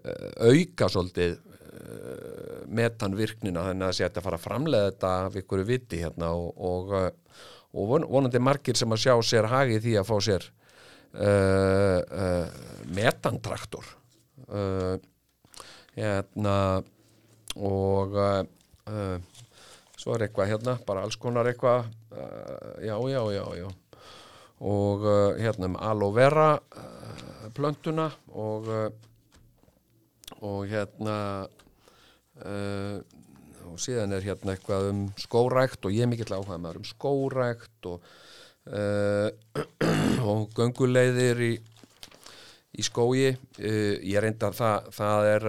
[0.45, 6.33] auka svolítið uh, metanvirknina þannig að að fara að framlega þetta af ykkur viti hérna
[6.37, 6.93] og, og,
[7.73, 10.49] og von- vonandi margir sem að sjá sér hagi því að fá sér
[12.95, 13.83] metantraktor.
[15.97, 16.53] Hérna
[17.55, 19.17] og uh,
[19.97, 23.69] svo er eitthvað hérna bara alls konar eitthvað uh, já, já, já, já.
[24.61, 25.01] Og
[25.41, 26.59] hérna um aloe vera
[27.57, 28.67] plöntuna og
[30.37, 31.15] og hérna
[33.65, 37.89] og síðan er hérna eitthvað um skórækt og ég er mikill áhuga maður um skórækt
[37.89, 38.05] og
[40.29, 41.51] og gönguleiðir í
[42.77, 43.31] í skógi.
[43.59, 45.47] Uh, ég reynda það, það er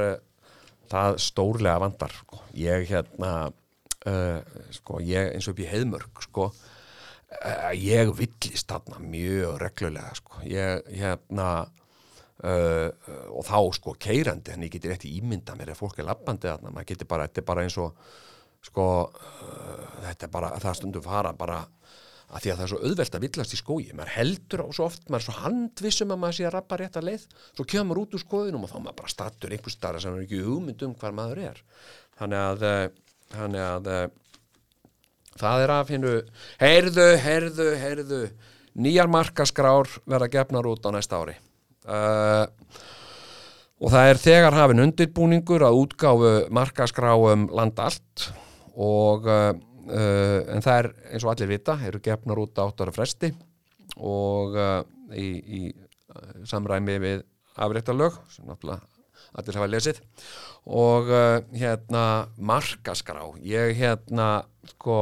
[0.93, 2.41] það stórlega vandar sko.
[2.59, 4.41] ég hérna uh,
[4.75, 10.43] sko, ég eins og upp í heiðmörk sko, uh, ég villist þarna mjög reglulega sko.
[10.49, 11.49] ég hérna
[12.45, 12.89] uh,
[13.31, 16.75] og þá sko keirandi en ég geti rétt ímynda mér ef fólk er lappandi þarna,
[16.75, 17.97] maður geti bara, þetta er bara eins og
[18.63, 18.87] sko,
[20.05, 21.63] þetta er bara það stundum fara bara
[22.33, 24.87] að því að það er svo auðvelt að villast í skói maður heldur á svo
[24.89, 27.27] oft, maður er svo handvissum að maður sé að rappa rétt að leið.
[27.53, 30.41] Svo kemur út úr skóinum og þá maður bara stattur einhvers staðar sem er ekki
[30.47, 31.61] hugmynd um hvar maður er.
[32.21, 32.87] Þannig að, eh,
[33.37, 34.07] þannig að eh,
[35.43, 36.15] það er af hinnu
[36.63, 38.23] heyrðu, heyrðu, heyrðu
[38.73, 41.37] nýjar markaskrár verða gefnar út á næsta ári.
[41.83, 42.47] Uh,
[43.83, 48.29] og það er þegar hafin undirbúningur að útgáfu markaskráum land allt
[48.79, 49.51] og uh,
[49.83, 53.33] en það er eins og allir vita eru gefnar út á 8 ára fresti
[53.99, 54.83] og uh,
[55.15, 57.25] í, í uh, samræmi við
[57.59, 58.87] afréttarlög sem náttúrulega
[59.33, 59.99] allir hafa lesið.
[60.69, 61.09] Og
[61.57, 62.03] hérna
[62.37, 63.25] markaskrá.
[63.41, 64.43] Ég hérna
[64.75, 64.97] sko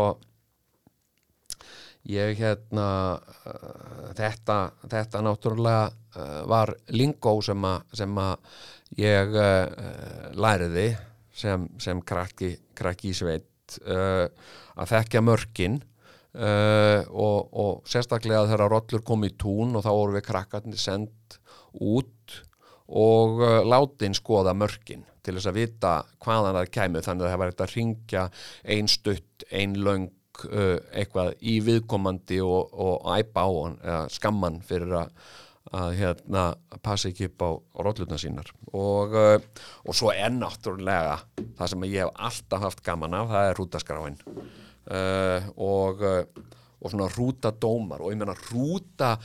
[2.09, 2.89] ég hérna
[3.45, 4.59] uh, þetta,
[4.89, 8.39] þetta náttúrulega uh, var lingó sem að
[8.99, 10.89] ég uh, læriði
[11.35, 13.50] sem, sem krakki, krakki í sveit
[13.85, 14.27] uh,
[14.81, 20.17] að þekkja mörkin uh, og, og sérstaklega þegar rollur kom í tún og þá voru
[20.19, 21.41] við krakkarnir sendt
[21.75, 22.39] út
[22.91, 25.93] og uh, látin skoða mörkin til þess að vita
[26.25, 27.05] hvaðan það kæmu.
[27.05, 28.25] Þannig að það var þetta að ringja
[28.75, 30.09] ein stutt, ein löng
[30.49, 33.79] uh, eitthvað í viðkomandi og, og æpa á hann
[34.11, 35.15] skamman fyrir að,
[35.77, 36.45] að hérna,
[36.83, 37.51] passa ekki upp á
[37.87, 38.51] rollurna sínar.
[38.75, 41.21] Og, uh, og svo er náttúrulega
[41.59, 46.51] það sem ég hef alltaf haft gaman af það er rútaskráin uh, og, uh,
[46.81, 49.17] og svona rútadómar og ég meina rúta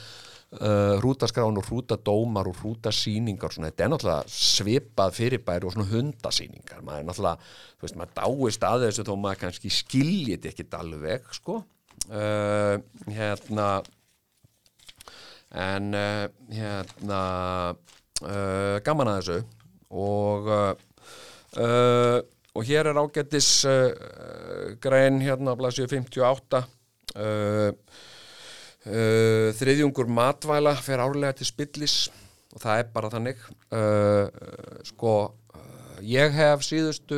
[0.60, 6.84] uh, rútaskrán og rútadómar og rútasýningar svona, þetta er náttúrulega svipað fyrirbæri og svona hundasýningar.
[6.86, 11.30] Maður er náttúrulega, þú veist, maður dáist að þessu þó maður kannski skiljið ekkit alveg,
[11.36, 11.62] sko.
[12.06, 12.78] Uh,
[13.10, 13.70] hérna
[15.56, 17.22] en uh, hérna
[17.72, 19.38] uh, gaman að þessu.
[19.96, 22.20] Og uh,
[22.56, 23.48] og hér er ágættis
[24.84, 26.62] grein hérna á blæsju 58
[27.16, 27.72] uh,
[28.86, 31.96] Uh, þriðjungur matvæla fer árlega til spillis.
[32.54, 33.40] Og það er bara þannig.
[34.86, 35.14] Sko
[36.06, 37.18] ég hef síðustu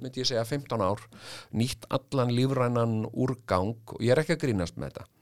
[0.00, 1.04] myndi ég segja 15 ár
[1.52, 3.76] nýtt allan lífrænan úrgang.
[3.92, 5.21] Og ég er ekki að grínast með þetta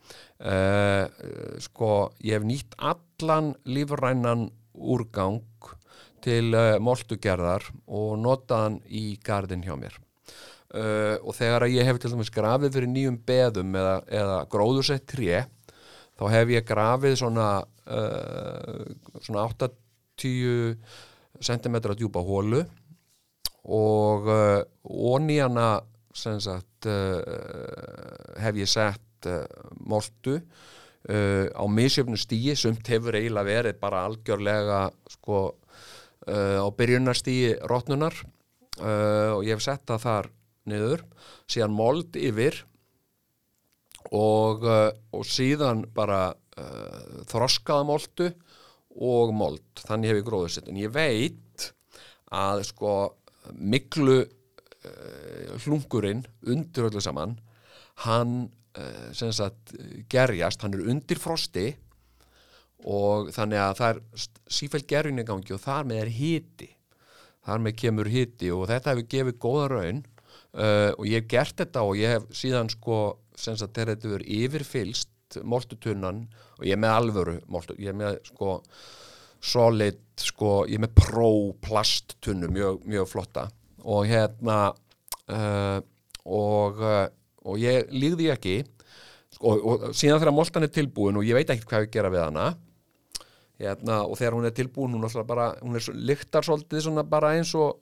[1.60, 1.90] sko
[2.24, 5.42] ég hef nýtt allan lífrænan úrgang
[6.24, 9.96] til moltugerðar og notaðan í gardin hjá mér.
[11.20, 15.44] Og þegar að ég hef til dæmis grafið fyrir nýjum beðum eða, eða gróðursett tré
[16.20, 17.48] þá hef ég grafið svona,
[19.24, 20.76] svona 8-10
[21.40, 22.62] cm djúpa hólu
[23.64, 24.28] og
[24.84, 25.80] onni hana
[26.14, 26.88] sagt
[28.40, 29.44] hef ég sett sagt uh,
[29.86, 35.54] moltu uh, á misjöfnu stíi sumt hefur eiginlega verið bara algjörlega sko
[36.26, 38.14] uh, á byrjunarstíi rótnunar
[38.80, 40.30] uh, og ég hef sett það þar
[40.70, 41.04] niður.
[41.48, 42.64] Síðan mold yfir
[44.12, 46.32] og, og síðan bara
[47.30, 48.28] þroskaða moltu
[49.00, 51.66] og mold, þannig hef ég gróðið sitt en ég veit
[52.30, 52.92] að sko
[53.56, 54.18] miklu
[55.64, 57.38] hlungurinn undir öllu saman
[58.04, 58.50] hann
[59.34, 59.72] sagt
[60.12, 61.72] gerjast, hann er undir frosti
[62.88, 66.70] og þannig að það er sífælt gerjun í gangi og þar með er hiti.
[67.44, 70.02] Þar með kemur hiti og þetta hefur gefið góða raun
[70.54, 73.00] uh, og ég hef gert þetta og ég hef síðan sko
[73.38, 76.24] sem sagt þegar þetta verður yfirfylst moltutunnan
[76.58, 78.58] og ég er með alvöru moltu, ég er með sko
[79.40, 81.30] solid sko, ég er með pro
[81.64, 83.46] plasttunnu mjög, mjög flotta.
[83.88, 84.58] Og hérna
[85.32, 85.78] uh,
[86.28, 87.06] og, uh,
[87.46, 88.56] og ég líði ekki.
[89.30, 92.24] Sko, og síðan þegar moltan er tilbúin og ég veit ekkert hvað ég gera við
[92.24, 92.48] hana
[93.60, 97.52] hérna, og þegar hún er tilbúin hún, bara, hún er svo, lyktar svolítið bara eins
[97.58, 97.78] og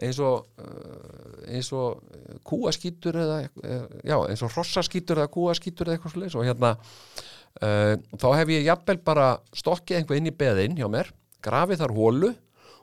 [0.00, 2.00] eins og uh, eins og
[2.48, 7.94] kúaskítur eða uh, já, eins og hrossaskítur eða kúaskítur eða eitthvað svolítið og hérna uh,
[8.16, 9.26] þá hef ég jafnvel bara
[9.56, 11.12] stokkið einhvað inn í beðin hjá mér
[11.44, 12.32] grafið þar hólu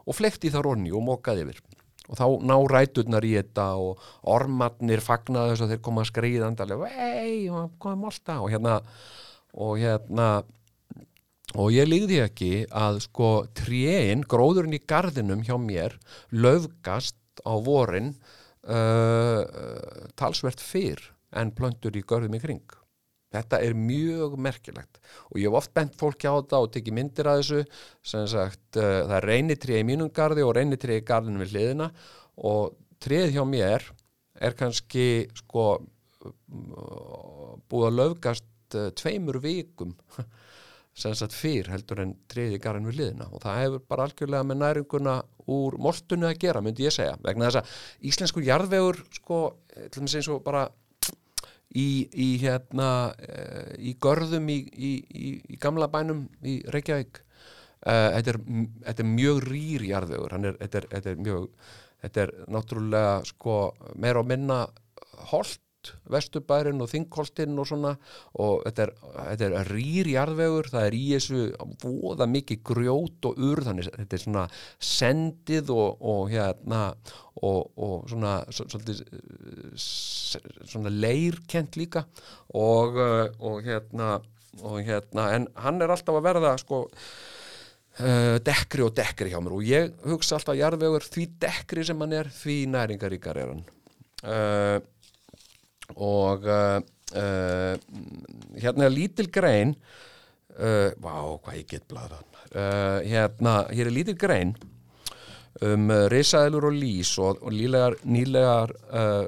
[0.05, 1.63] og flekti þar onni og mókaði yfir
[2.09, 6.49] og þá ná ræturnar í þetta og ormatnir fagnaði þess að þeir koma að skriða
[6.49, 8.79] andarlega, vei, komum alltaf og hérna
[9.59, 10.29] og hérna
[11.57, 15.95] og ég líði ekki að sko tréin, gróðurinn í gardinum hjá mér
[16.29, 18.13] löfgast á vorin
[18.67, 19.45] uh,
[20.19, 21.01] talsvert fyrr
[21.39, 22.78] en plöntur í görðum í kring
[23.33, 24.99] þetta er mjög merkilegt.
[25.29, 27.61] Og ég hef oft bent fólki á þetta og tekið myndir að þessu.
[28.11, 31.89] Sem sagt uh, það er reynitrið í mínum gardi og reynitrið í gardinu við hliðina.
[32.49, 33.85] Og trið hjá mér
[34.39, 35.07] er kannski
[35.37, 35.71] sko
[37.69, 39.95] búið að löfgast uh, tveimur vikum
[40.99, 44.59] sem sagt fyrr heldur en triði garinn við liðina og það hefur bara algjörlega með
[44.63, 45.15] næringuna
[45.49, 47.15] úr moltunni að gera, myndi ég segja.
[47.23, 49.39] Vegna þess að íslensku jarðvegur sko,
[49.77, 50.67] til og með eins og bara
[51.75, 52.89] í, í hérna
[53.77, 54.93] í görðum í, í,
[55.53, 57.21] í gamla bænum í Reykjavík.
[57.79, 58.39] Uh, þetta, er,
[58.89, 61.45] þetta er mjög rýr jarðvegur, er, þetta, þetta er mjög
[62.03, 63.55] þetta er náttúrulega sko
[63.99, 64.59] meira og minna
[65.79, 67.95] holt Vesturbærin og Þingkoltinn og svona.
[68.39, 71.43] Og þetta er, þetta er rýr jarðvegur, það er í þessu
[71.83, 74.45] voða mikið grjót og ur þannig þetta er svona
[74.79, 76.83] sendið og, og hérna
[77.41, 79.03] og, og svona svolítið
[80.67, 82.05] svona leirkent líka.
[82.53, 82.99] Og,
[83.39, 84.19] og hérna
[84.65, 89.55] og hérna, en hann er alltaf að verða sko uh, dekkri og dekkri hjá mér.
[89.55, 93.67] Og ég hugsa alltaf jarðvegur því dekkri sem hann er því næringaríkar er hann.
[94.19, 94.79] Uh,
[95.97, 96.79] og uh,
[97.15, 97.75] uh,
[98.59, 99.75] hérna er lítil grein
[100.57, 104.55] uh, vá, hvað ég get blaðan hérna, hér er lítil grein
[105.61, 108.71] um risaðilur og lís og, og lílegar, nýlegar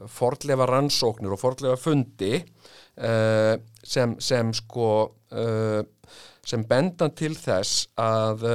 [0.10, 2.40] fordlefa rannsóknir og fordlefa fundi
[2.98, 4.88] sem, sem sko
[6.42, 8.48] sem bendan til þess að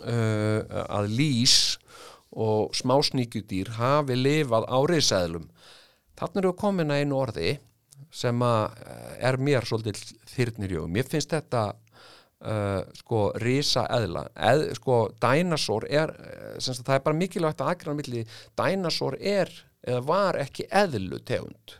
[0.00, 1.58] að lís
[2.32, 5.50] og smásníkjudýr hafi lifað á risaðilum
[6.22, 7.52] Þannig eru komin að einu orði
[8.12, 8.82] sem að
[9.24, 10.92] er mér svolítið þyrnir jögum.
[10.94, 14.26] Mér finnst þetta uh, sko risa eðla.
[14.50, 16.14] Eð, sko dænasór er,
[16.58, 18.24] semst að það er bara mikilvægt að aðgræna milli,
[18.58, 19.52] dænasór er
[19.82, 21.78] eða var ekki eðlu tegund.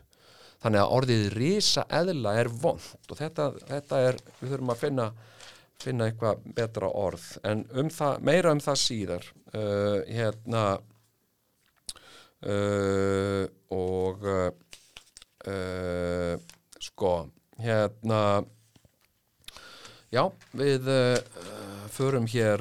[0.62, 5.08] Þannig að orðið risa eðla er vond og þetta, þetta er, við þurfum að finna,
[5.82, 7.28] finna eitthvað betra orð.
[7.46, 10.64] En um það, meira um það síðar, uh, hérna,
[12.42, 14.50] Uh, og uh,
[15.46, 16.34] uh,
[16.82, 17.12] sko
[17.62, 18.42] hérna
[20.10, 20.90] já við
[21.94, 22.58] förum hér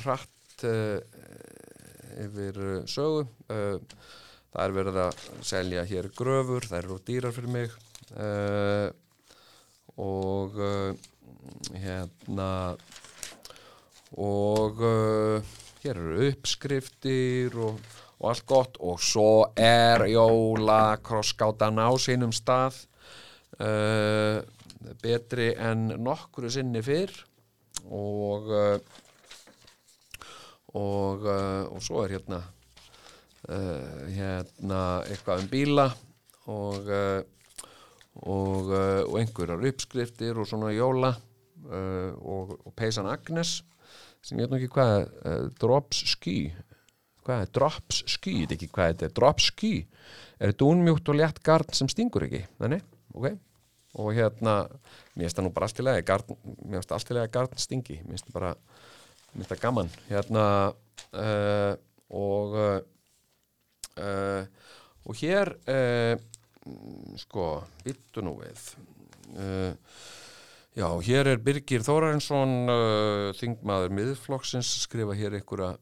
[0.00, 2.56] rætt yfir
[2.88, 3.28] sögu.
[3.46, 7.76] Það er verið að selja hér gröfur, það eru dýrar fyrir mig.
[10.00, 10.58] Og
[11.76, 12.50] hérna
[14.16, 14.82] og
[15.84, 17.78] hér eru uppskriftir og
[18.20, 18.78] og allt gott.
[18.84, 22.82] Og svo er jóla krosskátan á sínum stað
[23.60, 24.40] uh,
[25.00, 27.12] betri en nokkru sinni fyrr.
[27.88, 28.76] Og uh,
[30.70, 32.44] og, uh, og svo er hérna
[33.50, 35.86] hérna eitthvað um bíla
[36.52, 36.90] og
[38.20, 41.14] og, og einhverjar uppskriftir og svona jóla
[41.64, 43.64] og, og peysan Agnes
[44.22, 45.08] sem ég veit nú ekki hvað
[45.58, 46.36] drops sky
[47.26, 49.14] hvað er drops sky, þetta ekki hvað þetta er.
[49.18, 49.74] Drops sky,
[50.38, 53.30] er þetta unmjúkt og létt garn sem stingur ekki, þannig, ok.
[54.00, 54.54] Og hérna
[55.16, 57.58] mér finnst það nú bara allt í lagi garn, mér finnst allt í lagi garn
[57.58, 57.96] stingi.
[58.04, 58.52] Mér finnst það bara,
[59.32, 59.90] mér finnst það gaman.
[60.06, 60.44] Hérna
[61.10, 61.72] uh,
[62.20, 64.44] og uh,
[65.10, 66.14] og hér uh,
[67.18, 67.50] sko,
[67.84, 68.62] byttu nú við.
[70.74, 72.70] Já, hér er Birgir Þórarinsson
[73.38, 75.74] þingmaður miðflokksins skrifa hér einhverja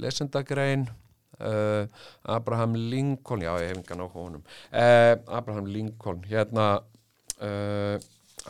[0.00, 0.88] lesendagrein
[1.40, 1.84] uh,
[2.22, 4.44] Abraham Lincoln já, ég hef engan áhuga honum.
[4.72, 6.70] Uh, Abraham Lincoln hérna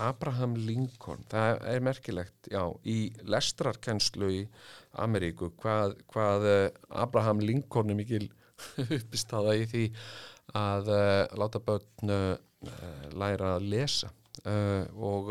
[0.01, 4.41] Abraham Lincoln það er merkilegt, já, í lestrarkennslu í
[4.99, 6.47] Ameríku hvað, hvað
[6.91, 8.27] Abraham Lincoln er mikil
[8.99, 9.85] uppistada í því
[10.59, 12.37] að uh, láta börn uh,
[13.15, 14.11] læra að lesa.
[14.41, 15.31] Uh, og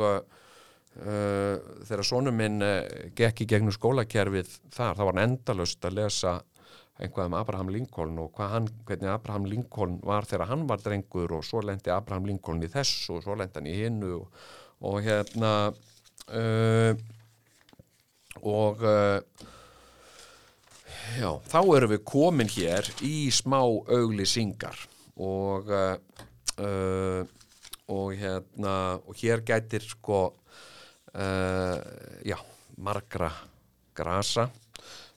[1.03, 2.83] uh, þegar sonum minn uh,
[3.17, 6.39] gekk í gegnum skólakerfið þar, þá var hann endalust að lesa
[6.99, 11.45] einhvað um Abraham Lincoln og hann, hvernig Abraham Lincoln var þegar hann var drengur og
[11.47, 14.43] svo lendi Abraham Lincoln í þessu og svo lendi hann í hinnu og,
[14.89, 16.91] og hérna uh,
[18.39, 18.83] og
[21.19, 24.77] já, þá erum við komin hér í smá auglýsingar
[25.19, 27.25] og uh,
[27.89, 30.35] og hérna og hér gætir sko
[31.13, 32.37] já,
[32.77, 33.31] margra
[33.97, 34.49] grasa.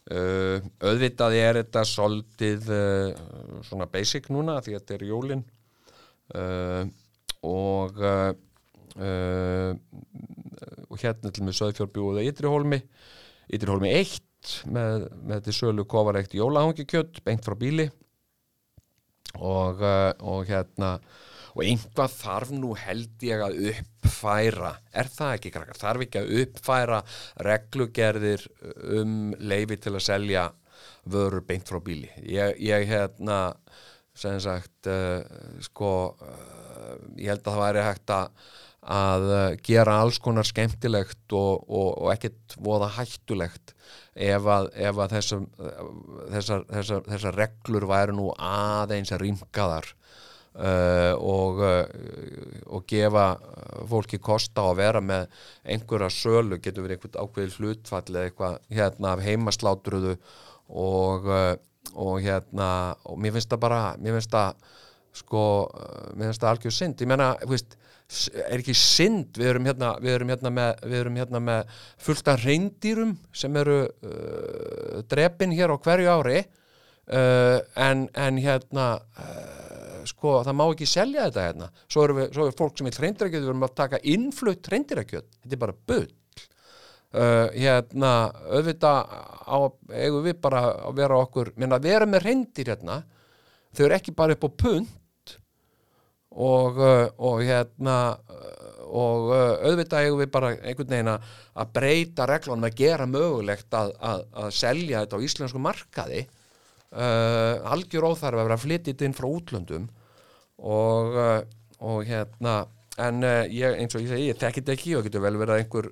[0.03, 5.43] Uh, auðvitað er þetta soldið uh, svona basic núna því að þetta er jólin.
[6.33, 6.83] Uh,
[7.43, 7.97] og
[8.93, 12.77] og hérna til með Söðfjórbjúða Ytrihólmi.
[13.57, 17.87] Ytrihólmi 1 með, með þetta sölu kofaregt jólahangikjöld beint frá bíli.
[19.41, 20.91] Og, og hérna
[21.53, 24.73] og einhvað þarf nú held ég að uppfæra.
[24.93, 26.99] Er það ekki krakkar, þarf ekki að uppfæra
[27.49, 28.47] reglugerðir
[28.99, 30.47] um leifi til að selja
[31.09, 32.09] vörur beint frá bíli?
[32.25, 33.39] Ég, ég hérna
[34.17, 35.21] sem sagt uh,
[35.65, 38.43] sko uh, ég held að það væri hægt að
[38.83, 39.25] að
[39.63, 43.73] gera alls konar skemmtilegt og, og, og ekkert voða hættulegt
[44.13, 45.45] ef að, ef að þessar,
[46.33, 49.87] þessar, þessar, þessar reglur væri nú aðeins rýmkaðar
[50.55, 51.83] uh, og, uh,
[52.69, 53.25] og gefa
[53.89, 55.27] fólki kosta á að vera með
[55.65, 60.15] einhverja sölu, getur verið einhvern ákveðil hlutfall eða eitthvað hérna af heimaslátruðu
[60.69, 61.53] og, uh,
[61.93, 62.69] og hérna
[63.09, 64.67] og mér finnst það bara, mér finnst það
[65.13, 65.45] sko,
[66.17, 67.77] mér finnst það algjör synd, ég menna, þú veist
[68.43, 72.27] er ekki synd, við erum hérna, við erum hérna, með, við erum hérna með fullt
[72.29, 73.77] af reyndýrum sem eru
[75.09, 76.43] drepin hér á hverju ári
[77.07, 78.87] en, en hérna
[80.09, 81.69] sko það má ekki selja þetta hérna.
[81.91, 85.25] Svo eru, við, svo eru fólk sem vil reyndirakjöð við erum að taka innflutt reyndirakjöð
[85.29, 86.09] þetta er bara bull.
[87.13, 88.11] Uh, hérna
[88.49, 89.11] auðvitað
[89.45, 89.57] á,
[90.01, 93.03] eigum við bara að vera okkur minna að vera með reyndir hérna
[93.69, 95.35] þau eru ekki bara upp á punt
[96.33, 102.27] og, uh, og hérna uh, og uh, auðvitað eigum við bara einhvern veginn að breyta
[102.29, 106.23] reglunum að gera mögulegt að, að, að selja þetta á íslensku markaði
[106.93, 109.89] uh, algjör óþarf að vera flyttið inn frá útlöndum
[110.63, 111.41] og, uh,
[111.83, 112.63] og hérna
[113.01, 115.63] en uh, ég, eins og ég segi, ég þekkit ekki og getur vel verið að
[115.63, 115.89] einhver,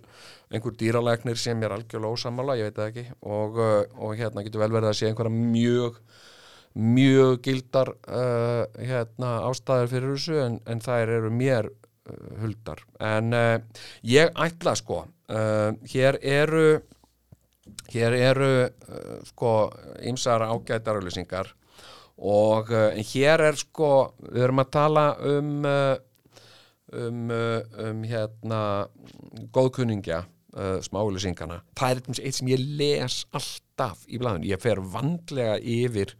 [0.53, 3.05] einhver dýralæknir sem er algjörlega ósamála, ég veit ekki.
[3.25, 6.01] Og, uh, og hérna getur vel verið að sé einhverja mjög
[6.71, 12.85] mjög gildar uh, hérna, ástæðar fyrir þessu en, en þær eru mér uh, huldar.
[13.03, 13.33] En
[14.07, 15.03] ég ætla sko
[15.91, 16.81] hér eru
[17.91, 19.55] hér eru uh, sko
[20.07, 21.51] ymsar ágætarauðlýsingar
[22.21, 23.91] og uh, hér er sko
[24.27, 25.95] við erum að tala um uh,
[26.91, 28.61] um, um hérna
[29.55, 30.23] góðkunningja
[30.55, 36.15] uh, smáauðlýsingana það er eitt sem ég les alltaf í blæðun, ég fer vandlega yfir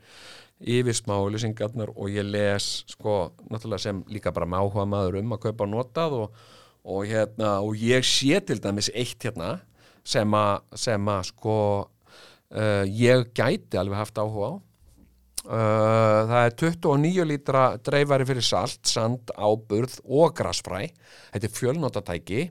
[0.61, 5.43] yfir smáauðlýsingarnar og ég les sko náttúrulega sem líka bara með áhuga maður um að
[5.47, 6.39] kaupa notað og,
[6.86, 9.57] og hérna og ég sé til dæmis eitt hérna
[10.04, 14.54] sem að sko uh, ég gæti alveg haft áhuga á.
[15.41, 20.86] Uh, það er 29 lítra dreifari fyrir salt, sand, áburð og grasfræ.
[21.34, 22.43] Þetta er fjölnotatæki.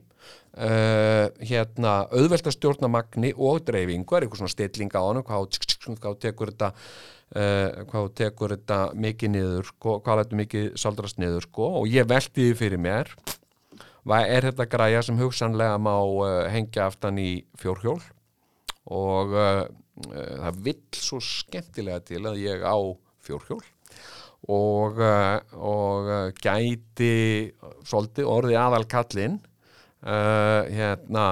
[0.51, 4.17] Uh, hérna auðvelt að stjórna magni og dreifingu.
[4.17, 5.61] Er eitthvað svona stilling á hann hvað,
[6.03, 6.73] hvað tekur þetta
[7.35, 12.09] uh, hvað tekur þetta mikið niður sko, hvað lætur mikið saldrast niður sko, og ég
[12.09, 13.13] velti því fyrir mér
[14.05, 15.95] hvað er þetta græja sem hugsanlega má
[16.53, 17.99] hengja aftan í fjórhjól?
[18.91, 19.35] Og
[20.09, 22.77] Uh, það vill svo skemmtilega til að ég á
[23.21, 23.61] fjórhjól.
[24.49, 27.51] Og, uh, og uh, gæti
[27.85, 29.41] svolítið orði aðal kallinn
[30.01, 31.23] hérna,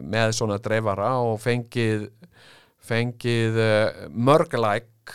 [0.00, 2.06] með svona dreifara og fengið
[2.80, 3.58] fengið
[4.16, 5.12] mörglæk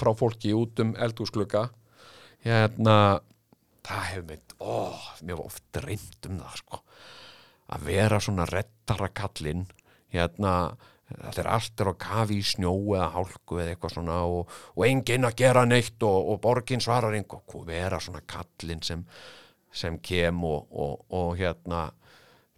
[0.00, 1.62] frá fólki út um eldhúsklukka
[2.42, 2.96] hérna
[3.86, 4.74] það hefur mitt, ó,
[5.22, 6.82] mér var oft dreymt um það, sko.
[7.72, 9.66] Að vera svona rettara kallinn
[10.12, 10.54] hérna,
[11.12, 15.28] þegar allt er á kafi í snjó eða hálku eða eitthvað svona og, og enginn
[15.28, 19.02] að gera neitt og, og borgin svarar einhver, og vera svona kallinn sem,
[19.72, 21.88] sem kem og, og, hérna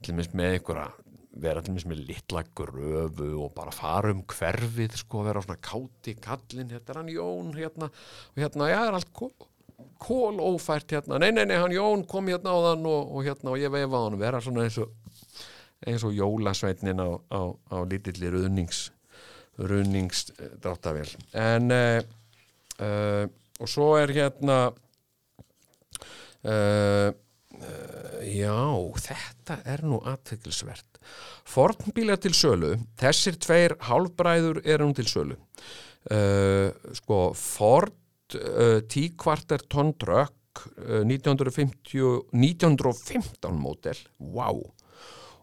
[0.04, 0.90] til dæmis með einhverja
[1.44, 6.14] vera til dæmis með litla gröfu og bara fara um hverfið sko, vera svona káti
[6.22, 7.90] kallinn hérna er hann Jón hérna,
[8.34, 9.34] og hérna, já, er allt kól,
[10.02, 13.54] kól ófært hérna, nei, nei, nei, hann Jón kom hérna á þann og, og hérna,
[13.54, 14.92] og ég veifa á hann vera svona eins og
[15.84, 18.86] eins og jólasveitnin á, á, á lítilli ruðnings
[19.60, 22.00] ruðningsdráttavél en uh,
[22.82, 23.26] uh,
[23.60, 24.58] og svo er hérna
[26.42, 27.10] uh,
[28.24, 28.56] já,
[29.06, 30.94] þetta er nú aðtökilsvert
[31.44, 32.70] Fornbílar til sölu.
[32.96, 35.36] Þessir tveir hálfbræður eru nú til sölu.
[36.96, 37.92] Sko Ford
[38.91, 40.32] T-kvarter tonn trökk
[40.64, 44.61] 1950 1915 mótel wow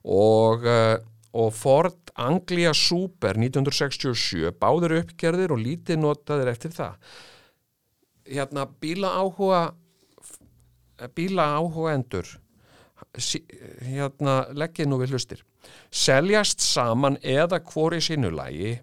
[0.04, 0.98] og, uh,
[1.38, 6.98] og Ford Anglia Super 1967 báður uppgerðir og lítið notaðir eftir það.
[8.28, 9.62] Hérna bíla áhuga
[11.16, 12.28] bíla áhuga endur
[13.82, 15.42] hérna leggið nú við hlustir.
[15.92, 18.78] Seljast saman eða hvori sínulagi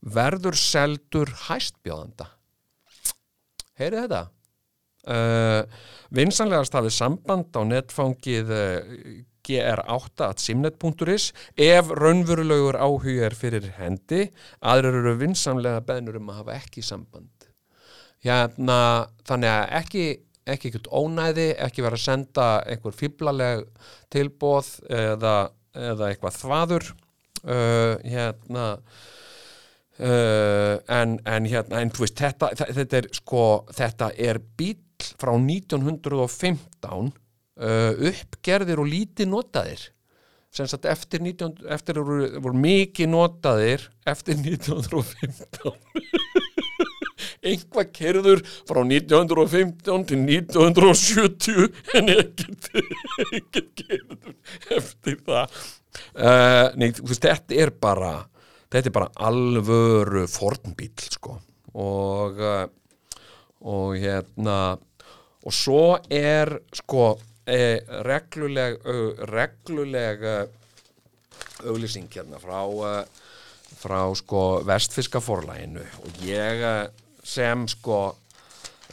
[0.00, 2.37] verður seldur hæstbjóðanda
[3.78, 4.24] heyrið þetta?
[5.08, 5.62] Uh,
[6.12, 8.94] vinsanlegast hafið samband á netfangið uh,
[9.48, 14.26] gr8.simnet.is ef raunverulegur áhug er fyrir hendi
[14.60, 17.30] aðrir eru vinsamlega beðnur um að hafa ekki samband.
[18.26, 18.80] Hérna,
[19.24, 20.06] þannig að ekki
[20.48, 23.66] ekki ekkert ónæði, ekki vera að senda einhver fýblaleg
[24.12, 25.36] tilbóð eða,
[25.76, 26.90] eða eitthvað þvaður.
[27.38, 28.64] Uh, hérna
[30.00, 33.44] uh, en, en hérna en veist, þetta, þetta er sko,
[33.74, 34.76] þetta er bíl
[35.18, 37.12] frá 1915
[37.62, 39.88] uh, uppgerðir og lítið notaðir.
[40.58, 45.76] Eftir 19, eftir voru, voru mikið notaðir eftir 1915
[47.48, 51.68] einhvað kerður frá 1915 til 1970
[51.98, 52.70] en ekkert
[53.36, 54.34] ekkert kerður
[54.78, 55.60] eftir það.
[56.14, 58.12] Uh, nei, þú veist, þetta er bara
[58.68, 61.38] þetta er bara alvöru fornbíl sko.
[61.78, 62.66] Og uh,
[63.68, 64.78] og hérna
[65.42, 67.16] og svo er sko
[67.48, 70.22] eh, regluleg uh, regluleg
[71.66, 72.62] auglýsing hérna frá
[73.78, 76.62] frá sko vestfiska forlæginu og ég
[77.26, 77.98] sem sko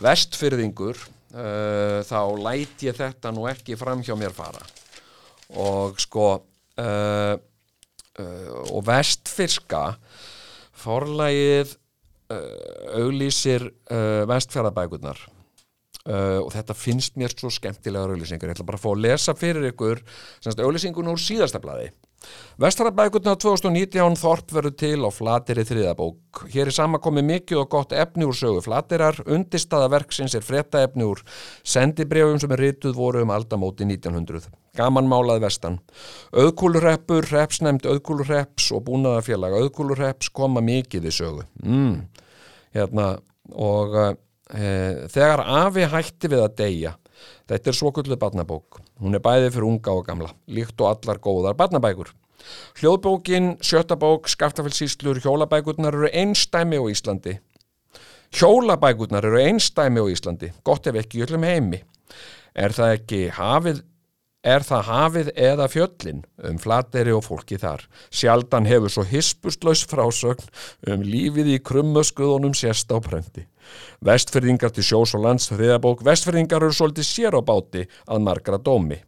[0.03, 0.97] vestfyrðingur
[1.35, 4.63] uh, þá læt ég þetta nú ekki fram hjá mér fara.
[5.61, 7.35] Og sko uh,
[8.19, 9.87] uh, og vestfyrska
[10.85, 11.77] forlægið
[12.97, 13.67] auglýsir
[14.25, 15.19] vestfjörðabækurnar
[16.05, 19.33] Uh, og þetta finnst mér svo skemmtilega auðlýsingar, ég ætla bara að fá að lesa
[19.33, 20.03] fyrir ykkur
[20.45, 21.87] auðlýsingun úr síðasta bladi
[22.61, 28.29] Vestarabækurna 2019 Þorp verður til á Flateri þriðabók hér er samankomið mikið og gott efni
[28.29, 31.25] úr sögu Flaterar, undirstaða verksins er fretta efni úr
[31.65, 34.45] sendibrjöfum sem er rituð voru um aldamóti 1900
[34.77, 35.79] gamanmálað vestan.
[36.35, 41.47] Auðkúlurreppur, repsnemd auðkúlurreps og búnaðarfélag auðkúlurreps koma mikið í sögu.
[41.63, 42.05] Mm.
[42.75, 43.15] hérna
[43.55, 44.67] og e,
[45.11, 46.95] þegar afi hætti við að deyja
[47.49, 48.79] þetta er svokullu barnabók.
[49.01, 52.11] Hún er bæði fyrir unga og gamla líkt og allar góðar barnabækur.
[52.77, 57.39] Hljóðbókin, sjötabók, skaftafelsíslur hjólabækurnar eru einstæmi á Íslandi.
[58.35, 61.81] Hjólabækurnar eru einstæmi á Íslandi gott ef ekki öllum heimi.
[62.55, 63.81] Er það ekki hafið
[64.45, 67.81] Er það hafið eða fjöllin um flateri og fólki þar?
[68.13, 70.45] Sjaldan hefur svo hispustlaus frásögn
[70.93, 73.47] um lífið í krummuskuðunum sérst á pröndi.
[74.05, 78.99] Vestfyrðingar til sjós og lands þriðabók Vestfyrðingar eru svolítið sér á báti að margra dómi.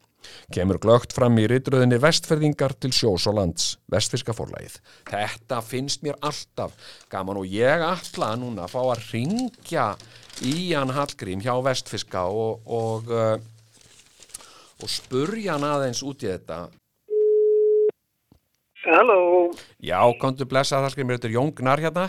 [0.51, 4.79] Kemur glögt fram í ritröðinni Vestfyrðingar til sjós og lands, Vestfyrska forlægið.
[5.11, 6.73] Þetta finnst mér alltaf
[7.13, 9.85] gaman og ég ætla núna að fá að ringja
[10.41, 12.65] í hann Hallgrím hjá Vestfyrska og...
[12.65, 13.13] og
[14.81, 16.67] og spurja hann aðeins út í þetta.
[18.87, 19.19] Halló.
[19.83, 22.07] Já, komdu blessa það skrifir, þetta er Jón Gnar hérna.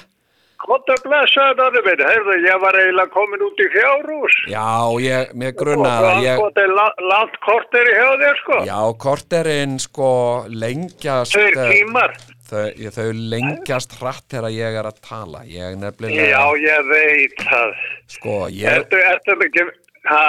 [0.58, 4.38] Komdu blessaður orðið minn, heyrðu, ég var eiginlega komin út í fjárhús.
[4.50, 4.64] Já,
[5.04, 6.40] ég, mér grunnaði Og ég...
[6.42, 8.58] það er la langt korteri hjá þér, sko.
[8.66, 10.10] Já, korterinn, sko,
[10.50, 12.16] lengjast Tveir tímar.
[12.48, 12.64] Þau,
[12.96, 15.44] þau lengjast hratt þegar ég er að tala.
[15.46, 17.74] Ég nefnilega Já, ég veit það.
[18.16, 19.70] Sko, ég Ertu, ertu mikið
[20.08, 20.26] Ha.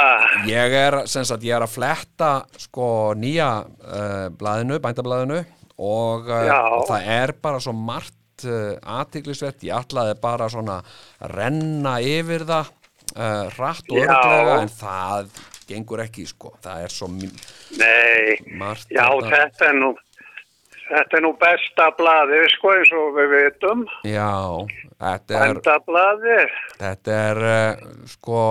[0.49, 5.39] Ég er, sem sagt, ég er að fletta sko nýja uh, blaðinu, bændablaðinu
[5.79, 6.49] og, uh,
[6.79, 10.81] og það er bara svo margt uh, aðtiklisvett, ég ætlaði bara svona
[11.31, 12.75] renna yfir það
[13.09, 15.31] hratt og örglega en það
[15.69, 19.89] gengur ekki sko, það er svo Nei, margt já, þetta er nú,
[20.91, 23.83] þetta er nú besta blaðið, sko, eins og við vitum.
[24.05, 24.29] Já,
[24.99, 26.55] þetta er Benda blaðið.
[26.83, 28.43] Þetta er uh, sko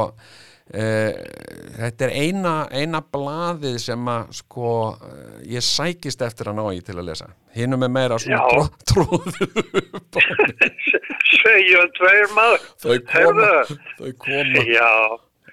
[0.69, 6.83] þetta er eina, eina blaðið sem að sko uh, ég sækist eftir að ná í
[6.85, 10.21] til að lesa hinum er meira svona tróðið upp.
[11.39, 12.69] Segjum tveir maður.
[12.85, 13.55] þau koma,
[13.97, 14.67] þau koma.
[14.69, 14.93] Já,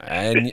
[0.06, 0.50] En,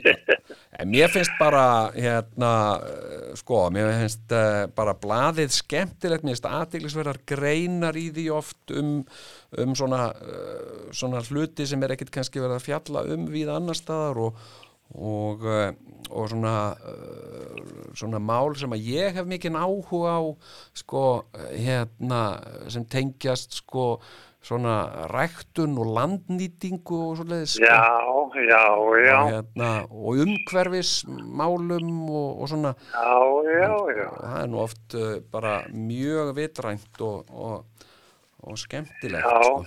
[0.79, 4.31] en mér finnst bara hérna, uh, sko, mér finnst
[4.73, 9.01] bara blaðið skemmtilegt, mér finnst aðdeglisverðar greinar í því oft um,
[9.61, 13.77] um svona, uh, svona hluti sem er ekkit kannski verið að fjalla um við annar
[13.77, 14.43] staðar og,
[14.93, 15.71] og, uh,
[16.09, 17.63] og svona, uh,
[17.97, 20.23] svona mál sem að ég hef mikinn áhuga á,
[20.83, 21.07] sko,
[21.53, 22.23] hérna,
[22.73, 23.97] sem tengjast, sko,
[24.43, 27.67] svona ræktun og landnýtingu og svoleiðis, sko.
[27.69, 27.79] Já,
[28.43, 28.63] já,
[29.05, 32.73] já, og, hérna, og umhverfismálum og, og svona.
[32.91, 33.15] Já,
[33.47, 34.09] já, já.
[34.19, 34.97] það er nú oft
[35.31, 37.87] bara mjög vitrænt og, og,
[38.43, 39.39] og skemmtilegt Já.
[39.43, 39.65] sko.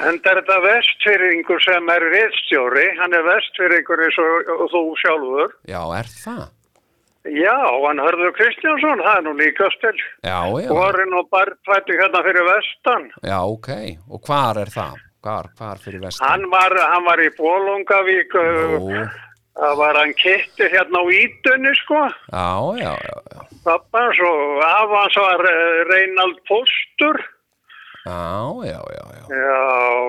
[0.00, 5.50] En er þetta vestfyrringur sem er viðstjóri, hann er vestfyrringur eins og, og þú sjálfur.
[5.68, 6.44] já, er það?
[7.28, 9.92] Já, hann hörður Kristjánsson, það er nú líkast til.
[10.24, 13.04] Já, já, Vorin og barnfættu hérna fyrir vestan.
[13.22, 13.68] já, ok
[14.10, 14.96] og hvar er það?
[15.22, 16.26] Hvar, hvar fyrir vestan?
[16.28, 18.96] Hann var, hann var í Bólungavík, Nú,
[19.60, 22.00] það var hann kitti hérna á Ítunni, sko.
[22.32, 22.48] já,
[22.80, 25.44] já, já, já, Pappans og af hans var
[25.92, 27.20] Reinald Póstur.
[28.06, 28.22] Já,
[28.66, 29.60] já, já, já, Já,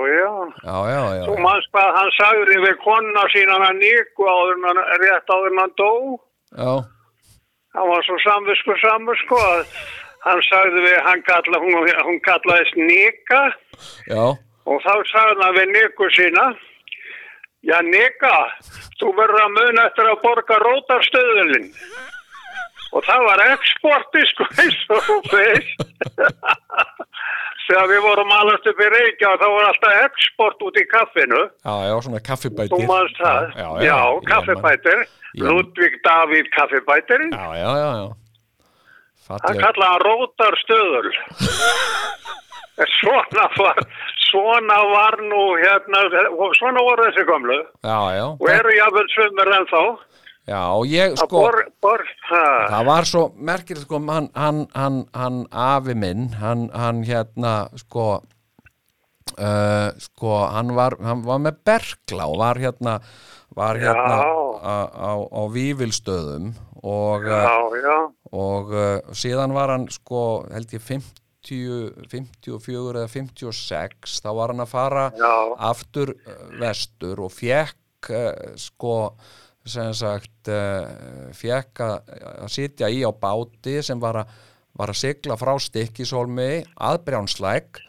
[0.09, 0.31] já.
[0.63, 4.79] já, já, já, Þú manns hvað hann sagði við konna sína hann Níku áður hann,
[5.03, 5.91] rétt áður hann dó.
[6.57, 6.73] já,
[7.73, 9.61] Hann var svo samvisku samur sko að
[10.25, 11.73] hann sagði við, hann kalla, hún,
[12.07, 13.41] hún kallaðist Nika.
[14.09, 14.25] Já,
[14.65, 16.45] og þá sagði hann við Niku sína
[17.63, 18.35] Já Nika,
[18.99, 21.69] þú verður að muna eftir að borga rótarstöðulinn
[22.93, 25.83] og það var exporti sko eins og veist
[27.67, 31.41] þegar við vorum alast upp í Reykja þá var alltaf export út í kaffinu.
[31.63, 32.87] Já, já, svona kaffibætir.
[33.19, 35.05] Það, Já, já, kaffibætir.
[35.39, 38.09] Ludvig Davíð kaffibætir Já, já, já, já.
[39.23, 41.13] Kallaði hann rótarstöðul.
[42.73, 43.77] Svona var
[44.33, 45.99] svona var nú hérna
[46.57, 47.25] svona voru þessi
[48.17, 49.81] já og eru jáfnvel svömmur ennþá
[50.43, 50.59] Já,
[50.91, 56.33] ég sko bor, bor, Það var svo merkilegt sko, hann, hann, hann, hann afi minn,
[56.41, 58.07] hann, hann hérna sko,
[59.37, 62.97] uh, sko, hann var, hann var með berkla og var hérna,
[63.55, 64.33] var hérna Já.
[64.59, 66.51] á, á, á Vífilstöðum
[66.83, 67.97] og, uh, já, já
[68.33, 74.65] og uh, síðan var hann sko, held ég 50, 54 eða 56, þá var hann
[74.65, 75.33] að fara Já.
[75.71, 76.17] aftur
[76.59, 78.97] vestur og fekk uh, sko
[79.63, 81.95] sem sagt uh, fekk að
[82.43, 84.35] að sitja í á báti sem var að,
[84.75, 87.79] var að sigla frá Stikkishólmi að Brjánslæk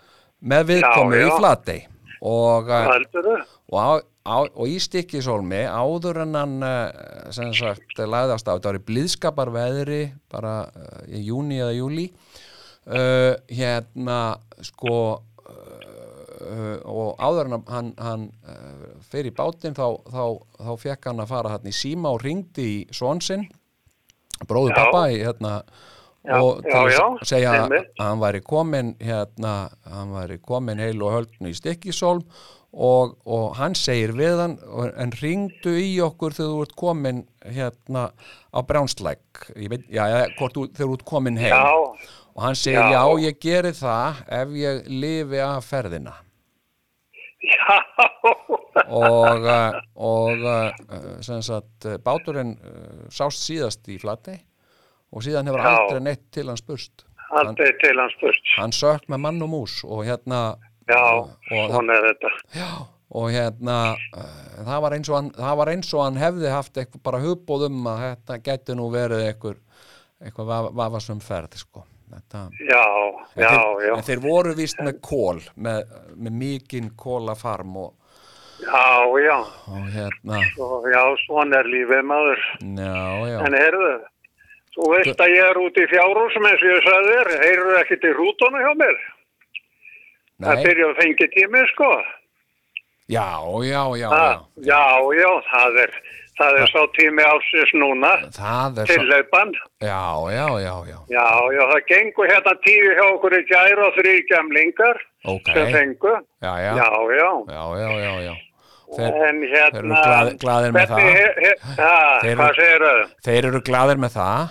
[0.44, 1.34] með viðkomu Já, í.
[1.38, 1.84] Flatey
[2.24, 8.70] og, heldur og, og í Stikkishólmi áður en hann uh, sem sagt lagðast á, þetta
[8.70, 10.02] var í blíðskaparveðri
[10.32, 10.56] bara
[11.10, 12.08] í júni eða júli
[12.86, 14.20] uh, hérna
[14.62, 14.96] sko
[16.90, 20.24] og áður en að hann, hann uh, fyrir í bátinn þá, þá,
[20.61, 23.47] þá fekk hann að fara hann í síma og ringdi í svonsinn
[24.49, 24.78] bróður Já.
[24.82, 25.55] pappa í hérna
[26.24, 31.18] og já, að já, segja að hann væri komin hérna, hann væri komin heil og
[31.18, 32.24] höldnu í Stikkisólm
[32.74, 34.57] og, og hann segir við hann
[34.99, 38.09] en ringdu í okkur þegar þú ert komin hérna
[38.51, 38.59] á
[39.70, 40.05] veit, já,
[40.39, 41.52] hvort þú, þegar þú ert komin heim.
[41.52, 43.02] Já, og hann segir, já.
[43.28, 46.16] Ég geri það ef ég lifi af ferðina
[48.85, 50.44] og, uh, og
[51.24, 52.55] sem sagt, uh, báturinn
[53.12, 54.40] sást síðast í Flatey
[55.14, 55.70] og síðan hefur Já.
[55.74, 59.78] aldrei neitt til hann spurst aldrei til hans spurt hann sökk með mann og mús
[59.86, 60.43] og hérna
[60.90, 62.10] já, og, er
[62.55, 62.70] já,
[63.14, 64.28] og hérna uh,
[64.64, 68.05] það, var hann, það var eins og hann hefði haft eitthvað bara hugbóð um að
[68.09, 69.60] þetta geti nú verið eitthvað
[70.24, 71.82] eitthvað va- vafasum ferð sko.
[72.15, 72.85] Þetta, já,
[73.35, 73.93] já, þeir, já.
[73.97, 77.93] en þeir voru víst með kól með, með mikinn kólafarm og,
[78.62, 78.82] já,
[79.24, 79.36] já,
[79.74, 82.45] og hérna Svo, já, svona er lífið maður.
[82.62, 82.99] Já,
[83.32, 83.93] já, En heyrðu,
[84.77, 88.01] þú veist að ég er út í fjárhúsum eins og ég sagði þér, heyrðu ekki
[88.05, 89.01] til rútuna hjá mér?
[90.45, 91.91] Það nei, byrja að fengi tími, sko.
[93.09, 93.28] já,
[93.69, 94.31] já, já, já.
[94.70, 94.85] já,
[95.19, 95.99] já, það er,
[96.39, 98.12] það er sá tími ásins núna,
[98.89, 99.52] tilleipan.
[99.81, 100.01] já,
[100.35, 104.15] já, já, já Já, já, það gengur hérna tíu hjá okkur í gæra og þrý
[104.31, 106.15] gemlingar ok, sem fengu.
[106.43, 106.89] já, já, Já,
[107.19, 108.35] já, já, já, já, já.
[108.94, 109.70] þeir, En hérna...
[109.70, 113.06] þeir eru glað, glaðir með það he- he- Ja, Þeir eru- hvað segir þau?
[113.28, 114.48] þeir eru glaðir með það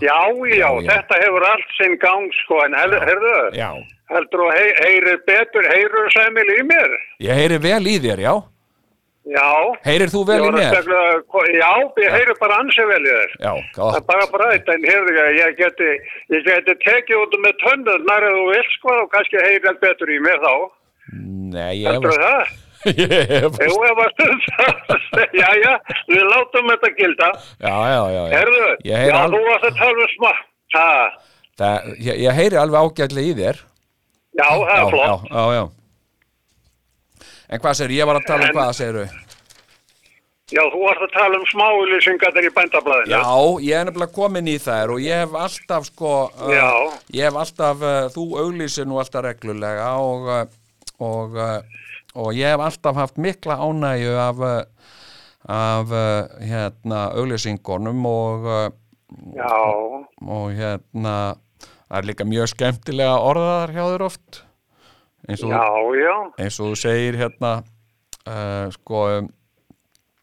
[0.00, 2.74] Já, já, Já, þetta hefur allt sinn gang, sko, en
[3.56, 3.70] já,
[4.12, 6.90] heldur þú hei, heyrir betur, heyrir sæmil í mér?
[7.26, 8.34] ég heyri vel í þér, já
[9.28, 9.48] Já.
[9.84, 10.86] heyrir þú vel Ég í að mér?
[11.60, 13.34] Já, ég heyrir bara ansi vel í þér.
[13.44, 15.90] já, Það er bara brætt, en heyrðu, ég geti,
[16.32, 20.18] ég geti tekið út með tönnurnar ef þú vilt, sko, og kannski heyrir betur í
[20.24, 20.54] mér þá.
[21.52, 22.56] nei, ég efast það?
[23.04, 25.72] ég efast Jú, ef að það, já, já,
[26.08, 27.28] við látum þetta gilda.
[27.60, 28.22] já, já, já.
[28.38, 29.34] Herðu, ég já, al...
[29.34, 30.32] þú varst að tala um smá.
[31.60, 33.60] Það, ég, ég heyri alveg ágætlega í þér
[34.38, 35.28] já, það er flott.
[35.28, 35.64] já, já, já
[37.50, 39.10] en hvað segir, ég var að tala um En- hvað segir
[40.50, 43.12] Já, þú varst að tala um smáulýsingar í bændablaðinu.
[43.12, 43.22] Já,
[43.62, 47.84] ég er nefnilega komin í þær og ég hef alltaf sko uh, ég hef alltaf,
[47.86, 50.40] uh, þú auglýsir nú alltaf reglulega og, uh,
[51.06, 51.60] og, uh,
[52.18, 54.90] og ég hef alltaf haft mikla ánægju af, uh,
[55.54, 58.50] af uh, hérna auglýsingunum og,
[60.26, 61.14] og hérna
[61.86, 64.42] það er líka mjög skemmtilega orðaðar hjá þér oft
[65.28, 65.66] eins og, já,
[66.00, 66.16] já.
[66.44, 69.28] eins og þú segir hérna uh, sko um,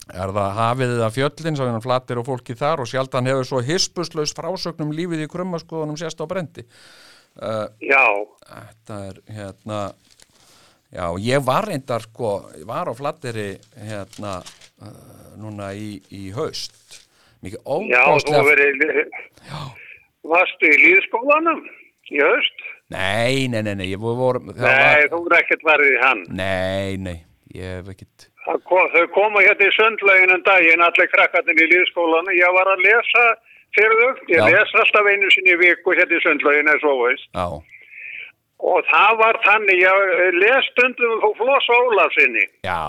[0.07, 3.61] er það hafið eða fjöllin svo hann flattir og fólki þar og sjaldan hefur svo
[3.65, 6.67] hispuslaus frásögnum lífið í krummaskoðunum sérst á brendi
[7.37, 8.05] Já,
[8.49, 9.81] þetta er hérna
[10.89, 17.03] já, ég var reyndar sko, var á flattiri hérna uh, núna í, í haust
[17.45, 17.59] mikið
[17.91, 19.11] já, þú óbáslega verið,
[20.25, 21.61] varstu í líðskólanum
[22.15, 22.66] í haust?
[22.93, 26.23] Nei, nei, nei, nei, ég voru Nei, var, þú er ekkert varðið hann.
[26.29, 27.17] nei, nei,
[27.55, 27.89] ég hef
[28.47, 32.31] Það Kom, þau koma hérna í sundlegin en daginn, allir krakkarnir í líðskólanum.
[32.31, 33.23] Ég var að lesa
[33.75, 34.21] fyrir þau.
[34.31, 34.45] Ég Já.
[34.55, 37.27] les alltaf einu sinni í viku hérna í sundlegin eins og veist.
[37.35, 37.47] já,
[38.57, 42.45] Og það var þannig, ég les stundum þú Floss Ólafsinni.
[42.65, 42.79] já,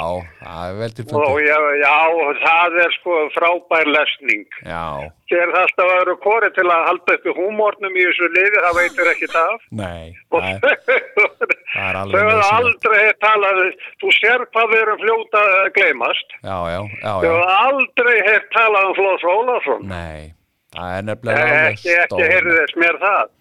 [0.40, 1.98] það er vel til Og fundið ég, já,
[2.46, 4.46] það er sko frábær lesning.
[4.64, 4.84] já,
[5.28, 8.62] Ger það alltaf að vera kori til að halda upp í húmórnum í þessu liði,
[8.64, 9.54] það veitur ekki það.
[9.70, 13.60] nei Og þau hefur aldrei talað,
[14.00, 16.36] þú sér hvað við erum fljóta að gleymast.
[16.48, 19.84] já, já, já, Þau já hefur aldrei heyrt talað um Flóðs Ólafsson.
[19.92, 20.32] nei,
[20.76, 23.34] það er nefnilega alveg Ekki, ekki stór- heyrði þess mér það.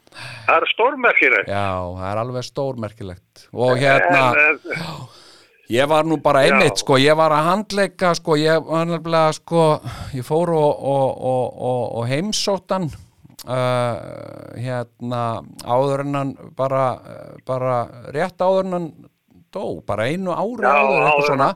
[0.48, 1.48] Það er stórmerkilegt.
[1.52, 1.66] já,
[1.98, 4.92] það er alveg stórmerkilegt og hérna En, en,
[5.68, 6.54] Ég var nú bara Já.
[6.54, 9.64] einmitt, sko, ég var að handleika, sko, ég var nefnilega, sko,
[10.16, 12.86] ég fór og, og, og, og, og heimsóttan,
[13.44, 13.98] uh,
[14.56, 15.24] hérna,
[15.68, 16.86] áður en hann, bara,
[17.44, 17.76] bara
[18.16, 18.88] rétt áður en hann
[19.52, 21.50] dó, bara einu ári Já, áður, eitthvað svona,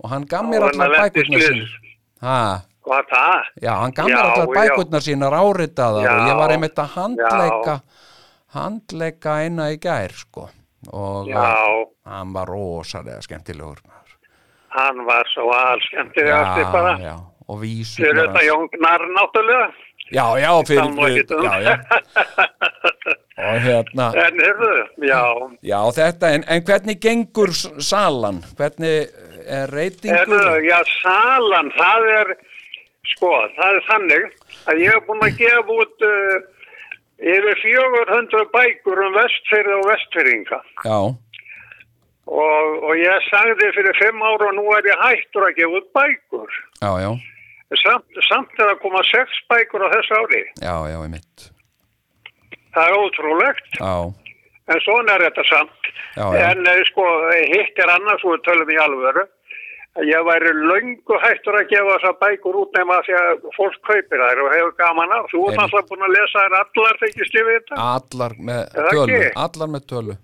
[0.00, 1.76] og hann gaf mér Áður en allar hann lenti í bækurnar slys.
[1.76, 1.96] sínar.
[2.24, 2.38] Ha,
[2.86, 3.50] hvað það?
[3.62, 4.46] já, hann gaf mér já.
[4.56, 6.12] bækurnar sínar áritaðar Já.
[6.16, 7.76] og ég var einmitt að handleika,
[8.56, 10.48] handleika eina í gær, sko,
[10.92, 11.46] og Já,
[12.10, 13.80] hann var rosalega skemmtilegur
[14.72, 16.94] hann var svo allskemmtilegasti bara.
[17.00, 17.16] já,
[17.48, 19.66] og vísur Fyrir þetta Jón Gnarr náttúrulega.
[20.12, 21.74] já, já, fyrir, fyrir já, já.
[23.42, 24.72] og hérna En hörðu,
[25.08, 25.20] já.
[25.62, 27.52] já, þetta, en, en hvernig gengur
[27.82, 29.08] salan, hvernig
[29.46, 32.32] er reytingur já, salan, það er,
[33.10, 34.26] sko, það er þannig
[34.70, 36.36] að ég hef búin að gefa út uh,
[37.22, 40.62] yfir 400 bækur um vestfyrði og vestfyrringa.
[40.86, 40.98] já,
[42.32, 45.88] Og, og ég sagði fyrir fimm ára og nú er ég hættur að gefa út
[45.98, 46.52] bækur.
[46.80, 47.12] já, já,
[47.82, 50.42] Samt, samt er að koma sex bækur á þessu ári.
[50.62, 51.48] já, já, ég mitt
[52.72, 53.94] Það er ótrúlegt, já,
[54.72, 55.88] en svona er þetta samt.
[56.16, 56.44] Já, já.
[56.52, 57.04] En eh, sko,
[57.50, 59.24] hitt er annars við tölum í alvöru.
[59.92, 64.22] Að Ég væri löngu hættur að gefa þessar bækur út nema því að fólk kaupir
[64.24, 65.26] þær og hefur gaman af.
[65.32, 65.60] Þú Einmitt.
[65.66, 67.80] alltaf búin að lesa þær allar, þykist ég við þetta?
[67.92, 70.16] allar með Er tölu allar með tölu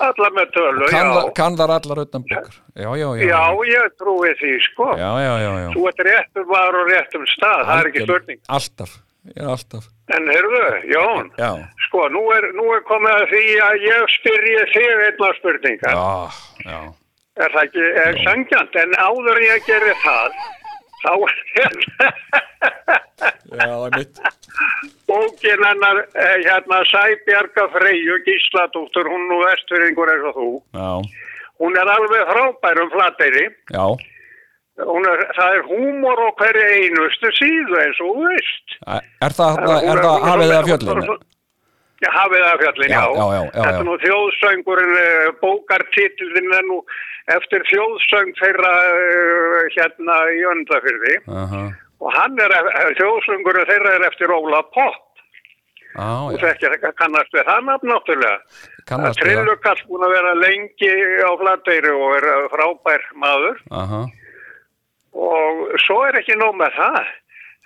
[0.00, 3.90] Allar með tölu, kann, þar- kann þar allar utan byggur já, já, já, Já, ég
[4.00, 4.86] trúi því, sko.
[4.96, 5.68] já, já, já, já.
[5.74, 8.40] Þú ert réttum var og réttum stað, það er ekki spurning.
[8.48, 8.94] alltaf,
[9.34, 9.84] ég er alltaf
[10.16, 10.62] En heyrðu,
[10.94, 11.50] Jón, já,
[11.88, 15.92] sko, nú er, nú er komið að því að ég spyrji þig einna spurningar.
[15.92, 16.80] já, já
[17.38, 18.76] Er það ekki er sangjant?
[18.82, 20.38] En áður ég gerir það,
[21.04, 21.12] þá
[23.86, 24.20] er mitt
[25.08, 30.50] bókin hennar, eh, hérna, Sæbjarga Freyju Gísladóttur, hún nú vestfyrringur eins og þú.
[30.74, 30.90] já,
[31.58, 32.90] Hún er alveg frábær um
[34.78, 38.76] Hún Er, það er húmor á hverju einustu síðu eins og þú veist.
[39.26, 41.18] er það, Hún er það hafið það fjöllin
[41.98, 43.26] Já, hafið það fjöllin, Já, já.
[43.34, 46.76] já, Þetta er nú þjóðsöngurinn, eh, bókartitillin er nú
[47.34, 51.62] eftir þjóðsöng þeirra eh, hérna í öndafyrði Aha.
[51.98, 54.62] og hann er, eh, þjóðsöngurinn þeirra er eftir Óla
[55.98, 58.38] Já, Þú já, þekkir ekki að kannast við það nafn náttúrulega.
[58.86, 59.34] kannast við það.
[59.34, 60.90] Trillukall búin að vera lengi
[61.26, 64.02] á flateyri og er frábær maður Aha,
[65.18, 67.08] og svo er ekki nóg með það.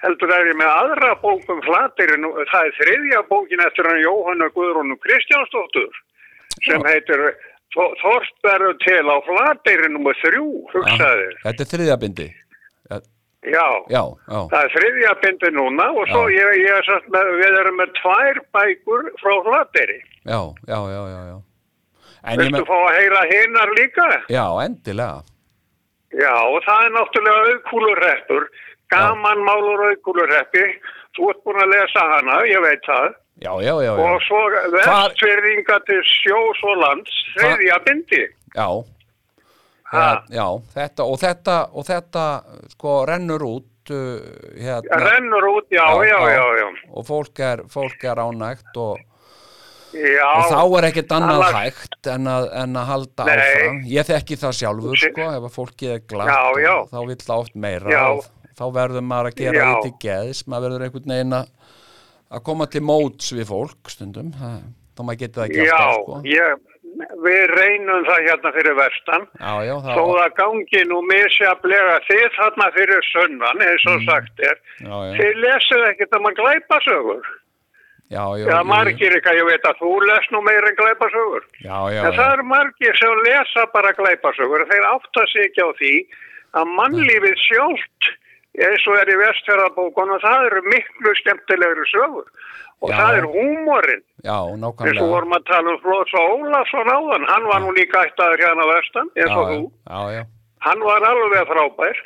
[0.03, 4.49] Heldur er ég með aðra bókum flateyri, nú- það er þriðja bókin eftir hann Jóhanna
[4.57, 5.93] Guðrúnu Kristjánsdóttur
[6.67, 7.23] sem heitir
[7.73, 11.29] Þor- Þorst verður til á flateyri nummer þrjú, hugsaði.
[11.45, 12.27] Þetta er þriðjabindi.
[12.91, 12.99] Já,
[13.43, 13.69] Já.
[13.91, 17.57] já, já, Það er þriðja bindi núna og svo ég, ég er satt með, við
[17.63, 19.99] erum með tvær bækur frá Flateyri.
[20.27, 21.39] já, já, já, já, já.
[22.37, 24.09] Viltu með, fá að heyra hinnar líka?
[24.29, 25.23] já, endilega.
[26.13, 27.57] Já, og það er náttúrulega
[28.93, 30.65] auðkúlurreppur, gamanmálur auðkúlurreppi.
[31.17, 33.11] Þú ert búin að lesa hana, ég veit það.
[33.43, 33.93] Já, já, já, já.
[34.07, 34.41] Og svo
[34.77, 38.25] vestfyrringa til sjós og lands, þriðja bindi.
[38.55, 42.25] Já, þetta og þetta og þetta
[42.73, 44.21] sko rennur út uh,
[44.57, 46.69] hérna Rennur út, já, já, já, já.
[46.97, 49.01] og fólk er, fólk er ánægt og,
[49.93, 53.35] Já, og þá er ekkert annað annars- hægt en að, en að halda Nei.
[53.37, 56.75] áfram ég þekki það sjálfur sko ef að fólkið er glatt Já, já.
[56.79, 58.05] og þá vill það oft meira Já.
[58.09, 58.25] og
[58.59, 59.73] þá verður maður að gera Já.
[59.87, 61.49] til geðs maður verður einhvern veginn að
[62.33, 66.21] að koma til móts við fólk stundum þá maður getur það ekki já, alltaf sko
[66.33, 66.63] ég,
[67.27, 69.23] við reynum það hérna fyrir vestan.
[69.41, 74.43] já, já, það, Þó það gangi nú misjaflega þið þarna fyrir sönnan, eins og sagt
[74.49, 74.59] er.
[74.81, 74.89] Mm.
[74.89, 77.31] já, já, Þið lesið ekkert um að glæpa sögur.
[78.13, 81.47] já, já, margir eitthvað, ég veit að þú les nú meir en glæpa sögur.
[81.65, 84.67] já, já, En það eru margir sem lesa bara glæpa sögur.
[84.73, 85.95] Þeir átta sig ekki á því
[86.61, 88.13] að mannlífið sjálft,
[88.59, 92.27] eins og er í vestfjörðabókunum, það eru miklu skemmtilegri sögur.
[92.83, 92.97] Og Já.
[92.99, 94.03] það er húmorinn.
[94.91, 98.43] eins og vorum að tala um Flóts og Ólafsson áðan, hann var nú líka ættaður
[98.43, 99.61] hérna á vestan, eins og já, þú.
[99.89, 100.25] já, já,
[100.63, 101.97] Hann var alveg frábær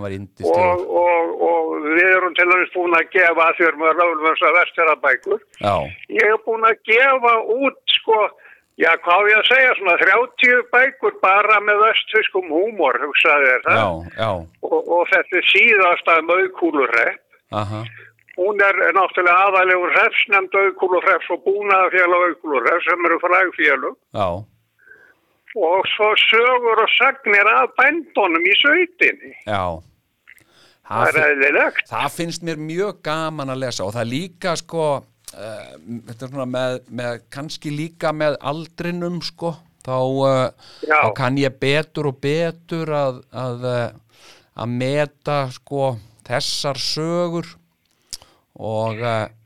[0.00, 0.12] var
[0.56, 5.40] og, og, og við erum til dæmis búin að gefa að þér með ráðlösa vestjörabækur.
[5.60, 5.74] já,
[6.08, 8.20] Ég er búin að gefa út, sko,
[8.78, 13.62] já, hvað á ég að segja, svona 30 bækur bara með vestfiskum húmor, hugsaði þér
[13.66, 13.80] það.
[13.80, 13.88] já,
[14.22, 14.30] já,
[14.62, 17.20] Og, og þetta síðasta mögkúlurrepp.
[17.52, 17.84] aha
[18.40, 23.96] Hún er náttúrulega aðalegur hrefsnefnd auðkúlurhrefs og búnaðafélag auðkúlurhrefs sem eru frægfélug.
[24.14, 24.28] já,
[25.60, 29.34] og svo sögur og sagnir af bændunum í sveitinni.
[29.46, 29.80] já
[30.90, 31.82] Það það, er fi- eðlilegt.
[31.90, 35.02] það finnst mér mjög gaman að lesa og það líka sko
[35.34, 35.72] uh,
[36.08, 39.54] þetta er svona með, með kannski líka með aldrinum sko.
[39.80, 44.28] Þá, uh, þá kann ég betur og betur að að, uh,
[44.60, 45.94] að meta sko
[46.28, 47.56] þessar sögur.
[48.60, 48.98] Og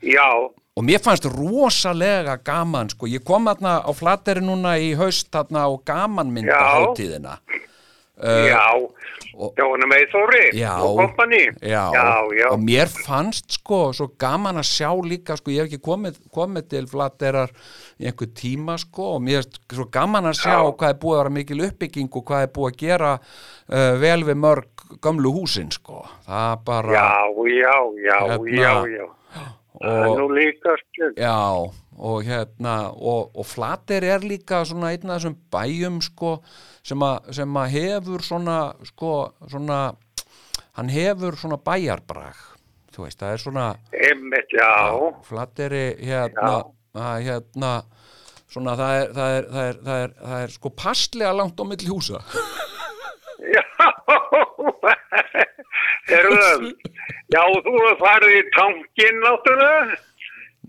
[0.03, 0.27] Já,
[0.75, 5.69] og mér fannst rosalega gaman sko, ég kom þarna á flateri núna í haust þarna
[5.71, 7.61] á gamanmynda hátíðina já,
[8.23, 11.49] og- Jónum Eithóri Já, og kompani.
[11.61, 12.51] já, já, já.
[12.53, 16.69] og mér fannst sko svo gaman að sjá líka sko, ég hef ekki komið, komið
[16.69, 17.51] til flaterar
[17.99, 20.71] í einhver tíma sko og mér er svo gaman að sjá Já.
[20.79, 24.23] hvað er búið að vera mikil uppbygging og hvað er búið að gera uh, vel
[24.25, 24.69] við mörg
[25.03, 27.11] gömlu húsin sko, það bara Já,
[27.51, 27.75] já,
[28.07, 29.07] já, Hérna, já, já.
[29.75, 31.17] Og, nú líka stjórn.
[31.19, 31.35] Já,
[31.99, 36.37] og hérna og, og Flater er líka svona einn af þessum bæjum sko
[36.85, 38.59] sem, að hefur svona
[38.89, 39.13] sko
[39.51, 39.83] svona
[40.75, 42.39] hann hefur svona bæjarbrag.
[42.95, 44.71] Þú veist, það er svona Einmitt, já.
[45.27, 46.61] Flateri hérna,
[46.95, 47.73] að, hérna
[48.51, 51.65] svona það er, það er, það er, það er, það er sko passlega langt á
[51.67, 52.23] milli húsa.
[53.45, 53.63] Já,
[56.09, 56.67] Herðum,
[57.35, 59.99] já, þú farið í tankin náttúrulega,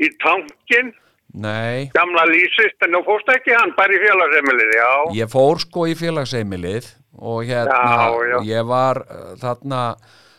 [0.01, 0.91] í tankin,
[1.35, 4.91] Nei, gamla lýsist, en þú fórst ekki hann bara í félagsemilið, já.
[5.17, 6.87] ég fór sko í félagsheimilið
[7.19, 8.37] og hérna Já, já.
[8.47, 9.81] ég var uh, þarna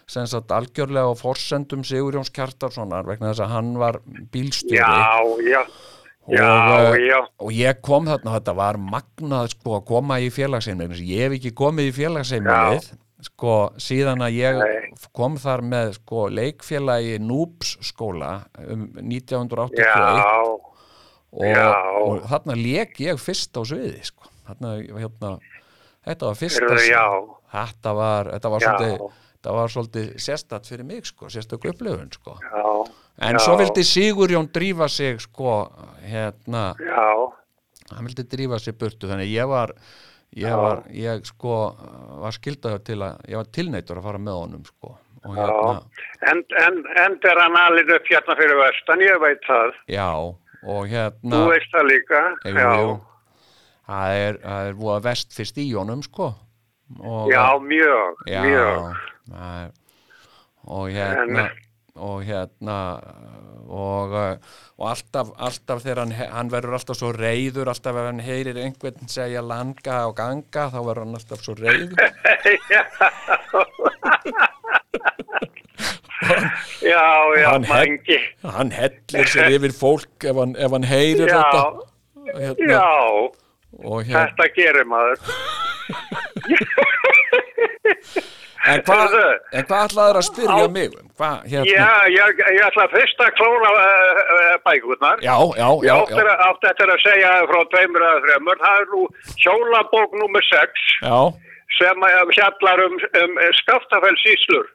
[0.08, 3.98] sem sagt algjörlega á forsendum Sigurjóns Kjartarssonar vegna þess að hann var
[4.32, 4.78] bílstjóri.
[4.78, 5.62] Já, já,
[6.30, 10.30] já, og, uh, já, og ég kom þarna þetta var magnað sko að koma í
[10.32, 11.02] félagsheimilið.
[11.10, 12.94] Ég hef ekki komið í félagsheimilið
[13.26, 14.94] sko síðan að ég Nei.
[15.16, 20.26] kom þar með sko leikfélagi Núps skóla um 1981 já,
[21.36, 24.30] og, og þarna leik ég fyrst á sviði sko.
[24.48, 24.72] þarna,
[25.02, 25.32] hérna,
[26.06, 27.06] þetta var já.
[27.52, 29.06] þetta var, þetta var svolítið
[29.46, 32.38] þetta var svolítið sérstatt fyrir mig sko, sérstök upplifun sko.
[33.22, 33.42] en Já.
[33.44, 35.70] svo vildi Sigurjón drífa sig sko,
[36.02, 37.06] hérna já,
[37.94, 39.72] hann vildi drífa sig burtu þannig ég var
[40.36, 41.76] ég var, ég sko
[42.22, 44.96] var skildaður til að, ég var tilneitur að fara með honum sko
[45.26, 45.82] hérna,
[46.26, 49.72] En, en, en er hann alveg upp hérna fyrir vestan, ég veit það.
[49.90, 50.08] já
[50.64, 52.96] og hérna Þú veist það líka, Jú, jú.
[53.90, 56.32] það er, er voða vest fyrst í honum sko
[57.02, 58.96] og, já, mjög, já, mjög.
[59.34, 59.70] er,
[60.66, 61.48] og hérna
[61.96, 62.76] og hérna
[63.66, 64.36] og, uh,
[64.78, 69.08] og alltaf, alltaf þegar hann, hann verður alltaf svo reyður alltaf ef hann heyrir einhvern
[69.10, 71.96] segja langa og ganga þá verður hann alltaf svo reyður
[76.92, 77.02] Já,
[77.36, 78.18] já, Hann mangi.
[78.56, 81.62] hann hellir sér yfir fólk ef hann, ef hann heyrir Já, þetta
[82.40, 82.84] hérna, já,
[83.76, 85.18] hérna, þetta gerir maður.
[88.66, 89.12] en hvað
[89.68, 93.34] hvað ætlaður að spyrja Á- mig um hvað, hérna, Já, ég, ég ætla fyrst að
[93.38, 95.20] klóra uh, uh, bækurnar.
[95.22, 95.94] já, já, Ég já,
[96.24, 98.58] að- átti eftir að segja frá tveimur eða þreimur.
[98.64, 99.02] Það er nú
[99.44, 101.18] hjólabók nummer 6 já,
[101.78, 104.66] sem að fjallar um, um skaftafellsíslur.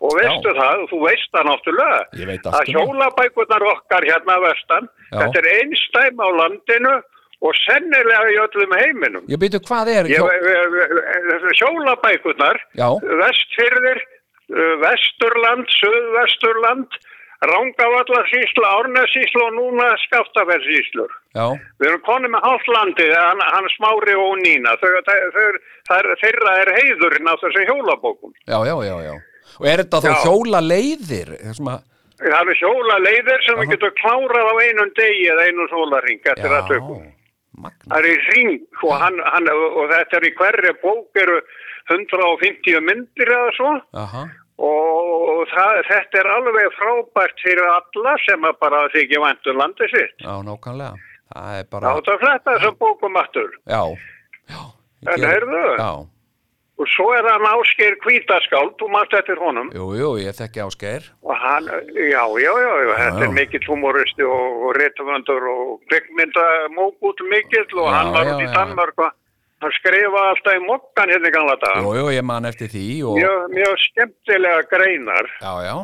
[0.00, 0.56] Og veistu Já.
[0.56, 1.98] það, þú veist það náttúrulega,
[2.30, 2.70] veit að um það.
[2.74, 5.18] hjólabækurnar okkar hérna vestan, Já.
[5.20, 6.94] þetta er einstæm á landinu
[7.40, 9.24] og sennilega í öllum heiminum.
[9.28, 10.24] ég byrju hvað er Ég, hjó,
[11.60, 12.88] hjólabækurnar, Já.
[13.22, 14.00] vestfyrðir,
[14.84, 16.88] vesturland, söðvesturland,
[17.40, 21.12] Rangavallarsísla, Árnesísla og núna Skaftaferðsíslur.
[21.80, 25.48] Við erum konið með hálft landið, hann, hann Smári og Nína, þau, þau,
[25.88, 28.32] þau, þeirra er heiðurinn á þessu hjólabókum.
[28.44, 29.14] já, já, já, já
[29.60, 31.32] og er þetta þá hjóla leiðir
[32.20, 36.66] Það eru hjólaleiðir sem við getum klárað á einum degi eða einum sólaring eftir að
[36.68, 37.06] tökum.
[37.60, 41.38] magna, Það er í ring og, hann, hann, og þetta er í hverju bók eru
[41.90, 43.72] 150 myndir eða svo
[44.04, 44.26] aha
[44.60, 50.18] og það, þetta er alveg frábært fyrir alla sem að bara þykja vantur landið sitt.
[50.20, 50.98] Já, nákvæmlega.
[51.30, 53.54] Það er Það bara, átt að fletta þessum bókum aftur.
[53.64, 53.82] já,
[54.52, 54.60] já.
[55.08, 55.62] En heyrðu?
[55.80, 55.90] Já,
[56.80, 59.68] Og svo er hann Ásgeir Kvítaskáld, þú mást eftir honum.
[59.76, 61.02] jú, jú, ég þekki áskeir.
[61.20, 67.20] Og hann, já, já, já, já, þetta er mikill humoristi og, réttuvöndur og kvikmynda mógút
[67.28, 68.48] mikill og Já, hann var út í.
[68.54, 69.10] Danmark og
[69.60, 71.82] hann skrifa alltaf í mokkan hérna í gamla dag.
[71.84, 75.76] Jú, jú, ég man eftir því og, Mjög, mjög skemmtilega greinar já, já,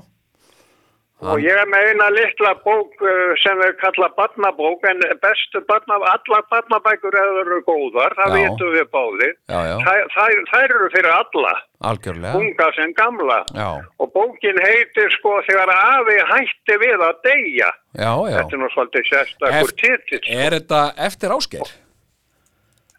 [1.24, 5.96] og ég er með eina litla bók uh, sem við kalla barnabók en bestu barna,
[6.12, 8.36] allar barnabækur eru góðar, það Já.
[8.42, 9.32] vitum við báðir.
[9.48, 11.54] já, já, Þær, þær, þær eru fyrir alla,
[11.90, 12.34] algjörlega.
[12.42, 13.38] unga sem gamla.
[13.56, 17.70] Já, Og bókin heitir sko þegar afi hætti við að deyja.
[17.96, 18.36] já, já.
[18.36, 20.24] Þetta er nú svolítið sérstakur Eft- titill.
[20.44, 21.72] Er þetta eftir áskeir?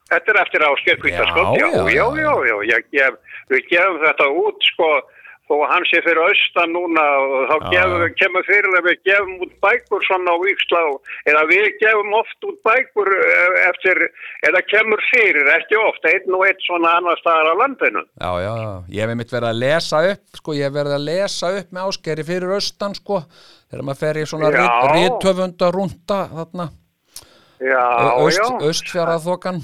[0.07, 3.15] Þetta er eftir ásker kvítaskótt, Já, já, já, já, já, já, ég gef,
[3.51, 4.87] við gefum þetta út, sko,
[5.55, 9.53] að hann sé fyrir austan núna og þá gefum, kemur fyrir að við gefum út
[9.63, 10.81] bækur svona á vikslá,
[11.31, 14.01] eða við gefum oft út bækur eh, eftir,
[14.49, 18.03] eða kemur fyrir, ekki oft, einn og einn svona annar staðar á landinu.
[18.17, 18.55] Já, já.
[18.91, 21.87] Ég hef einmitt verið að lesa upp, sko, ég hef verið að lesa upp með
[21.91, 23.21] áskeiri fyrir austan, sko,
[23.71, 24.51] þegar maður fer í svona
[24.97, 26.69] rítöfunda rúnda, þarna,
[28.67, 29.63] östfjaraþokan,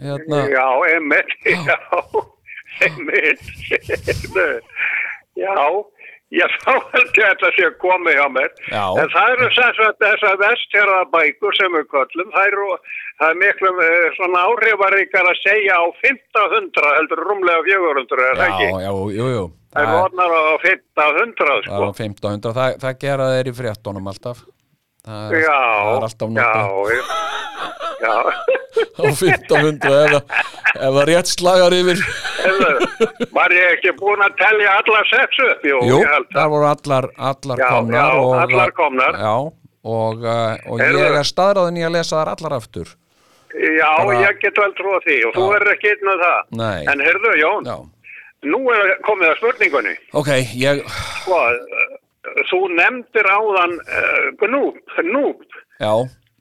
[0.00, 1.78] hérna, Já, einmitt, já,
[2.86, 3.40] einmitt,
[5.38, 5.54] já,
[6.38, 8.50] ég þá held ég að þetta sé komið hjá mér.
[8.68, 8.84] Já.
[9.02, 12.66] En það eru þessar vestjörðabækur sem við köllum, það eru,
[13.20, 18.44] það er miklu eh, svona áhrifaríkar að segja á 1500 heldur rúmlega 400, er það
[18.44, 18.68] já, ekki?
[18.84, 19.46] já, jú, jú.
[19.68, 21.74] Það er orðnar á 1500, Það sko.
[21.78, 24.38] er á 1500, það, það gera þeir í fréttonum alltaf.
[25.06, 26.48] Það er, Já, það er alltaf já.
[28.08, 30.22] á 1500 ef,
[30.74, 32.02] ef það rétt slagar yfir.
[33.34, 35.64] Var ég ekki búin að telja alla sex upp?
[35.66, 35.98] Jú, Jú,
[36.34, 36.48] það.
[36.54, 37.98] voru allar, allar Já, komnar.
[37.98, 39.18] já, og, allar komnar.
[39.18, 39.34] Já,
[39.88, 41.02] og, og Heyrðu.
[41.04, 42.94] ég er staðráðin í að lesa þar allar aftur.
[43.58, 46.40] Já, Bara- ég get vel trúið því og þú verður ekki einn af það.
[46.62, 46.80] Nei.
[46.92, 47.78] En heyrðu, Jón, Já,
[48.52, 49.94] nú er komið að spurningunni.
[50.12, 50.84] ok, ég,
[51.22, 51.40] Sko,
[52.50, 55.44] þú nefndir áðan uh, gnúp, gnúp.
[55.80, 55.92] já,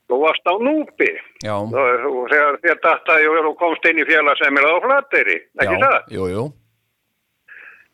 [0.08, 1.10] Þú varst á núpi.
[1.44, 5.76] já, Og, og þegar þér dattaði og þú komst inn í félagsemir á flateri, ekki
[5.76, 5.98] já, það?
[6.16, 6.44] jú, jú,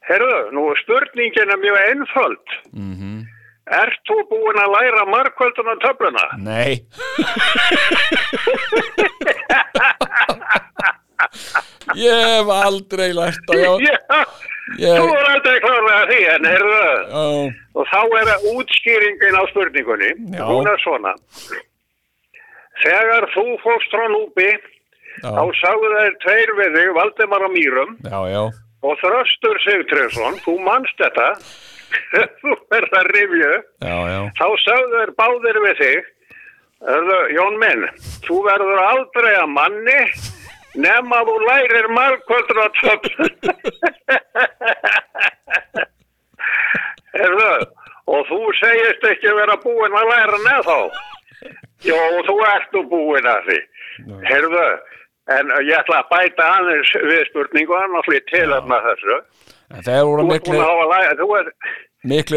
[0.03, 2.47] Heyrðu, nú er spurningin er mjög einföld.
[2.75, 3.23] mhm,
[3.73, 6.25] Ert þú búin að læra markvölduna töfluna?
[6.43, 6.83] nei,
[11.99, 13.97] ég hef aldrei lært að, já,
[14.79, 17.23] Já, þú er aldrei klárlega því, en heyrðu, já,
[17.77, 20.11] og þá er það útskýringin á spurningunni.
[20.33, 20.43] Já.
[20.47, 21.11] Hún er svona.
[22.83, 24.47] Þegar þú fórst frá núpi,
[25.21, 28.41] þá sagðu þeir tveir við þig, Valdemar á Mýrum, já, já,
[28.87, 31.27] og Þröstur Sigtryggsson, þú manst þetta,
[32.41, 33.69] þú verður að rifja, upp.
[33.83, 36.09] já, já, þá sagðu þeir báðir við þig,
[37.31, 37.85] Jón minn,
[38.25, 39.99] þú verður aldrei að manni
[40.75, 43.13] nema þú lærir margkvöldur á töfn.
[47.13, 47.51] Hörðu,
[48.09, 50.77] og þú segist ekki vera búinn að læra neð þá.
[51.83, 53.59] Jó, þú ert nú búinn að því.
[54.29, 54.67] Hörðu,
[55.37, 59.15] en ég ætla að bæta aðeins við spurningu, annars lít til að með þessu.
[59.73, 60.59] en þeir voru að miklir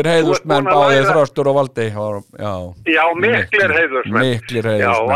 [0.07, 1.87] Þú heiðusmenn að báðið þröstur og valdi
[2.39, 2.53] já,
[2.95, 4.23] Já, miklir heiðursmenn.
[4.23, 5.11] miklir Já, heiðusmenn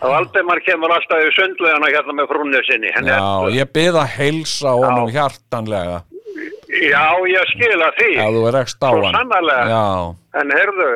[0.00, 2.90] Valdemar, Valdemar kemur alltaf í sundlegana hérna með frúnni sinni.
[2.94, 6.02] Já, er- ég byrð að heilsa honum hjartanlega
[6.68, 8.10] já, ég skila því.
[8.22, 9.64] ef þú er sannarlega.
[9.68, 10.90] já, En heyrðu,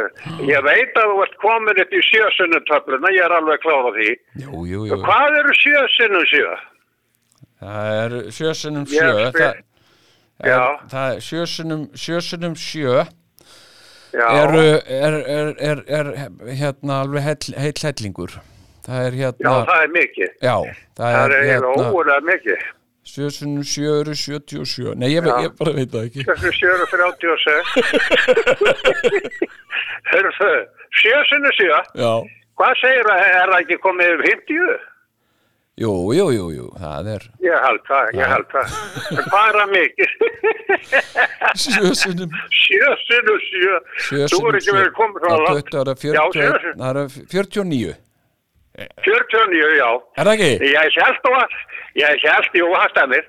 [0.46, 4.10] ég veit að þú ert komin upp í sjösunnutöfluna, ég er alveg kláð á því.
[4.44, 6.52] jú, jú, jú Hvað eru sjösunnum sjö?
[7.62, 9.54] það er sjösunum sjö það,
[10.44, 10.58] Já.
[10.58, 13.06] er, það er sjösunum sjösunum sjö
[14.12, 15.14] Já, eru, er,
[15.58, 16.06] er, er,
[16.58, 18.34] hérna alveg heill, heill hellingur
[18.86, 20.30] það er já, hérna það er mikið.
[20.42, 20.56] já,
[20.96, 22.60] það Það er er hérna ógulega mikið.
[23.12, 25.34] sjösunum sjö eru 77 nei, ég, Já.
[25.42, 28.62] ég bara veit það ekki Þessu sjöru 36.
[30.12, 30.52] Heyrðu,
[31.02, 32.12] sjösunnu sjö, já,
[32.60, 34.88] hvað segir að er það ekki komið yfir 50?
[35.82, 38.66] jú, jú, jú, jú það er Ég held það, ég held það.
[39.42, 40.10] Er það mikið?
[41.64, 42.30] sjösunum
[42.62, 43.74] Sjösunnu sjö.
[43.82, 45.74] Þú sjösunum er ekki verið komið frá langt.
[45.74, 46.76] er 40, Já, 40, sjösunum.
[46.78, 47.04] það eru
[47.34, 47.94] 49
[49.06, 49.90] 49, já.
[50.16, 50.52] er það ekki?
[50.72, 51.50] Ég held þú að,
[52.00, 53.28] ég held, jú, það stemmir.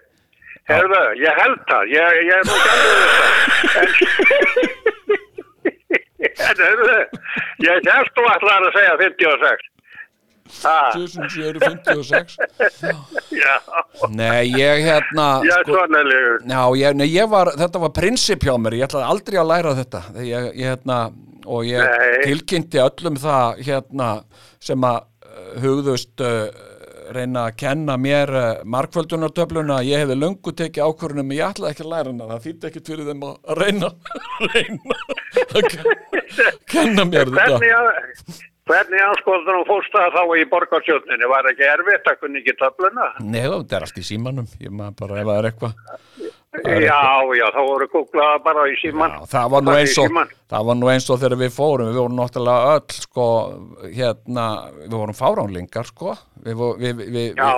[0.71, 2.97] Herðu, ég held það, ég, ég er nú ekki alveg
[3.73, 3.97] þess
[6.23, 6.99] En herðu,
[7.67, 9.69] ég held ætlaðar að segja 56.
[10.63, 12.35] Ah, sjösunum sjö eru 56
[13.41, 13.53] já,
[14.11, 16.41] nei, ég hérna já, sko, svona legur.
[16.43, 19.73] Já, ég, nei, ég var, þetta var prinsip hjá mér, ég ætlaði aldrei að læra
[19.79, 20.97] þetta ég, ég, hérna,
[21.47, 22.19] og ég Nei.
[22.27, 24.09] tilkynnti öllum það hérna,
[24.63, 24.99] sem að
[25.63, 26.47] hugðust uh,
[27.13, 28.45] reyna að kenna mér uh,
[28.75, 32.89] markvöldunartöfluna ég hefði löngu tekið ákvörunum ég ætlaði ekki að læra hana, það þýtti ekkit
[32.93, 33.91] fyrir þeim að reyna,
[34.53, 34.97] reyna
[35.43, 37.59] að kenna, kenna mér þetta.
[37.59, 38.41] Hvernig, að-
[38.71, 41.27] hvernig anskoðunum fórst það þá í borgarstjórninni?
[41.33, 43.09] Var ekki erfitt að kunni ekki töfluna?
[43.27, 44.47] Nei, þetta er allt í símanum.
[44.63, 45.73] Ég maður bara ef það er eitthvað
[46.53, 47.01] Já,
[47.33, 49.13] já, þá voru kúklaða bara í síman.
[49.17, 52.75] Já, það var og það var nú eins og þegar við fórum við vorum náttúrulega
[52.75, 53.25] öll sko
[53.87, 54.45] hérna,
[54.83, 56.13] við vorum fáránlingar sko
[56.45, 57.49] við, við, við, Já,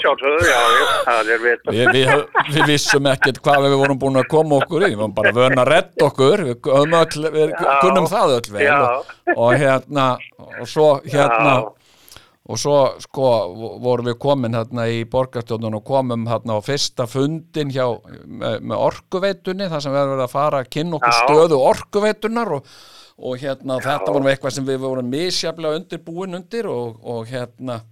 [0.00, 1.76] sjálfsögðu, já, já, það er vita.
[1.98, 5.64] við, vissum ekkert hvað við vorum búin að koma okkur í, við vorum bara vöna
[5.66, 10.08] að redda okkur, við, kunnum það öll vel og, og hérna
[10.38, 11.66] og svo hérna Já.
[12.48, 17.04] Og svo sko vo- vorum við komin hérna í borgarstjóðun og komum hérna á fyrsta
[17.10, 17.84] fundin hjá
[18.24, 21.18] með, með orkuveitunni þar sem við verið að fara að kynna okkur Já.
[21.26, 22.70] stöðu orkuveitunar og,
[23.18, 27.82] og hérna þetta var nú eitthvað sem við vorum misjaflega undirbúin undir og, og hérna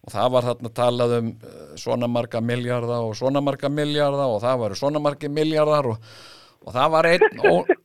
[0.00, 4.38] og það var þarna talað um eh, svona marga miljarda og svona marga miljarda og
[4.42, 6.12] það varu svona margi miljardar og,
[6.60, 7.22] og það var einn,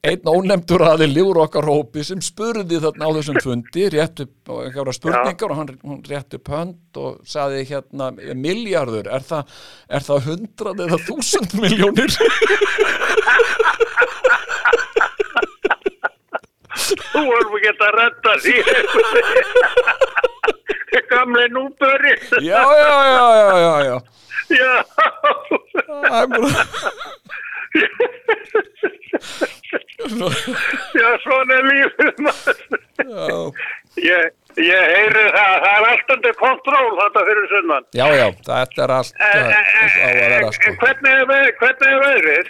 [0.10, 4.58] einn ónefndur aðið lífur okkar hópi sem spurði þarna á þessum fundi rétt upp og
[4.66, 9.44] einhverja spurningar og hann, hann rétt upp hönd og saði hérna miljardur, er það,
[9.88, 12.12] er það hundrað eða þúsund miljónir
[17.16, 18.56] Þú vorum ekki að redda því.
[21.12, 22.14] Gamle núböri.
[22.44, 23.96] já, já, já, já, já, já
[24.56, 24.72] Já.
[25.86, 26.50] Það er bara
[30.96, 32.18] Já, svona er lífið
[33.96, 34.26] Ég,
[34.60, 37.86] ég heyri það, það er allt undir kontról þetta fyrir sunnan.
[37.96, 40.70] já, já, þetta er allt En, eh, á að vera sko.
[40.72, 42.50] en hvernig er, hvernig er veðrið?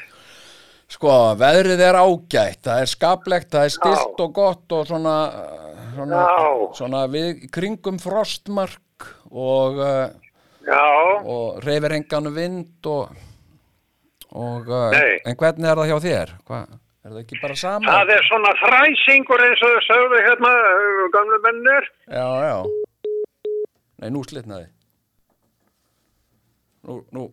[0.96, 4.24] Sko, veðrið er ágætt, það er skaplegt, það er stilt Já.
[4.26, 5.16] og gott og svona,
[5.96, 6.24] svona,
[6.78, 9.82] svona við kringum frostmark og,
[10.66, 10.84] Já,
[11.26, 13.10] og reyfir engan vind og,
[14.36, 15.20] og Nei.
[15.24, 16.34] en hvernig er það hjá þér?
[16.48, 16.60] Hva,
[17.06, 17.94] er það ekki bara sama?
[17.94, 20.54] það er svona þræsingur eins og þau sögðu hérna,
[21.16, 21.90] gamlu mennir.
[22.12, 22.58] Já, já.
[24.02, 24.68] Nei, nú slitnaði.
[26.86, 27.30] Nú, nú.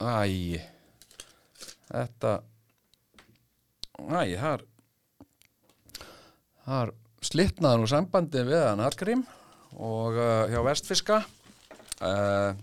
[0.00, 0.60] Æ.
[1.90, 2.36] Þetta.
[4.06, 4.62] Æ, þar.
[6.66, 6.94] Þar
[7.26, 9.26] slitnaði nú sambandi við hann Hallgrím
[9.76, 11.20] og uh, hjá Vestfiska.
[11.96, 12.54] Uh,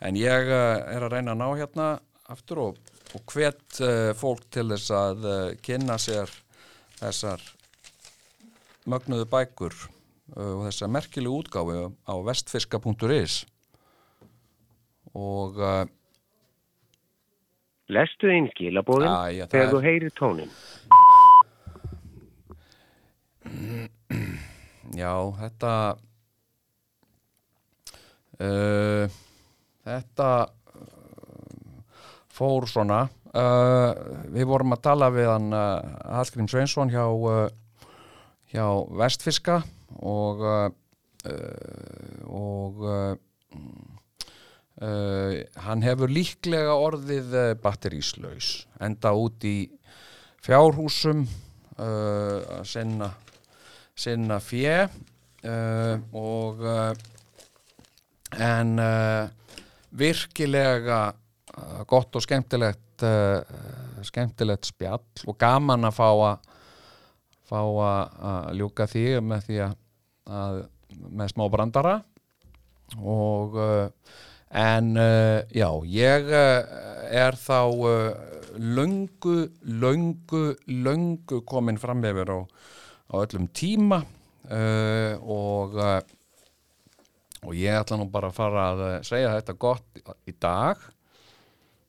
[0.00, 1.86] en ég uh, er að reyna að ná hérna
[2.32, 2.78] aftur og,
[3.16, 6.30] og hvet uh, fólk til þess að uh, kynna sér
[6.98, 7.42] þessar
[8.86, 13.44] mögnuðu bækur uh, og þessa merkilegu útgáfi á vestfiska.is
[15.16, 15.62] og
[17.86, 20.50] Lestu inn gilabóðin Æ, já, það þegar er- þú heyrir tónin.
[24.96, 25.72] já, þetta
[28.40, 29.16] uh,
[29.86, 33.92] þetta uh, fór svona uh,
[34.34, 35.78] við vorum að tala við hann uh,
[36.18, 37.46] Hallgrím Sveinsson hjá uh,
[38.52, 38.66] hjá
[38.98, 39.62] Vestfiska
[39.96, 40.42] og
[42.26, 42.82] og
[45.64, 49.56] hann hefur líklega orðið batteríslaus enda út í
[50.44, 51.24] fjárhúsum
[51.80, 53.08] að sinna
[53.96, 56.92] sinna fjö uh, og uh,
[58.36, 59.28] en uh,
[59.94, 63.40] virkilega uh, gott og skemmtilegt uh,
[64.06, 66.52] skemmtilegt spjall og gaman að fá að
[67.46, 69.74] fá að ljúka því með því að,
[70.26, 70.56] að
[71.14, 71.92] með smá brandara.
[72.98, 73.86] Og uh,
[74.50, 74.88] en
[75.54, 77.60] já, ég er þá
[78.56, 82.38] löngu, löngu, löngu komin fram yfir á,
[83.10, 84.00] á öllum tíma
[85.22, 85.98] og uh,
[87.46, 90.80] og ég ætla nú bara að fara að uh, segja þetta gott í- dag.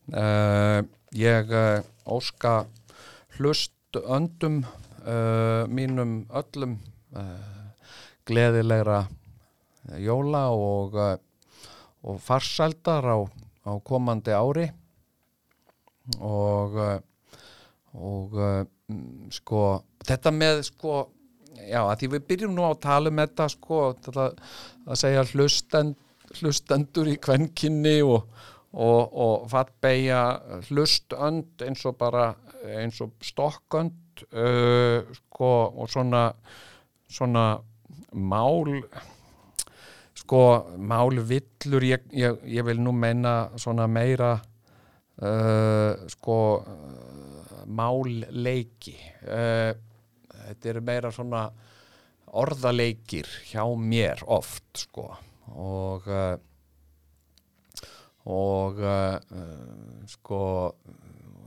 [0.07, 0.85] Uh,
[1.17, 2.59] ég uh, óska
[3.38, 6.77] hlust öndum uh, mínum öllum
[8.27, 9.07] gleðilegra
[10.03, 10.97] jóla og,
[12.03, 13.17] og farsældar á,
[13.65, 14.67] á komandi ári.
[16.19, 16.75] Og
[17.97, 18.35] og
[19.34, 19.61] sko
[20.05, 20.99] þetta með sko
[21.65, 23.79] já að því við byrjum nú á að tala um þetta sko
[24.17, 25.97] að segja hlustend,
[26.39, 28.27] hlustendur í kvenkinni og,
[28.73, 30.21] og, og fattbeigja
[30.69, 32.31] hlustönd eins og bara
[32.77, 36.29] eins og stokkönd uh, sko og svona
[37.07, 37.45] svona
[38.11, 38.84] mál
[40.17, 40.41] sko
[40.77, 44.34] málvillur ég, ég, ég vil nú meina svona meira
[45.21, 49.71] uh, sko uh, málleiki uh,
[50.48, 51.48] þetta eru meira svona
[52.38, 55.10] orðaleikir hjá mér oft sko.
[55.56, 56.36] Og uh,
[58.28, 59.15] og uh,
[60.11, 60.41] sko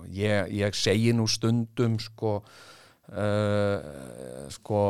[0.09, 3.79] ég, ég segi nú stundum sko uh,
[4.49, 4.83] sko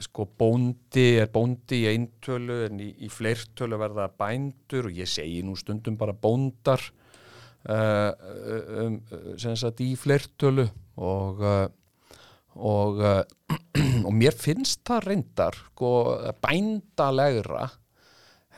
[0.00, 5.42] sko bóndi er bóndi í eintölu en í, í fleirtölu verða bændur og ég segi
[5.44, 6.80] nú stundum bara bóndar
[7.68, 8.12] uh,
[8.80, 8.96] um,
[9.36, 10.66] sem sagt í fleirtölu.
[11.00, 11.44] Og
[12.56, 13.22] og, uh,
[14.06, 15.92] og mér finnst það reyndar sko
[16.42, 17.68] bændalegra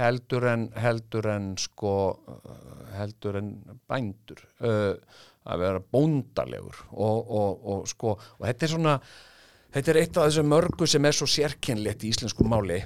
[0.01, 3.53] heldur en heldur en sko uh, heldur en
[3.89, 4.95] bændur uh,
[5.43, 8.97] að vera bóndalegur og, og, og sko og þetta er svona
[9.73, 12.83] Þetta er eitt af þessu mörgu sem er svo sérkennlegt í íslensku máli.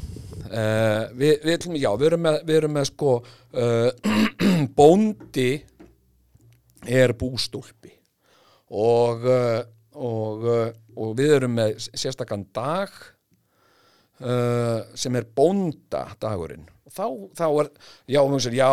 [0.46, 4.12] Uh, við, við, já, við erum með, við erum með sko uh,
[4.78, 5.48] bóndi
[6.86, 7.90] er bústúlpi
[8.70, 9.64] og, uh,
[9.96, 12.92] og, uh, og við erum með sérstakann dag
[14.20, 16.66] uh, sem er bóndadagurinn.
[16.86, 17.06] Og Þá,
[17.36, 17.70] þá er,
[18.08, 18.70] já, sér, já,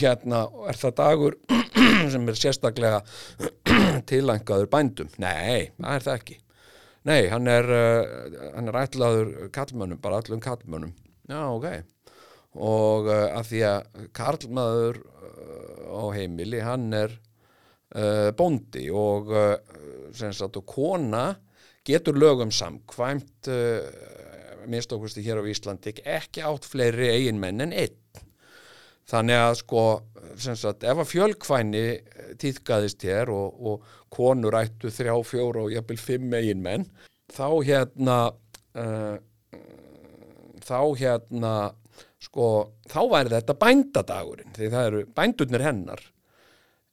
[0.00, 1.38] hérna er það dagur
[2.12, 3.02] sem er sérstaklega
[4.10, 5.10] tilengaður bændum.
[5.22, 6.38] Nei, það er það ekki.
[7.06, 10.94] Nei, hann er, uh, hann er ætlaður kallmönnum, bara allum kallmönnum.
[11.30, 11.68] Já, ok.
[12.56, 15.02] Og uh, að því að karlmaður
[15.86, 17.12] á heimili, hann er
[17.94, 19.30] uh, bóndi og
[20.16, 21.28] sem sagt kona
[21.86, 23.50] getur lögum samkvæmt
[24.66, 28.24] minnst okkurstu hér á Íslandi ekki átt fleiri eiginmenn en einn.
[29.06, 29.82] Þannig að sko,
[30.42, 31.84] sagt, ef að fjölkvæni
[32.42, 36.88] týðkaðist hér og, og konur ættu þrjá, fjóra og jafnvel fimm eigin menn,
[37.30, 38.16] þá hérna,
[38.74, 39.14] uh,
[40.66, 41.54] þá hérna,
[42.26, 42.48] sko,
[42.90, 46.02] þá væri þetta bændadagurinn, því það eru bændurnir hennar.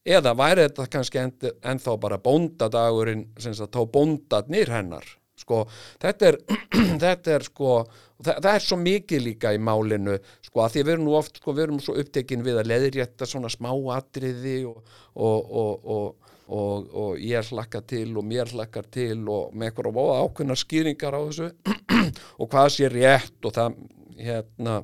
[0.04, 5.06] Eða væri þetta kannski en, ennþá bara bóndadagurinn, sem sagt, þá bóndarnir hennar.
[5.40, 5.64] Sko,
[6.04, 6.38] þetta er,
[7.04, 7.78] þetta er sko,
[8.20, 11.40] það, það er svo mikið líka í málinu, sko, að því við erum nú oft,
[11.40, 17.18] sko, við erum svo upptekin við að leðrétta svona smá atriði og, og, og, og,
[17.24, 21.50] ég hlakka til og mér hlakkar til og með eitthvað voða ákveðnar skýringar á þessu
[22.44, 23.82] og hvað sé rétt og það,
[24.20, 24.80] hérna,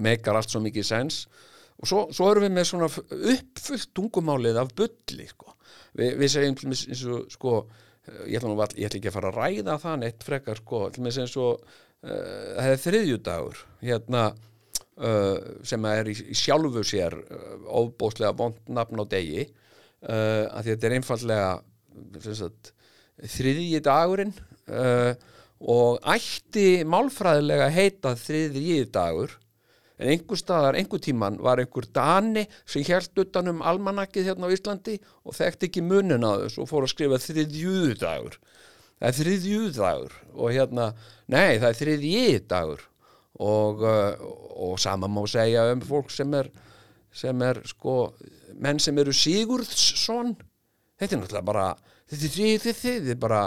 [0.00, 1.26] meikar allt svo mikið sens
[1.82, 5.56] og svo, svo erum við með svona uppfullt tungumálið af bulli, sko.
[5.98, 7.56] Vi, við segjum til dæmis eins og, sko,
[8.26, 10.84] ég ætla, nú, vall- ég ætla ekki að fara að ræða það neitt frekar sko,
[10.94, 15.36] til með sem svo uh, það er þriðjudagur hérna uh,
[15.66, 17.52] sem er í, í sjálfu sér uh,
[17.82, 21.52] ofbóðslega vond nafn á degi uh, að þetta er einfallega
[22.24, 22.72] sagt,
[23.36, 24.32] þriðji dagurinn
[24.72, 25.12] uh,
[25.62, 29.36] og ætti málfræðilega heita þriðji dagur
[30.02, 34.54] en einhver staðar, einhver tíman var einhver Dani sem held utan um almanakið hérna á
[34.54, 38.40] Íslandi og þekkti ekki munin á þess og fór að skrifa þriðjúðdagur
[39.02, 40.86] það er þriðjúðdagur og hérna,
[41.26, 42.88] nei það er þriðjidagur.
[43.42, 44.26] Og, uh,
[44.62, 46.50] og sama má segja um fólk sem er
[47.12, 48.12] sem er sko
[48.62, 50.36] menn sem eru Sigurðsson.
[51.00, 51.64] Þetta er náttúrulega bara
[52.12, 53.40] þetta er, þetta er, þetta er bara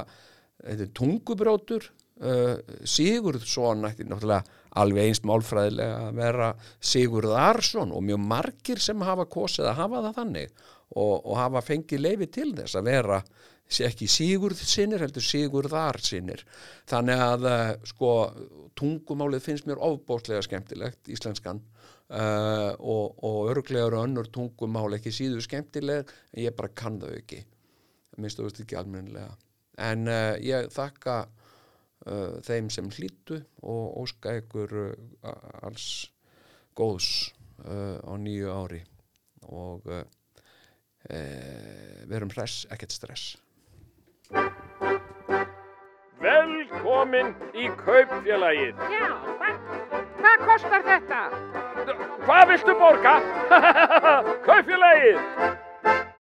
[0.60, 1.88] þetta er tungubrótur.
[2.20, 4.44] Uh, Sigurðsson ætti náttúrulega
[4.82, 6.52] alveg einst málfræðilega að vera
[6.92, 10.56] Sigurðarsson og mjög margir sem hafa kosið að hafa það þannig
[10.96, 13.22] og, og hafa fengið leifi til þess að vera
[13.66, 16.44] ekki Sigurðsinnir heldur Sigurðarsinnir
[16.90, 18.12] þannig að uh, sko
[18.78, 21.64] tungumálið finnst mér ofbóðslega skemmtilegt íslenskan
[22.10, 27.14] uh, og, og örglega eru önnur tungumál ekki síður skemmtileg en ég bara kann þau
[27.16, 27.42] ekki.
[28.20, 29.34] Minnst þú veist ekki almennilega.
[29.82, 31.24] En uh, ég þakka
[32.06, 35.32] uh, þeim sem hlýttu og óska ykkur uh,
[35.66, 35.88] alls
[36.78, 37.32] góðs
[37.66, 38.84] uh, á nýju ári
[39.46, 40.04] og uh,
[41.10, 43.36] uh, verum hress, ekkert stress
[46.26, 48.80] Velkomin í kaupfélagið.
[48.90, 49.60] Já, hvað,
[50.18, 51.20] hvað kostar þetta?
[52.26, 53.14] Hvað viltu borga?
[54.48, 55.22] kaupfélagið.